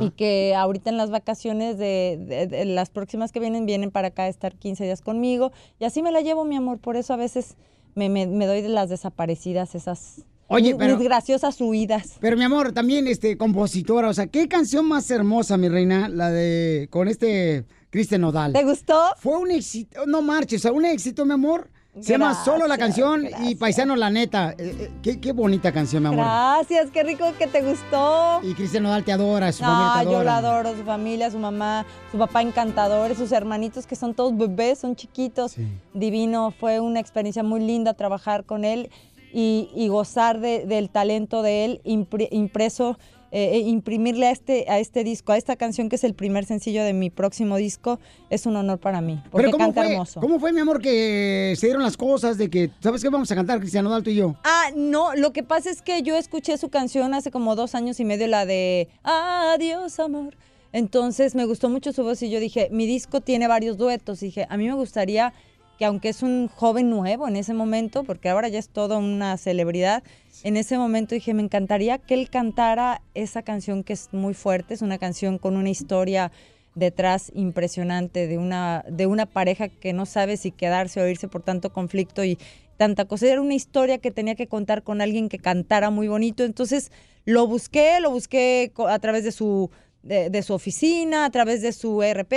[0.00, 4.08] Y que ahorita en las vacaciones de, de- de las próximas que vienen, vienen para
[4.08, 5.52] acá a estar 15 días conmigo.
[5.78, 6.78] Y así me la llevo, mi amor.
[6.78, 7.56] Por eso a veces
[7.94, 12.18] me, me- me doy de las desaparecidas, esas Oye, mis- pero- mis graciosas huidas.
[12.20, 16.30] Pero mi amor, también este compositora, o sea, qué canción más hermosa, mi reina, la
[16.30, 18.52] de con este Cristian Nodal.
[18.52, 18.96] ¿Te gustó?
[19.18, 21.70] Fue un éxito, no marches, o sea, un éxito, mi amor.
[22.00, 24.52] Se llama Solo la Gracias, canción y Paisano la neta.
[24.58, 26.24] Eh, eh, qué, qué bonita canción, mi amor.
[26.24, 28.40] Gracias, qué rico que te gustó.
[28.42, 30.18] Y Cristian Nodal te adora, su familia Ah, te adora.
[30.18, 34.36] yo la adoro, su familia, su mamá, su papá encantador, sus hermanitos que son todos
[34.36, 35.56] bebés, son chiquitos.
[35.94, 38.90] Divino, fue una experiencia muy linda trabajar con él
[39.32, 42.98] y, y gozar de- del talento de él impre- impreso,
[43.32, 46.44] eh, eh, imprimirle a este, a este disco, a esta canción que es el primer
[46.44, 47.98] sencillo de mi próximo disco,
[48.30, 50.20] es un honor para mí, porque Pero ¿cómo canta fue, hermoso.
[50.20, 53.08] ¿cómo fue, mi amor, que se dieron las cosas de que, ¿sabes qué?
[53.08, 54.36] Vamos a cantar Cristian Nodal tú y yo.
[54.44, 58.00] Ah, no, lo que pasa es que yo escuché su canción hace como dos años
[58.00, 60.36] y medio, la de Adiós, amor.
[60.72, 64.22] Entonces me gustó mucho su voz y yo dije, mi disco tiene varios duetos.
[64.22, 65.32] Y dije, a mí me gustaría
[65.78, 69.36] que aunque es un joven nuevo en ese momento, porque ahora ya es toda una
[69.36, 70.02] celebridad,
[70.42, 74.74] en ese momento dije, me encantaría que él cantara esa canción que es muy fuerte,
[74.74, 76.30] es una canción con una historia
[76.74, 81.42] detrás impresionante de una, de una pareja que no sabe si quedarse o irse por
[81.42, 82.38] tanto conflicto y
[82.76, 83.26] tanta cosa.
[83.26, 86.44] Era una historia que tenía que contar con alguien que cantara muy bonito.
[86.44, 86.92] Entonces
[87.24, 89.70] lo busqué, lo busqué a través de su,
[90.06, 92.32] de, su oficina, a través de su ERP,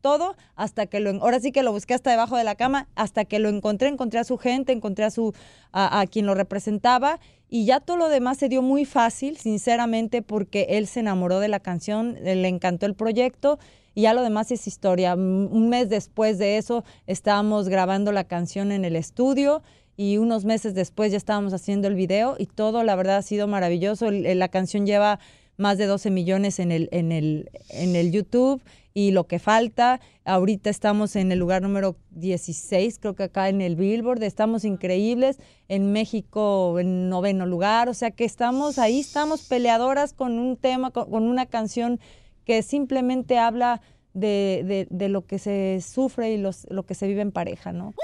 [0.00, 3.24] todo, hasta que lo, ahora sí que lo busqué hasta debajo de la cama, hasta
[3.24, 5.32] que lo encontré, encontré a su gente, encontré a su,
[5.72, 7.18] a, a quien lo representaba
[7.48, 11.48] y ya todo lo demás se dio muy fácil, sinceramente, porque él se enamoró de
[11.48, 13.58] la canción, eh, le encantó el proyecto
[13.94, 15.14] y ya lo demás es historia.
[15.14, 19.62] Un mes después de eso estábamos grabando la canción en el estudio
[19.96, 23.48] y unos meses después ya estábamos haciendo el video y todo, la verdad, ha sido
[23.48, 24.06] maravilloso.
[24.08, 25.18] El- La canción lleva
[25.58, 28.62] más de 12 millones en el, en el, en el YouTube
[28.94, 33.60] y lo que falta, ahorita estamos en el lugar número 16, creo que acá en
[33.60, 39.42] el Billboard, estamos increíbles, en México en noveno lugar, o sea que estamos ahí, estamos
[39.42, 42.00] peleadoras con un tema, con, una canción
[42.44, 43.82] que simplemente habla
[44.14, 47.94] de, de- lo que se sufre y los, lo que se vive en pareja, ¿no?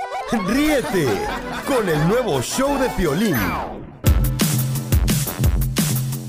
[0.47, 1.07] Ríete
[1.67, 3.35] con el nuevo show de Piolín.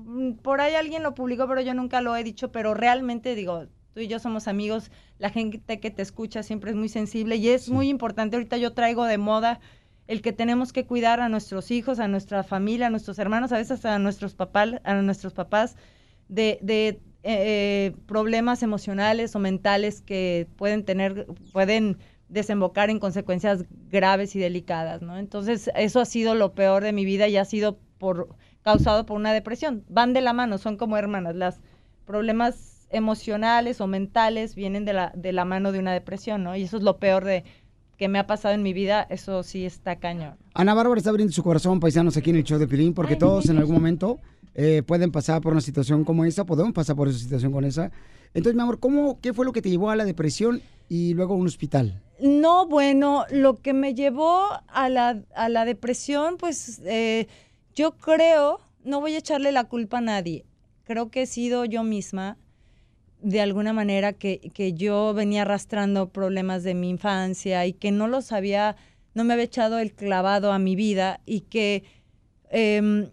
[0.42, 2.50] Por ahí alguien lo publicó, pero yo nunca lo he dicho.
[2.52, 4.90] Pero realmente digo, tú y yo somos amigos.
[5.18, 8.36] La gente que te escucha siempre es muy sensible y es muy importante.
[8.36, 9.60] Ahorita yo traigo de moda
[10.06, 13.58] el que tenemos que cuidar a nuestros hijos, a nuestra familia, a nuestros hermanos, a
[13.58, 15.76] veces a nuestros papás, a nuestros papás
[16.28, 24.36] de, de, eh, problemas emocionales o mentales que pueden tener, pueden desembocar en consecuencias graves
[24.36, 25.18] y delicadas, ¿no?
[25.18, 28.28] Entonces, eso ha sido lo peor de mi vida y ha sido por
[28.62, 29.84] causado por una depresión.
[29.88, 31.34] Van de la mano, son como hermanas.
[31.34, 31.60] Las
[32.04, 36.54] problemas emocionales o mentales vienen de la, de la mano de una depresión, ¿no?
[36.56, 37.44] Y eso es lo peor de
[37.96, 40.36] que me ha pasado en mi vida, eso sí está cañón.
[40.54, 43.48] Ana Bárbara está abriendo su corazón, paisanos, aquí en el show de Pilín, porque todos
[43.48, 44.20] en algún momento
[44.60, 47.92] eh, pueden pasar por una situación como esa, podemos pasar por esa situación con esa.
[48.34, 51.34] Entonces, mi amor, ¿cómo, ¿qué fue lo que te llevó a la depresión y luego
[51.34, 52.02] a un hospital?
[52.20, 57.28] No, bueno, lo que me llevó a la, a la depresión, pues eh,
[57.76, 60.44] yo creo, no voy a echarle la culpa a nadie,
[60.82, 62.36] creo que he sido yo misma,
[63.22, 68.08] de alguna manera, que, que yo venía arrastrando problemas de mi infancia y que no
[68.08, 68.74] los había,
[69.14, 71.84] no me había echado el clavado a mi vida y que...
[72.50, 73.10] em,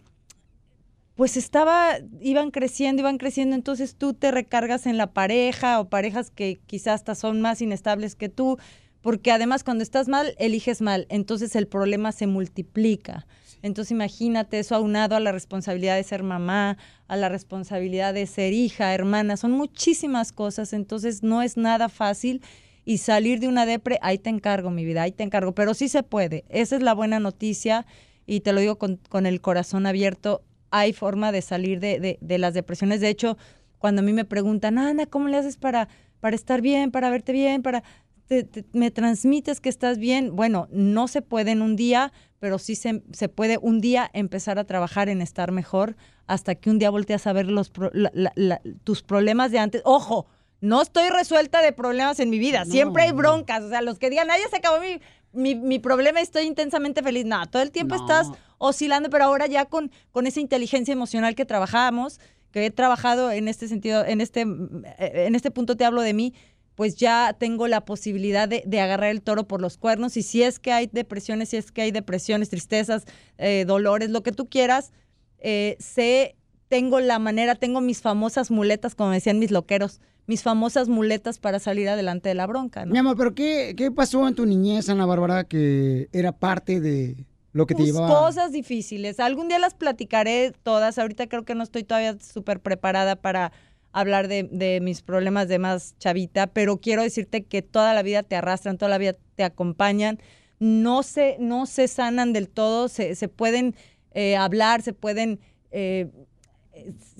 [1.16, 6.30] pues estaba, iban creciendo, iban creciendo, entonces tú te recargas en la pareja o parejas
[6.30, 8.58] que quizás hasta son más inestables que tú,
[9.00, 13.26] porque además cuando estás mal, eliges mal, entonces el problema se multiplica.
[13.62, 16.76] Entonces imagínate eso aunado a la responsabilidad de ser mamá,
[17.08, 22.42] a la responsabilidad de ser hija, hermana, son muchísimas cosas, entonces no es nada fácil
[22.84, 25.88] y salir de una depre, ahí te encargo mi vida, ahí te encargo, pero sí
[25.88, 27.86] se puede, esa es la buena noticia
[28.26, 30.42] y te lo digo con, con el corazón abierto,
[30.78, 33.00] hay forma de salir de, de- de las depresiones.
[33.00, 33.36] De hecho,
[33.78, 35.88] cuando a mí me preguntan, Ana, ¿cómo le haces para,
[36.20, 37.82] para estar bien, para verte bien, para...
[38.26, 40.34] te- te- me transmites que estás bien?
[40.34, 44.58] Bueno, no se puede en un día, pero sí se, se puede un día empezar
[44.58, 45.96] a trabajar en estar mejor
[46.26, 49.58] hasta que un día volteas a ver los pro- la- la- la- tus problemas de
[49.58, 49.82] antes.
[49.84, 50.26] ¡Ojo!
[50.62, 52.64] No estoy resuelta de problemas en mi vida.
[52.64, 53.62] Siempre hay broncas.
[53.62, 55.00] O sea, los que digan, ay, ya se acabó mi,
[55.36, 57.24] mi, mi problema, estoy intensamente feliz.
[57.24, 61.44] No, todo el tiempo estás oscilando, pero ahora ya con, con esa inteligencia emocional que
[61.44, 62.18] trabajamos,
[62.50, 66.34] que he trabajado en este sentido, en este, en este punto te hablo de mí,
[66.74, 70.16] pues ya tengo la posibilidad de, de agarrar el toro por los cuernos.
[70.16, 73.04] Y si es que hay depresiones, si es que hay depresiones, tristezas,
[73.38, 74.92] eh, dolores, lo que tú quieras,
[75.38, 76.36] eh, sé,
[76.68, 81.58] tengo la manera, tengo mis famosas muletas, como decían mis loqueros, mis famosas muletas para
[81.58, 82.92] salir adelante de la bronca, ¿no?
[82.92, 87.24] Mi amor, ¿pero qué, qué pasó en tu niñez, Ana Bárbara, que era parte de
[87.52, 88.08] lo que te Pues, llevaba?
[88.08, 89.20] cosas difíciles.
[89.20, 90.98] Algún día las platicaré todas.
[90.98, 93.52] Ahorita creo que no estoy todavía súper preparada para
[93.92, 98.22] hablar de, de mis problemas de más chavita, pero quiero decirte que toda la vida
[98.22, 100.18] te arrastran, toda la vida te acompañan.
[100.58, 103.74] No se, no se sanan del todo, se, se pueden
[104.12, 105.38] eh, hablar, se pueden,
[105.70, 106.08] eh,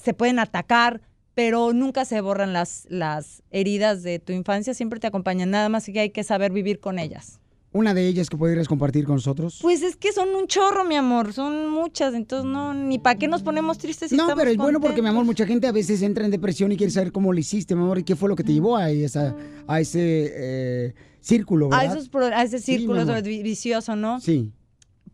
[0.02, 1.00] se pueden atacar,
[1.36, 5.84] pero nunca se borran las, las heridas de tu infancia, siempre te acompañan, nada más
[5.84, 7.40] que hay que saber vivir con ellas.
[7.72, 9.58] Una de ellas que pudieras compartir con nosotros.
[9.60, 13.28] Pues es que son un chorro, mi amor, son muchas, entonces no, ni para qué
[13.28, 15.72] nos ponemos tristes si No, estamos pero es bueno porque, mi amor, mucha gente a
[15.72, 18.30] veces entra en depresión y quiere saber cómo lo hiciste, mi amor, y qué fue
[18.30, 19.36] lo que te llevó a, esa,
[19.66, 21.96] a ese eh, círculo, A, ¿verdad?
[21.98, 24.20] esos pro- a ese círculo vicioso, ¿no?
[24.20, 24.52] Sí.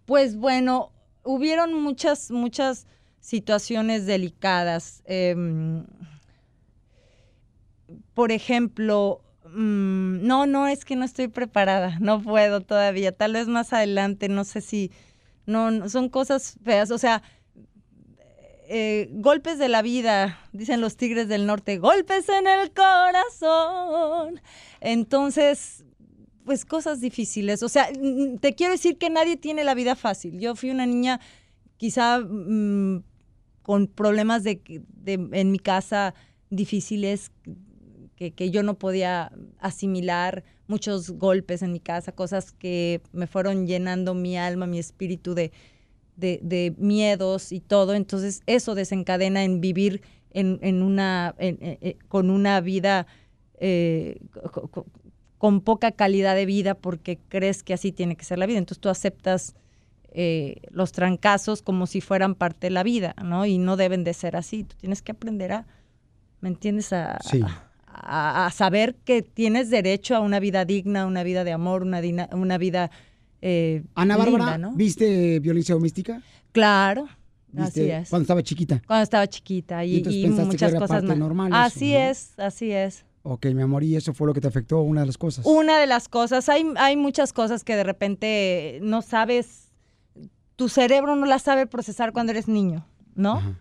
[0.05, 0.93] Pues bueno,
[1.25, 2.87] hubieron muchas, muchas
[3.19, 5.03] situaciones delicadas.
[5.07, 5.85] em,
[8.15, 13.49] por ejemplo, mm, no, no, es que no estoy preparada, no puedo todavía, tal vez
[13.49, 14.91] más adelante, no sé si,
[15.47, 17.23] no, no, son cosas feas, o sea,
[18.69, 24.41] eh, golpes de la vida, dicen los tigres del norte, golpes en el corazón.
[24.81, 25.85] Entonces,
[26.45, 27.63] pues cosas difíciles.
[27.63, 30.39] O sea, mm, te quiero decir que nadie tiene la vida fácil.
[30.39, 31.21] Yo fui una niña
[31.77, 33.03] quizá mm,
[33.63, 36.15] con problemas de, de- en mi casa
[36.51, 37.31] difíciles,
[38.23, 43.67] que, que yo no podía asimilar, muchos golpes en mi casa, cosas que me fueron
[43.67, 45.51] llenando mi alma, mi espíritu de,
[46.17, 47.95] de, de miedos y todo.
[47.95, 53.09] Entonces eso desencadena en vivir en, en una, en- en- en- con una vida
[53.59, 54.21] eh,
[54.53, 54.87] co- co-
[55.39, 58.59] con poca calidad de vida porque crees que así tiene que ser la vida.
[58.59, 59.57] Entonces tú aceptas
[60.13, 63.47] eh, los trancazos como si fueran parte de la vida, ¿no?
[63.47, 64.63] Y no deben de ser así.
[64.63, 65.67] Tú tienes que aprender a,
[66.41, 66.93] ¿me entiendes?
[66.93, 67.41] A, Sí.
[67.43, 72.01] a, a saber que tienes derecho a una vida digna, una vida de amor, una,
[72.01, 72.91] dina- una vida
[73.41, 74.73] eh, Ana Bárbara, linda, ¿no?
[74.77, 76.23] ¿viste violencia doméstica?
[76.53, 77.09] Claro,
[77.57, 78.09] así es.
[78.09, 78.83] Cuando estaba chiquita.
[78.87, 81.19] Cuando estaba chiquita Y y, y pensaste que muchas era cosas parte más.
[81.19, 81.99] normal eso, así ¿no?
[81.99, 83.05] es, así es.
[83.25, 85.47] Ok, mi amor, y eso fue lo que te afectó, una de las cosas.
[85.47, 89.71] Una de las cosas, hay, hay muchas cosas que de repente no sabes,
[90.57, 93.57] tu cerebro no las sabe procesar cuando eres niño, ¿no?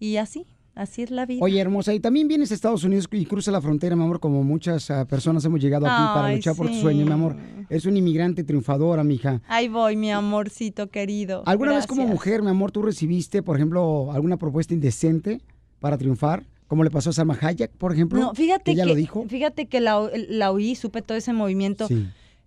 [0.00, 0.46] Y así,
[0.78, 1.40] así es la vida.
[1.42, 4.42] Oye, hermosa, y también vienes a Estados Unidos y cruza la frontera, mi amor, como
[4.44, 7.36] muchas ah, personas hemos llegado aquí para luchar por tu sueño, mi amor.
[7.68, 9.42] Eres una inmigrante triunfadora, mija.
[9.48, 11.42] Ahí voy, mi amorcito querido.
[11.46, 15.40] ¿Alguna vez como mujer, mi amor, tú recibiste, por ejemplo, alguna propuesta indecente
[15.80, 16.46] para triunfar?
[16.66, 18.20] Como le pasó a Salma Hayek, por ejemplo.
[18.20, 19.24] No, fíjate que que, ella lo dijo.
[19.28, 22.06] fíjate que la, la oí, supe todo ese movimiento Sí.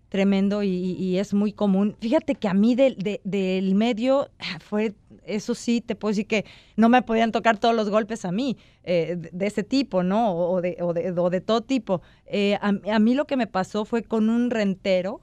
[0.10, 1.96] tremendo y, y- es muy común.
[2.00, 4.94] Fíjate que a mí del, de- del medio ah, fue,
[5.26, 6.46] eso sí, te puedo decir que
[6.76, 10.36] no me podían tocar todos los golpes a mí, eh, de, ese tipo, ¿no?
[10.36, 12.02] O, de, o, de, o de todo tipo.
[12.26, 15.22] Eh, a, a mí lo que me pasó fue con un rentero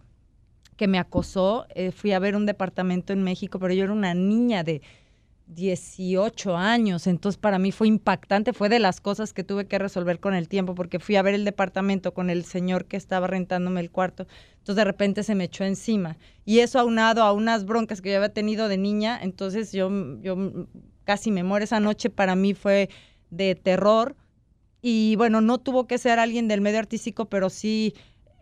[0.78, 1.66] que me acosó.
[1.74, 4.80] eh, fui a ver un departamento en México, pero yo era una niña de
[5.48, 10.20] 18 años, entonces para mí fue impactante, fue de las cosas que tuve que resolver
[10.20, 13.80] con el tiempo, porque fui a ver el departamento con el señor que estaba rentándome
[13.80, 14.26] el cuarto,
[14.58, 18.16] entonces de repente se me echó encima, y eso aunado a unas broncas que yo
[18.16, 20.36] había tenido de niña, entonces yo, yo
[21.04, 21.64] casi me muero.
[21.64, 22.90] Esa noche, para mí fue
[23.30, 24.14] de terror,
[24.82, 27.94] y bueno, no tuvo que ser alguien del medio artístico, pero sí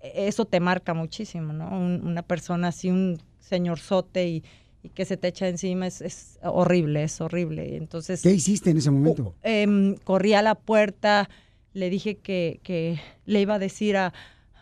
[0.03, 1.69] e, eso te marca muchísimo, ¿no?
[1.70, 4.45] Un- una persona así, un señorzote y,
[4.87, 7.77] y que se te echa encima es, es horrible, es horrible.
[7.77, 9.35] Entonces, ¿Qué hiciste en ese momento?
[9.43, 11.29] em, corrí a la puerta,
[11.75, 14.13] le dije que, que le iba a decir a,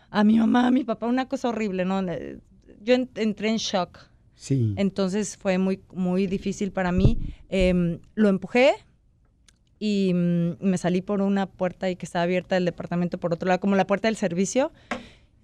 [0.09, 2.01] a mi mamá, a mi papá, una cosa horrible, ¿no?
[2.11, 2.39] Eh,
[2.83, 3.99] Yo en- entré en shock.
[4.35, 4.73] Sí.
[4.77, 7.17] Entonces fue muy, muy difícil para mí.
[7.49, 8.73] Em, lo empujé
[9.79, 13.47] y mm, me salí por una puerta y que estaba abierta del departamento por otro
[13.47, 14.71] lado, como la puerta del servicio.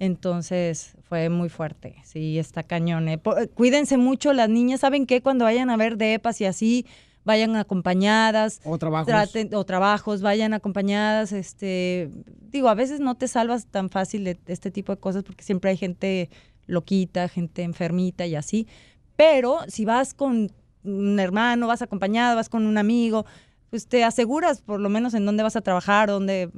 [0.05, 3.07] Entonces fue muy fuerte, sí, está cañón.
[3.07, 3.19] eh.
[3.53, 5.21] Cuídense mucho, las niñas, ¿saben qué?
[5.21, 6.87] Cuando vayan a ver depas y así,
[7.23, 8.61] vayan acompañadas.
[8.65, 9.07] O trabajos.
[9.13, 11.31] traten- o trabajos, vayan acompañadas.
[11.33, 12.09] Este,
[12.49, 15.69] digo, a veces no te salvas tan fácil de este tipo de cosas porque siempre
[15.69, 16.31] hay gente
[16.65, 18.67] loquita, gente enfermita y así.
[19.15, 20.51] Pero si vas con
[20.83, 23.27] un hermano, vas acompañado, vas con un amigo,
[23.69, 26.49] pues te aseguras por lo menos en dónde vas a trabajar, dónde,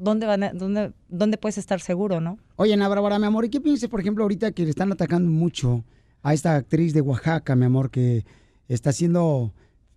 [0.00, 2.38] dónde, van a- dónde, dónde puedes estar seguro, ¿no?
[2.56, 5.30] Oye, Ana Bárbara, mi amor, ¿y qué piensas, por ejemplo, ahorita que le están atacando
[5.30, 5.84] mucho
[6.22, 8.24] a esta actriz de Oaxaca, mi amor, que
[8.68, 9.52] está haciendo,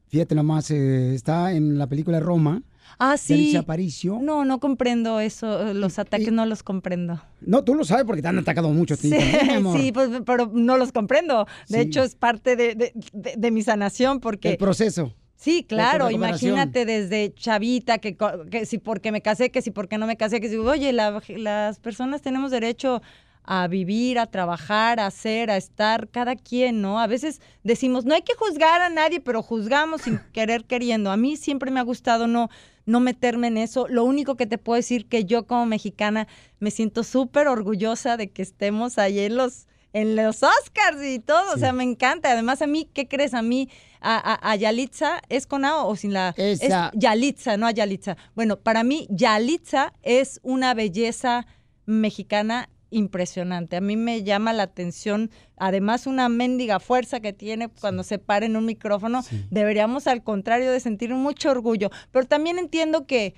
[0.08, 2.62] fíjate nomás, eh, está en la película Roma?
[3.00, 3.56] Ah, sí.
[3.56, 4.20] Aparicio.
[4.22, 7.22] No, no comprendo eso, los ataques no los comprendo.
[7.42, 9.80] No, tú lo sabes porque te han atacado mucho Sí, también, mi amor.
[9.80, 11.48] sí, pues, pero no los comprendo.
[11.70, 11.84] De Sí.
[11.88, 14.52] hecho, es parte de, de- de- de mi sanación porque...
[14.52, 15.14] El proceso.
[15.44, 18.15] Sí, claro, de imagínate desde chavita, que,
[18.49, 21.22] que si porque me casé, que si porque no me casé, que si, oye, la-
[21.36, 23.02] las personas tenemos derecho
[23.44, 26.98] a vivir, a trabajar, a hacer, a estar, cada quien, ¿no?
[27.02, 31.11] A veces decimos, no hay que juzgar a nadie, pero juzgamos sin querer queriendo.
[31.11, 32.49] A mí siempre me ha gustado no,
[32.86, 33.86] no meterme en eso.
[33.90, 36.30] Lo único que te puedo decir que yo como mexicana
[36.60, 41.53] me siento súper orgullosa de que estemos ahí en los, en los Oscars y todo.
[41.53, 42.32] O sea, me encanta.
[42.32, 43.34] Además, a mí, ¿qué crees?
[43.34, 43.68] A mí,
[44.04, 46.34] a, a, a Yalitza, ¿es con A o sin la?
[46.38, 46.92] Esa.
[46.94, 48.18] Es Yalitza, no a Yalitza.
[48.36, 51.48] Bueno, para mí, Yalitza es una belleza
[51.86, 53.76] mexicana impresionante.
[53.76, 58.46] A mí me llama la atención, además una mendiga fuerza que tiene cuando se para
[58.46, 59.22] en un micrófono.
[59.50, 63.34] Deberíamos al contrario de sentir mucho orgullo, pero también entiendo que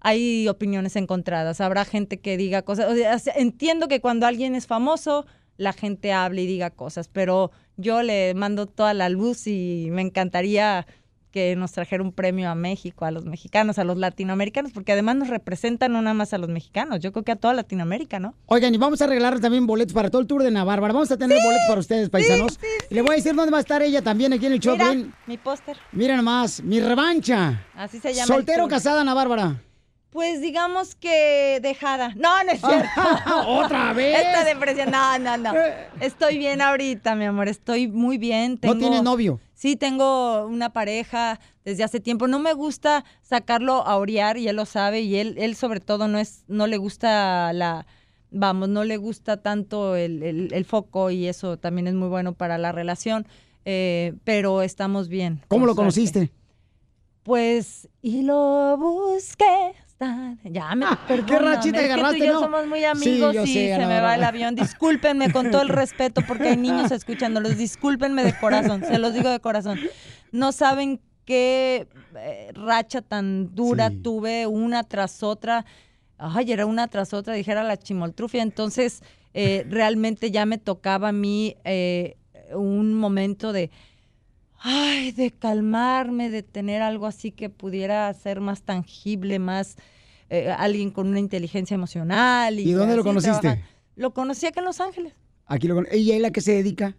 [0.00, 1.60] hay opiniones encontradas.
[1.60, 2.90] Habrá gente que diga cosas.
[2.90, 5.24] o sea, entiendo que cuando alguien es famoso,
[5.56, 10.02] la gente hable y diga cosas, pero yo le mando toda la luz y me
[10.02, 10.86] encantaría
[11.34, 15.16] que nos trajera un premio a México, a los mexicanos, a los latinoamericanos, porque además
[15.16, 18.34] nos representan no nada más a los mexicanos, yo creo que a toda Latinoamérica, ¿no?
[18.46, 20.86] Oigan, y vamos a arreglar también boletos para todo el tour de Navarra.
[20.86, 22.60] Vamos a tener boletos para ustedes, paisanos.
[22.88, 24.76] Y le voy a decir dónde va a estar ella también aquí en el show.
[24.76, 24.94] Mira,
[25.26, 27.66] mi póster, Mira nomás, mi revancha.
[27.74, 28.28] así se llama.
[28.28, 29.60] ¿Soltero casada, Ana Bárbara?
[30.14, 32.10] Pues digamos que dejada.
[32.14, 32.88] No, no es cierto.
[33.48, 34.16] ¿Otra vez?
[34.24, 34.92] Esta depresión.
[34.92, 35.52] No, no, no.
[36.00, 37.48] Estoy bien ahorita, mi amor.
[37.48, 38.52] Estoy muy bien.
[38.52, 39.40] ¿No Tengo- tienes novio?
[39.54, 42.28] Sí, tengo una pareja desde hace tiempo.
[42.28, 46.06] No me gusta sacarlo a orear y él lo sabe y él, él sobre todo
[46.06, 47.84] no es, no le gusta la,
[48.30, 52.34] vamos, no le gusta tanto el, el- el foco y eso también es muy bueno
[52.34, 53.26] para la relación.
[53.64, 55.40] eh, pero estamos bien.
[55.48, 55.76] ¿Cómo lo suerte.
[55.80, 56.32] conociste?
[57.24, 59.72] Pues, y lo busqué.
[60.00, 62.40] Hasta- Ya me perdóname, qué rachita es que agarraste, tú y yo ¿no?
[62.40, 64.54] somos muy Sí, amigos y sé, se me va el avión.
[64.54, 67.56] Discúlpenme con todo el respeto porque hay niños escuchándolos.
[67.56, 69.78] Discúlpenme de corazón, se los digo de corazón.
[70.32, 75.64] No saben qué eh, racha tan dura tuve una tras otra.
[76.18, 78.42] Ay, era una tras otra, dijera la chimoltrufia.
[78.42, 79.02] Entonces,
[79.32, 82.16] eh, realmente ya me tocaba a mí eh,
[82.52, 83.70] un momento de,
[84.64, 89.76] ay, de calmarme, de tener algo así que pudiera ser más tangible, más
[90.30, 92.58] eh, alguien con una inteligencia emocional.
[92.58, 93.40] ¿Y, ¿Y dónde lo conociste?
[93.40, 93.64] trabajar.
[93.94, 95.12] Lo conocí acá en Los Ángeles.
[95.46, 95.86] Aquí lo con...
[95.92, 96.96] ¿Y ella a qué se dedica?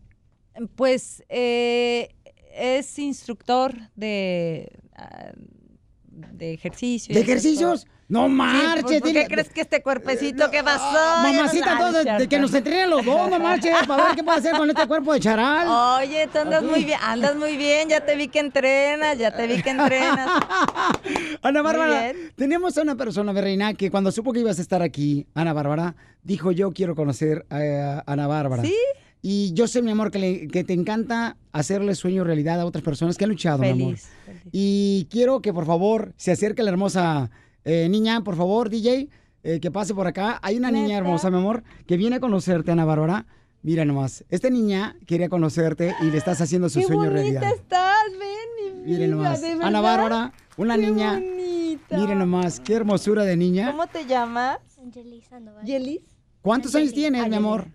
[0.75, 2.09] Pues eh,
[2.53, 5.33] es instructor de, ah,
[6.15, 7.13] de ejercicio.
[7.13, 7.85] ¿De ejercicios?
[8.07, 9.01] No Sí, marches.
[9.01, 11.23] ¿por- ¿Por qué crees que este cuerpecito qué pasó?
[11.23, 14.55] Mamacita, todo, de, que nos entrenen los dos, no marches, para ver qué puede hacer
[14.55, 15.67] con este cuerpo de charal.
[16.03, 19.47] Oye, tú andas muy bien, andas muy bien, ya te vi que entrenas, ya te
[19.47, 20.29] vi que entrenas.
[21.41, 25.25] Ana Bárbara, tenemos a una persona, reina, que cuando supo que ibas a estar aquí,
[25.33, 28.63] Ana Bárbara, dijo yo quiero conocer a Ana Bárbara.
[28.63, 28.75] ¿Sí?
[29.27, 32.83] Y yo sé, mi amor, que, le- que te encanta hacerle sueño realidad a otras
[32.83, 33.95] personas que han luchado, mi amor.
[33.97, 34.07] Feliz,
[34.51, 37.31] Y quiero que por favor se acerque la hermosa
[37.63, 39.09] eh, niña, por favor, DJ,
[39.41, 40.37] eh, que pase por acá.
[40.43, 43.25] Hay una niña hermosa, mi amor, que viene a conocerte, Ana Bárbara.
[43.63, 47.43] Mira nomás, esta niña quería conocerte y le estás haciendo su Qué sueño bonita realidad.
[47.55, 49.41] estás, ven, mi Miren nomás.
[49.41, 49.81] ¿de Ana?
[49.81, 51.13] Bárbara, una Qué niña.
[51.13, 51.97] bonita.
[51.97, 53.71] Miren nomás, qué hermosura de niña.
[53.71, 54.59] ¿Cómo te llamas?
[54.79, 55.65] Angelis Sandoval.
[55.65, 56.01] ¿Yelis?
[56.43, 57.65] ¿Cuántos años tienes, mi amor?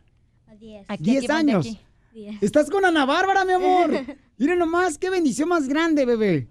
[0.60, 0.84] A 10.
[0.88, 1.66] Aquí, Diez aquí, ponte años.
[1.66, 1.80] aquí.
[2.12, 2.42] Diez.
[2.42, 3.90] Estás con Ana Bárbara, mi amor.
[4.38, 6.48] Miren nomás, qué bendición más grande, bebé.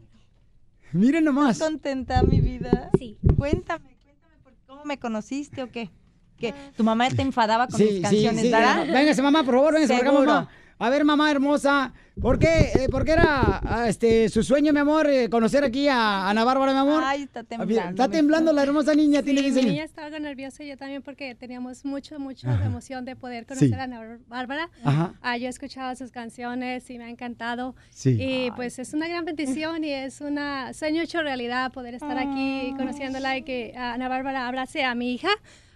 [0.93, 1.51] Miren nomás.
[1.57, 2.89] ¿Estás contenta, mi vida?
[2.97, 3.17] Sí.
[3.37, 5.89] Cuéntame, cuéntame, por- ¿cómo me conociste o qué?
[6.37, 8.49] ¿Que tu mamá te enfadaba con Sí, mis sí, canciones, sí.
[8.51, 8.87] ¿verdad?
[8.87, 10.49] Véngase, mamá, por favor, véngase por acá, mamá.
[10.81, 11.91] A ver, mamá hermosa,
[12.21, 15.89] ¿por qué, eh, por qué era ah, este, su sueño, mi amor, eh, conocer aquí
[15.89, 17.03] a Ana Bárbara, mi amor?
[17.05, 17.89] Ay, está temblando.
[18.01, 19.71] Está temblando la hermosa niña, tiene Sí, 10 mi años.
[19.73, 22.65] niña estaba nerviosa yo también porque teníamos mucho, mucho Ajá.
[22.65, 23.73] emoción de poder conocer Sí.
[23.75, 24.69] a Ana Bárbara.
[24.85, 25.15] Ajá.
[25.21, 27.75] Ah, yo he escuchado sus canciones y me ha encantado.
[27.89, 28.15] Sí.
[28.17, 32.73] Y pues es una gran bendición y es una sueño hecho realidad poder estar aquí
[32.77, 35.27] conociéndola y que Ana Bárbara abrace a mi hija.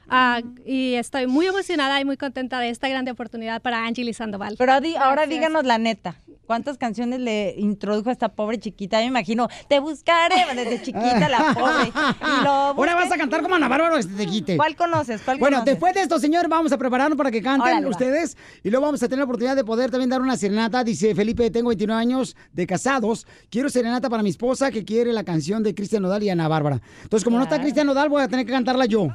[0.09, 4.55] Ah, y estoy muy emocionada y muy contenta de esta grande oportunidad para Angeli Sandoval.
[4.57, 6.15] Pero ahora díganos la neta.
[6.45, 8.97] ¿Cuántas canciones le introdujo a esta pobre chiquita?
[8.99, 11.88] Yo me imagino, te buscaré desde chiquita la pobre.
[11.88, 14.57] Y lo Ahora vas a cantar como Ana Bárbara que te quite.
[14.57, 15.21] ¿Cuál conoces?
[15.21, 15.73] ¿Cuál Bueno, conoces?
[15.73, 19.01] después de esto, señor, vamos a prepararnos para que canten Órale, ustedes y luego vamos
[19.01, 20.84] a tener la oportunidad de poder también dar una serenata.
[20.84, 25.23] Dice Felipe, tengo 29 años de casados, quiero serenata para mi esposa que quiere la
[25.23, 26.81] canción de Cristian Nodal y Ana Bárbara.
[27.03, 29.07] Entonces, como no está Cristian Nodal, voy a tener que cantarla yo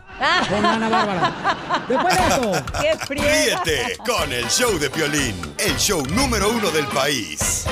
[0.49, 1.85] con Ana Bárbara.
[1.89, 2.53] Después de esto.
[2.81, 3.63] ¡Qué friega!
[3.65, 7.67] Ríete con el show de Piolín, el show número uno del país.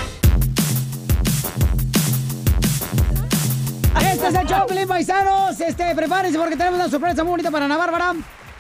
[4.01, 5.61] Este es el Choplin, paisanos.
[5.61, 8.15] Este, prepárense porque tenemos una sorpresa muy bonita para Ana Bárbara.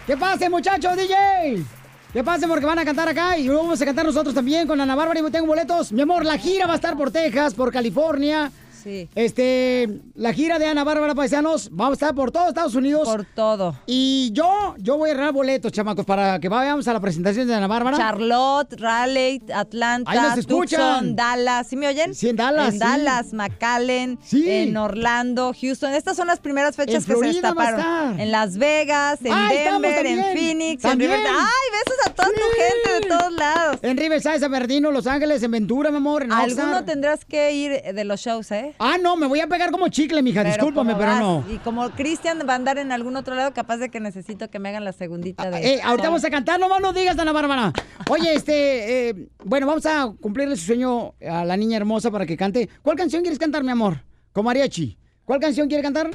[0.06, 1.64] ¿Qué pase, muchachos, DJ?
[2.12, 2.46] ¿Qué pase?
[2.46, 5.18] Porque van a cantar acá y luego vamos a cantar nosotros también con Ana Bárbara
[5.18, 5.90] y tengo boletos.
[5.90, 8.52] Mi amor, la gira va a estar por Texas, por California.
[8.86, 9.08] Sí.
[9.16, 13.08] Este, la gira de Ana Bárbara Paisanos va a estar por todo Estados Unidos.
[13.08, 13.74] Por todo.
[13.86, 17.54] Y yo, yo voy a arreglar boletos, chamacos, para que vayamos a la presentación de
[17.56, 17.96] Ana Bárbara.
[17.96, 20.80] Charlotte, Raleigh, Atlanta, Ahí nos escuchan.
[21.00, 21.66] Tucson, Dallas.
[21.66, 22.14] ¿Sí me oyen?
[22.14, 22.78] Sí, en Dallas, En sí.
[22.78, 24.48] Dallas, McAllen, Sí.
[24.48, 25.92] en Orlando, Houston.
[25.92, 28.20] Estas son las primeras fechas En que se Florida destaparon.
[28.20, 30.22] En Las Vegas, en Denver, en.
[30.36, 31.10] Phoenix, También.
[31.10, 31.38] en Riverdale.
[31.40, 33.78] ¡Ay, besos a toda tu gente de todos lados!
[33.82, 36.84] En Riverside, San Bernardino, Los Ángeles, en Ventura, mi amor, en Alguno Oxnard.
[36.84, 38.74] tendrás que ir de los shows, ¿eh?
[38.78, 41.44] Ah, no, me voy a pegar como chicle, mija, discúlpame, pero vas, no.
[41.48, 44.58] Y como Cristian va a andar en algún otro lado, capaz de que necesito que
[44.58, 45.74] me hagan la segundita de...
[45.74, 47.72] Eh, ahorita vamos a cantar, no más no digas, Ana Bárbara.
[48.10, 52.36] Oye, este, eh, bueno, vamos a cumplirle su sueño a la niña hermosa para que
[52.36, 52.68] cante.
[52.82, 54.02] ¿Cuál canción quieres cantar, mi amor?
[54.32, 54.98] Con mariachi.
[55.24, 56.10] ¿Cuál canción quiere cantar?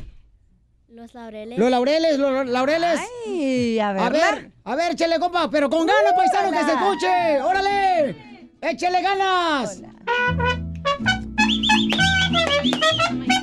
[0.90, 1.58] Los laureles.
[1.58, 3.00] Los laureles, los laureles.
[3.26, 4.02] Ay, a ver.
[4.04, 7.42] A ver, a ver, échale, compa, pero con ganas, paisano, que se escuche.
[7.42, 8.50] ¡Órale!
[8.62, 9.82] ¡Échale ganas!
[12.62, 13.41] ¡Órale,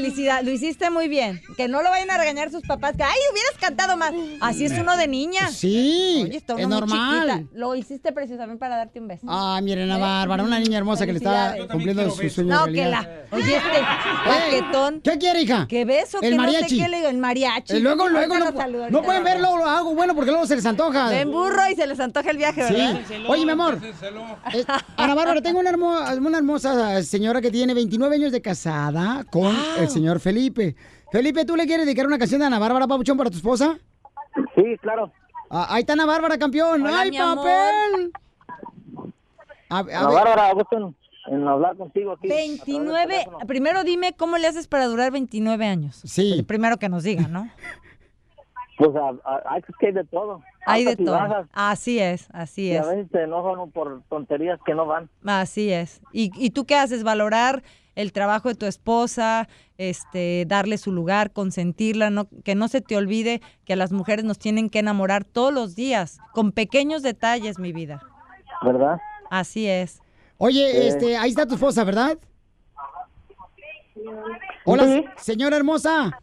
[0.00, 0.42] Felicidad.
[0.42, 1.40] Lo hiciste muy bien.
[1.56, 2.94] Que no lo vayan a regañar sus papás.
[2.96, 4.12] Que, ay, hubieras cantado más.
[4.40, 5.48] Así es uno de niña.
[5.50, 7.48] Sí, Oye, está es normal.
[7.52, 9.26] Lo hiciste precisamente para darte un beso.
[9.28, 12.54] Ay, miren a Bárbara, una niña hermosa que le está cumpliendo su sueño.
[12.54, 13.08] No, que la.
[13.32, 13.80] Oye, este
[14.24, 15.00] paquetón.
[15.02, 15.66] ¿Qué quiere, hija?
[15.68, 16.18] ¿Qué beso?
[16.22, 16.62] El que mariachi.
[16.62, 17.08] no sé qué le digo.
[17.08, 17.76] El mariachi.
[17.76, 20.46] Eh, luego, luego, no, saludo, no pueden lo ver luego lo hago bueno porque luego
[20.46, 21.08] se les antoja.
[21.08, 22.74] Ven burro y se les antoja el viaje, Sí.
[22.74, 23.00] ¿verdad?
[23.28, 23.78] Oye, mi amor.
[24.54, 24.64] Eh,
[24.96, 29.54] Ana Bárbara, tengo una, hermo- una hermosa señora que tiene 29 años de casada con
[29.78, 30.74] el señor Felipe.
[31.12, 33.78] Felipe, ¿tú le quieres dedicar una canción de Ana Bárbara Papuchón para tu esposa?
[34.54, 35.10] Sí, claro.
[35.50, 36.82] Ah, ahí está Ana Bárbara, campeón.
[36.86, 38.12] Hola, ¡Ay, mi papel!
[39.68, 40.08] A, a Ana.
[40.08, 40.76] Bárbara, gusto
[41.26, 42.28] en, en hablar contigo aquí.
[42.28, 43.26] 29.
[43.46, 46.00] Primero dime cómo le haces para durar 29 años.
[46.04, 46.42] Sí.
[46.46, 47.48] Primero que nos diga, ¿no?
[48.78, 50.42] Pues a- a- hay que hay de todo.
[50.66, 51.12] Hay de todo.
[51.12, 52.86] bajas, Así es, así Y a es.
[52.88, 55.08] veces se enojan por tonterías que no van.
[55.26, 56.00] Así es.
[56.12, 57.02] ¿Y, y tú qué haces?
[57.02, 57.62] Valorar
[57.94, 59.48] el trabajo de tu esposa,
[59.80, 64.26] este, darle su lugar, consentirla, no, que no se te olvide que a las mujeres
[64.26, 68.02] nos tienen que enamorar todos los días, con pequeños detalles, mi vida.
[68.62, 68.98] ¿Verdad?
[69.30, 70.00] Así es.
[70.36, 70.88] Oye, Eh.
[70.88, 72.18] este, ahí está tu esposa, ¿verdad?
[74.66, 75.04] Hola, Sí.
[75.16, 76.18] señora hermosa.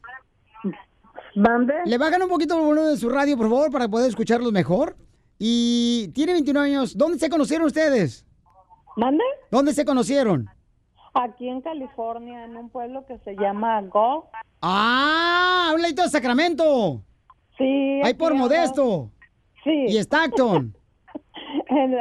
[1.86, 4.96] Le bajan un poquito el volumen de su radio, por favor, para poder escucharlos mejor.
[5.40, 6.98] Y tiene 29 años.
[6.98, 8.26] ¿Dónde se conocieron ustedes?
[8.96, 9.24] ¿Mande?
[9.52, 10.48] ¿Dónde se conocieron?
[11.22, 14.30] Aquí en California, en un pueblo que se llama Go.
[14.62, 17.02] Ah, un ladito de Sacramento.
[17.58, 18.02] Sí.
[18.04, 18.34] Ahí por.
[18.36, 19.10] Modesto.
[19.64, 19.86] Sí.
[19.88, 20.76] Y Stockton.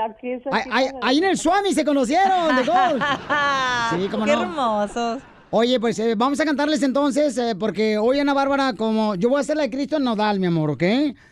[0.08, 3.02] Aquí Ahí, ahí- de- ahí en el Swami se conocieron de golf.
[3.90, 4.42] Sí, cómo Qué no.
[4.42, 5.22] hermosos.
[5.50, 9.38] Oye, pues eh, vamos a cantarles entonces, eh, porque hoy Ana Bárbara, como yo voy
[9.38, 10.82] a hacer la de Cristo en Nodal, mi amor, ¿ok?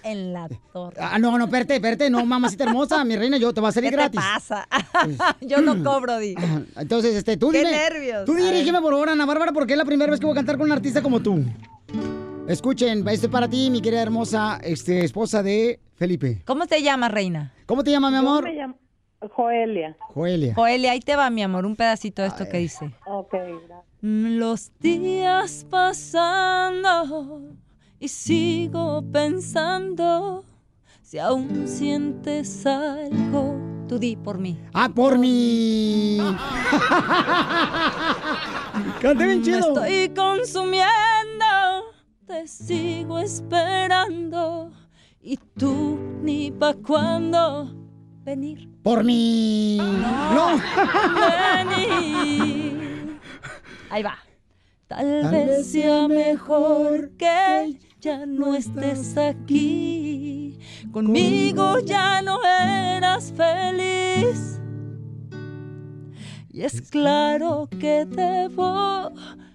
[0.04, 0.96] En la torre.
[1.00, 3.90] Ah, no, no, espérate, espérate, no, mamacita hermosa, mi reina, yo te voy a salir
[3.90, 4.20] ¿Qué gratis.
[4.20, 4.68] te pasa?
[5.40, 6.34] Yo no cobro, di.
[6.76, 7.72] Entonces, este, tú Qué dime.
[7.72, 8.24] nervios.
[8.24, 10.56] Tú dirígeme por favor, Ana Bárbara, porque es la primera vez que voy a cantar
[10.58, 11.44] con un artista como tú.
[12.46, 16.42] Escuchen, esto es para ti, mi querida hermosa este, esposa de Felipe.
[16.44, 17.52] ¿Cómo te llamas, reina?
[17.66, 18.44] ¿Cómo te llamas, mi Yo amor?
[18.44, 18.76] me llamo
[19.32, 19.96] Joelia.
[20.12, 20.54] Joelia.
[20.54, 22.90] Joelia, ahí te va, mi amor, un pedacito de esto que dice.
[23.06, 23.93] Ok, gracias.
[24.06, 27.40] Los días pasando
[27.98, 30.44] y sigo pensando
[31.00, 33.58] si aún sientes algo.
[33.88, 34.60] Tú di por mí.
[34.74, 36.18] Ah, por mí.
[39.00, 39.56] Canté bien chido.
[39.56, 40.84] Me estoy consumiendo,
[42.26, 44.70] te sigo esperando
[45.22, 47.74] y tú ni pa' cuándo
[48.22, 48.68] venir.
[48.82, 49.78] Por mí.
[49.78, 50.60] No.
[51.64, 52.93] Venir.
[53.94, 54.18] Ahí va.
[54.88, 60.58] Tal, Tal vez sea mejor que ya no estés aquí.
[60.90, 64.60] Conmigo ya no eras feliz.
[66.50, 69.12] Y es claro que debo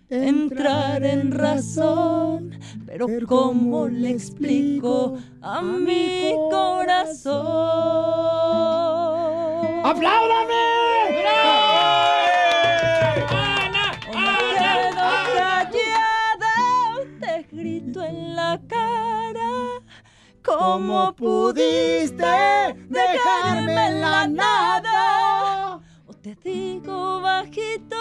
[0.08, 7.36] entrar en razón, pero ¿cómo le explico a mi corazón?
[9.84, 10.80] ¡Apláudame!
[11.10, 11.69] quedo
[17.52, 19.82] grito en la cara.
[20.44, 22.26] ¿Cómo pudiste
[22.88, 25.80] dejarme en la nada?
[26.08, 27.98] O te digo bajito,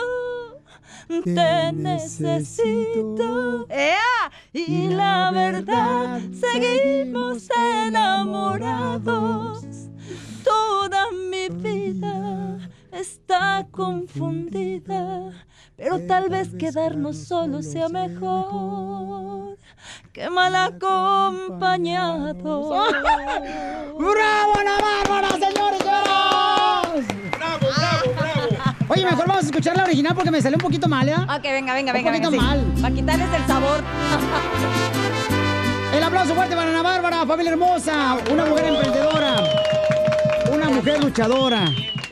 [1.24, 3.66] te necesito.
[3.68, 4.30] ¡Ea!
[4.52, 7.48] Y la verdad, seguimos
[7.86, 9.64] enamorados.
[10.44, 12.58] Toda mi vida
[12.92, 15.32] está confundida,
[15.78, 19.56] pero tal vez quedarnos solos sea mejor
[20.12, 22.36] que mal acompañados.
[22.42, 22.82] ¡Bravo,
[24.58, 25.78] Ana Bárbara, señores!
[25.84, 26.98] ¡Bravo,
[27.38, 28.74] bravo, bravo!
[28.88, 31.22] Oye, mejor vamos a escuchar la original porque me salió un poquito mal, ¿ya?
[31.22, 32.10] Ok, venga, venga, Un venga.
[32.10, 32.36] poquito venga, sí.
[32.36, 32.60] mal.
[32.82, 33.80] Para quitarles el sabor.
[35.94, 39.36] El aplauso fuerte para Ana Bárbara, familia hermosa, una mujer emprendedora,
[40.52, 41.64] una mujer luchadora,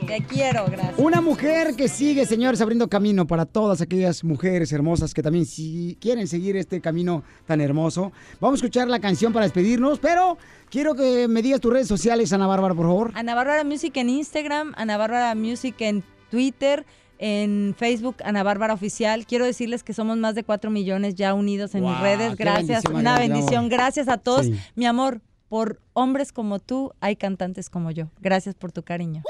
[0.07, 0.97] Te quiero, gracias.
[0.97, 5.97] una mujer que sigue, señores, abriendo camino para todas aquellas mujeres hermosas que también si
[5.99, 8.13] quieren seguir este camino tan hermoso.
[8.39, 10.37] Vamos a escuchar la canción para despedirnos, pero
[10.69, 13.11] quiero que me digas tus redes sociales, Ana Bárbara, por favor.
[13.15, 16.85] Ana Bárbara Music en Instagram, Ana Bárbara Music en Twitter,
[17.19, 19.25] en Facebook, Ana Bárbara Oficial.
[19.25, 22.37] Quiero decirles que somos más de 4 millones ya unidos en mis redes.
[22.37, 23.69] Gracias, bendición, una bendición.
[23.69, 24.45] Gracias a todos.
[24.45, 24.57] Sí.
[24.75, 25.19] Mi amor,
[25.49, 28.07] por hombres como tú, hay cantantes como yo.
[28.19, 29.23] Gracias por tu cariño.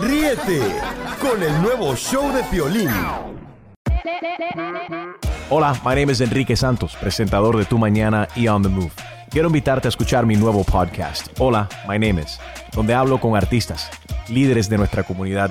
[0.00, 0.60] Ríete
[1.20, 2.90] con el nuevo show de Piolín.
[5.48, 8.92] Hola, my name is Enrique Santos, presentador de Tu Mañana y On the Move.
[9.30, 12.38] Quiero invitarte a escuchar mi nuevo podcast, Hola, my name is,
[12.72, 13.90] donde hablo con artistas,
[14.28, 15.50] líderes de nuestra comunidad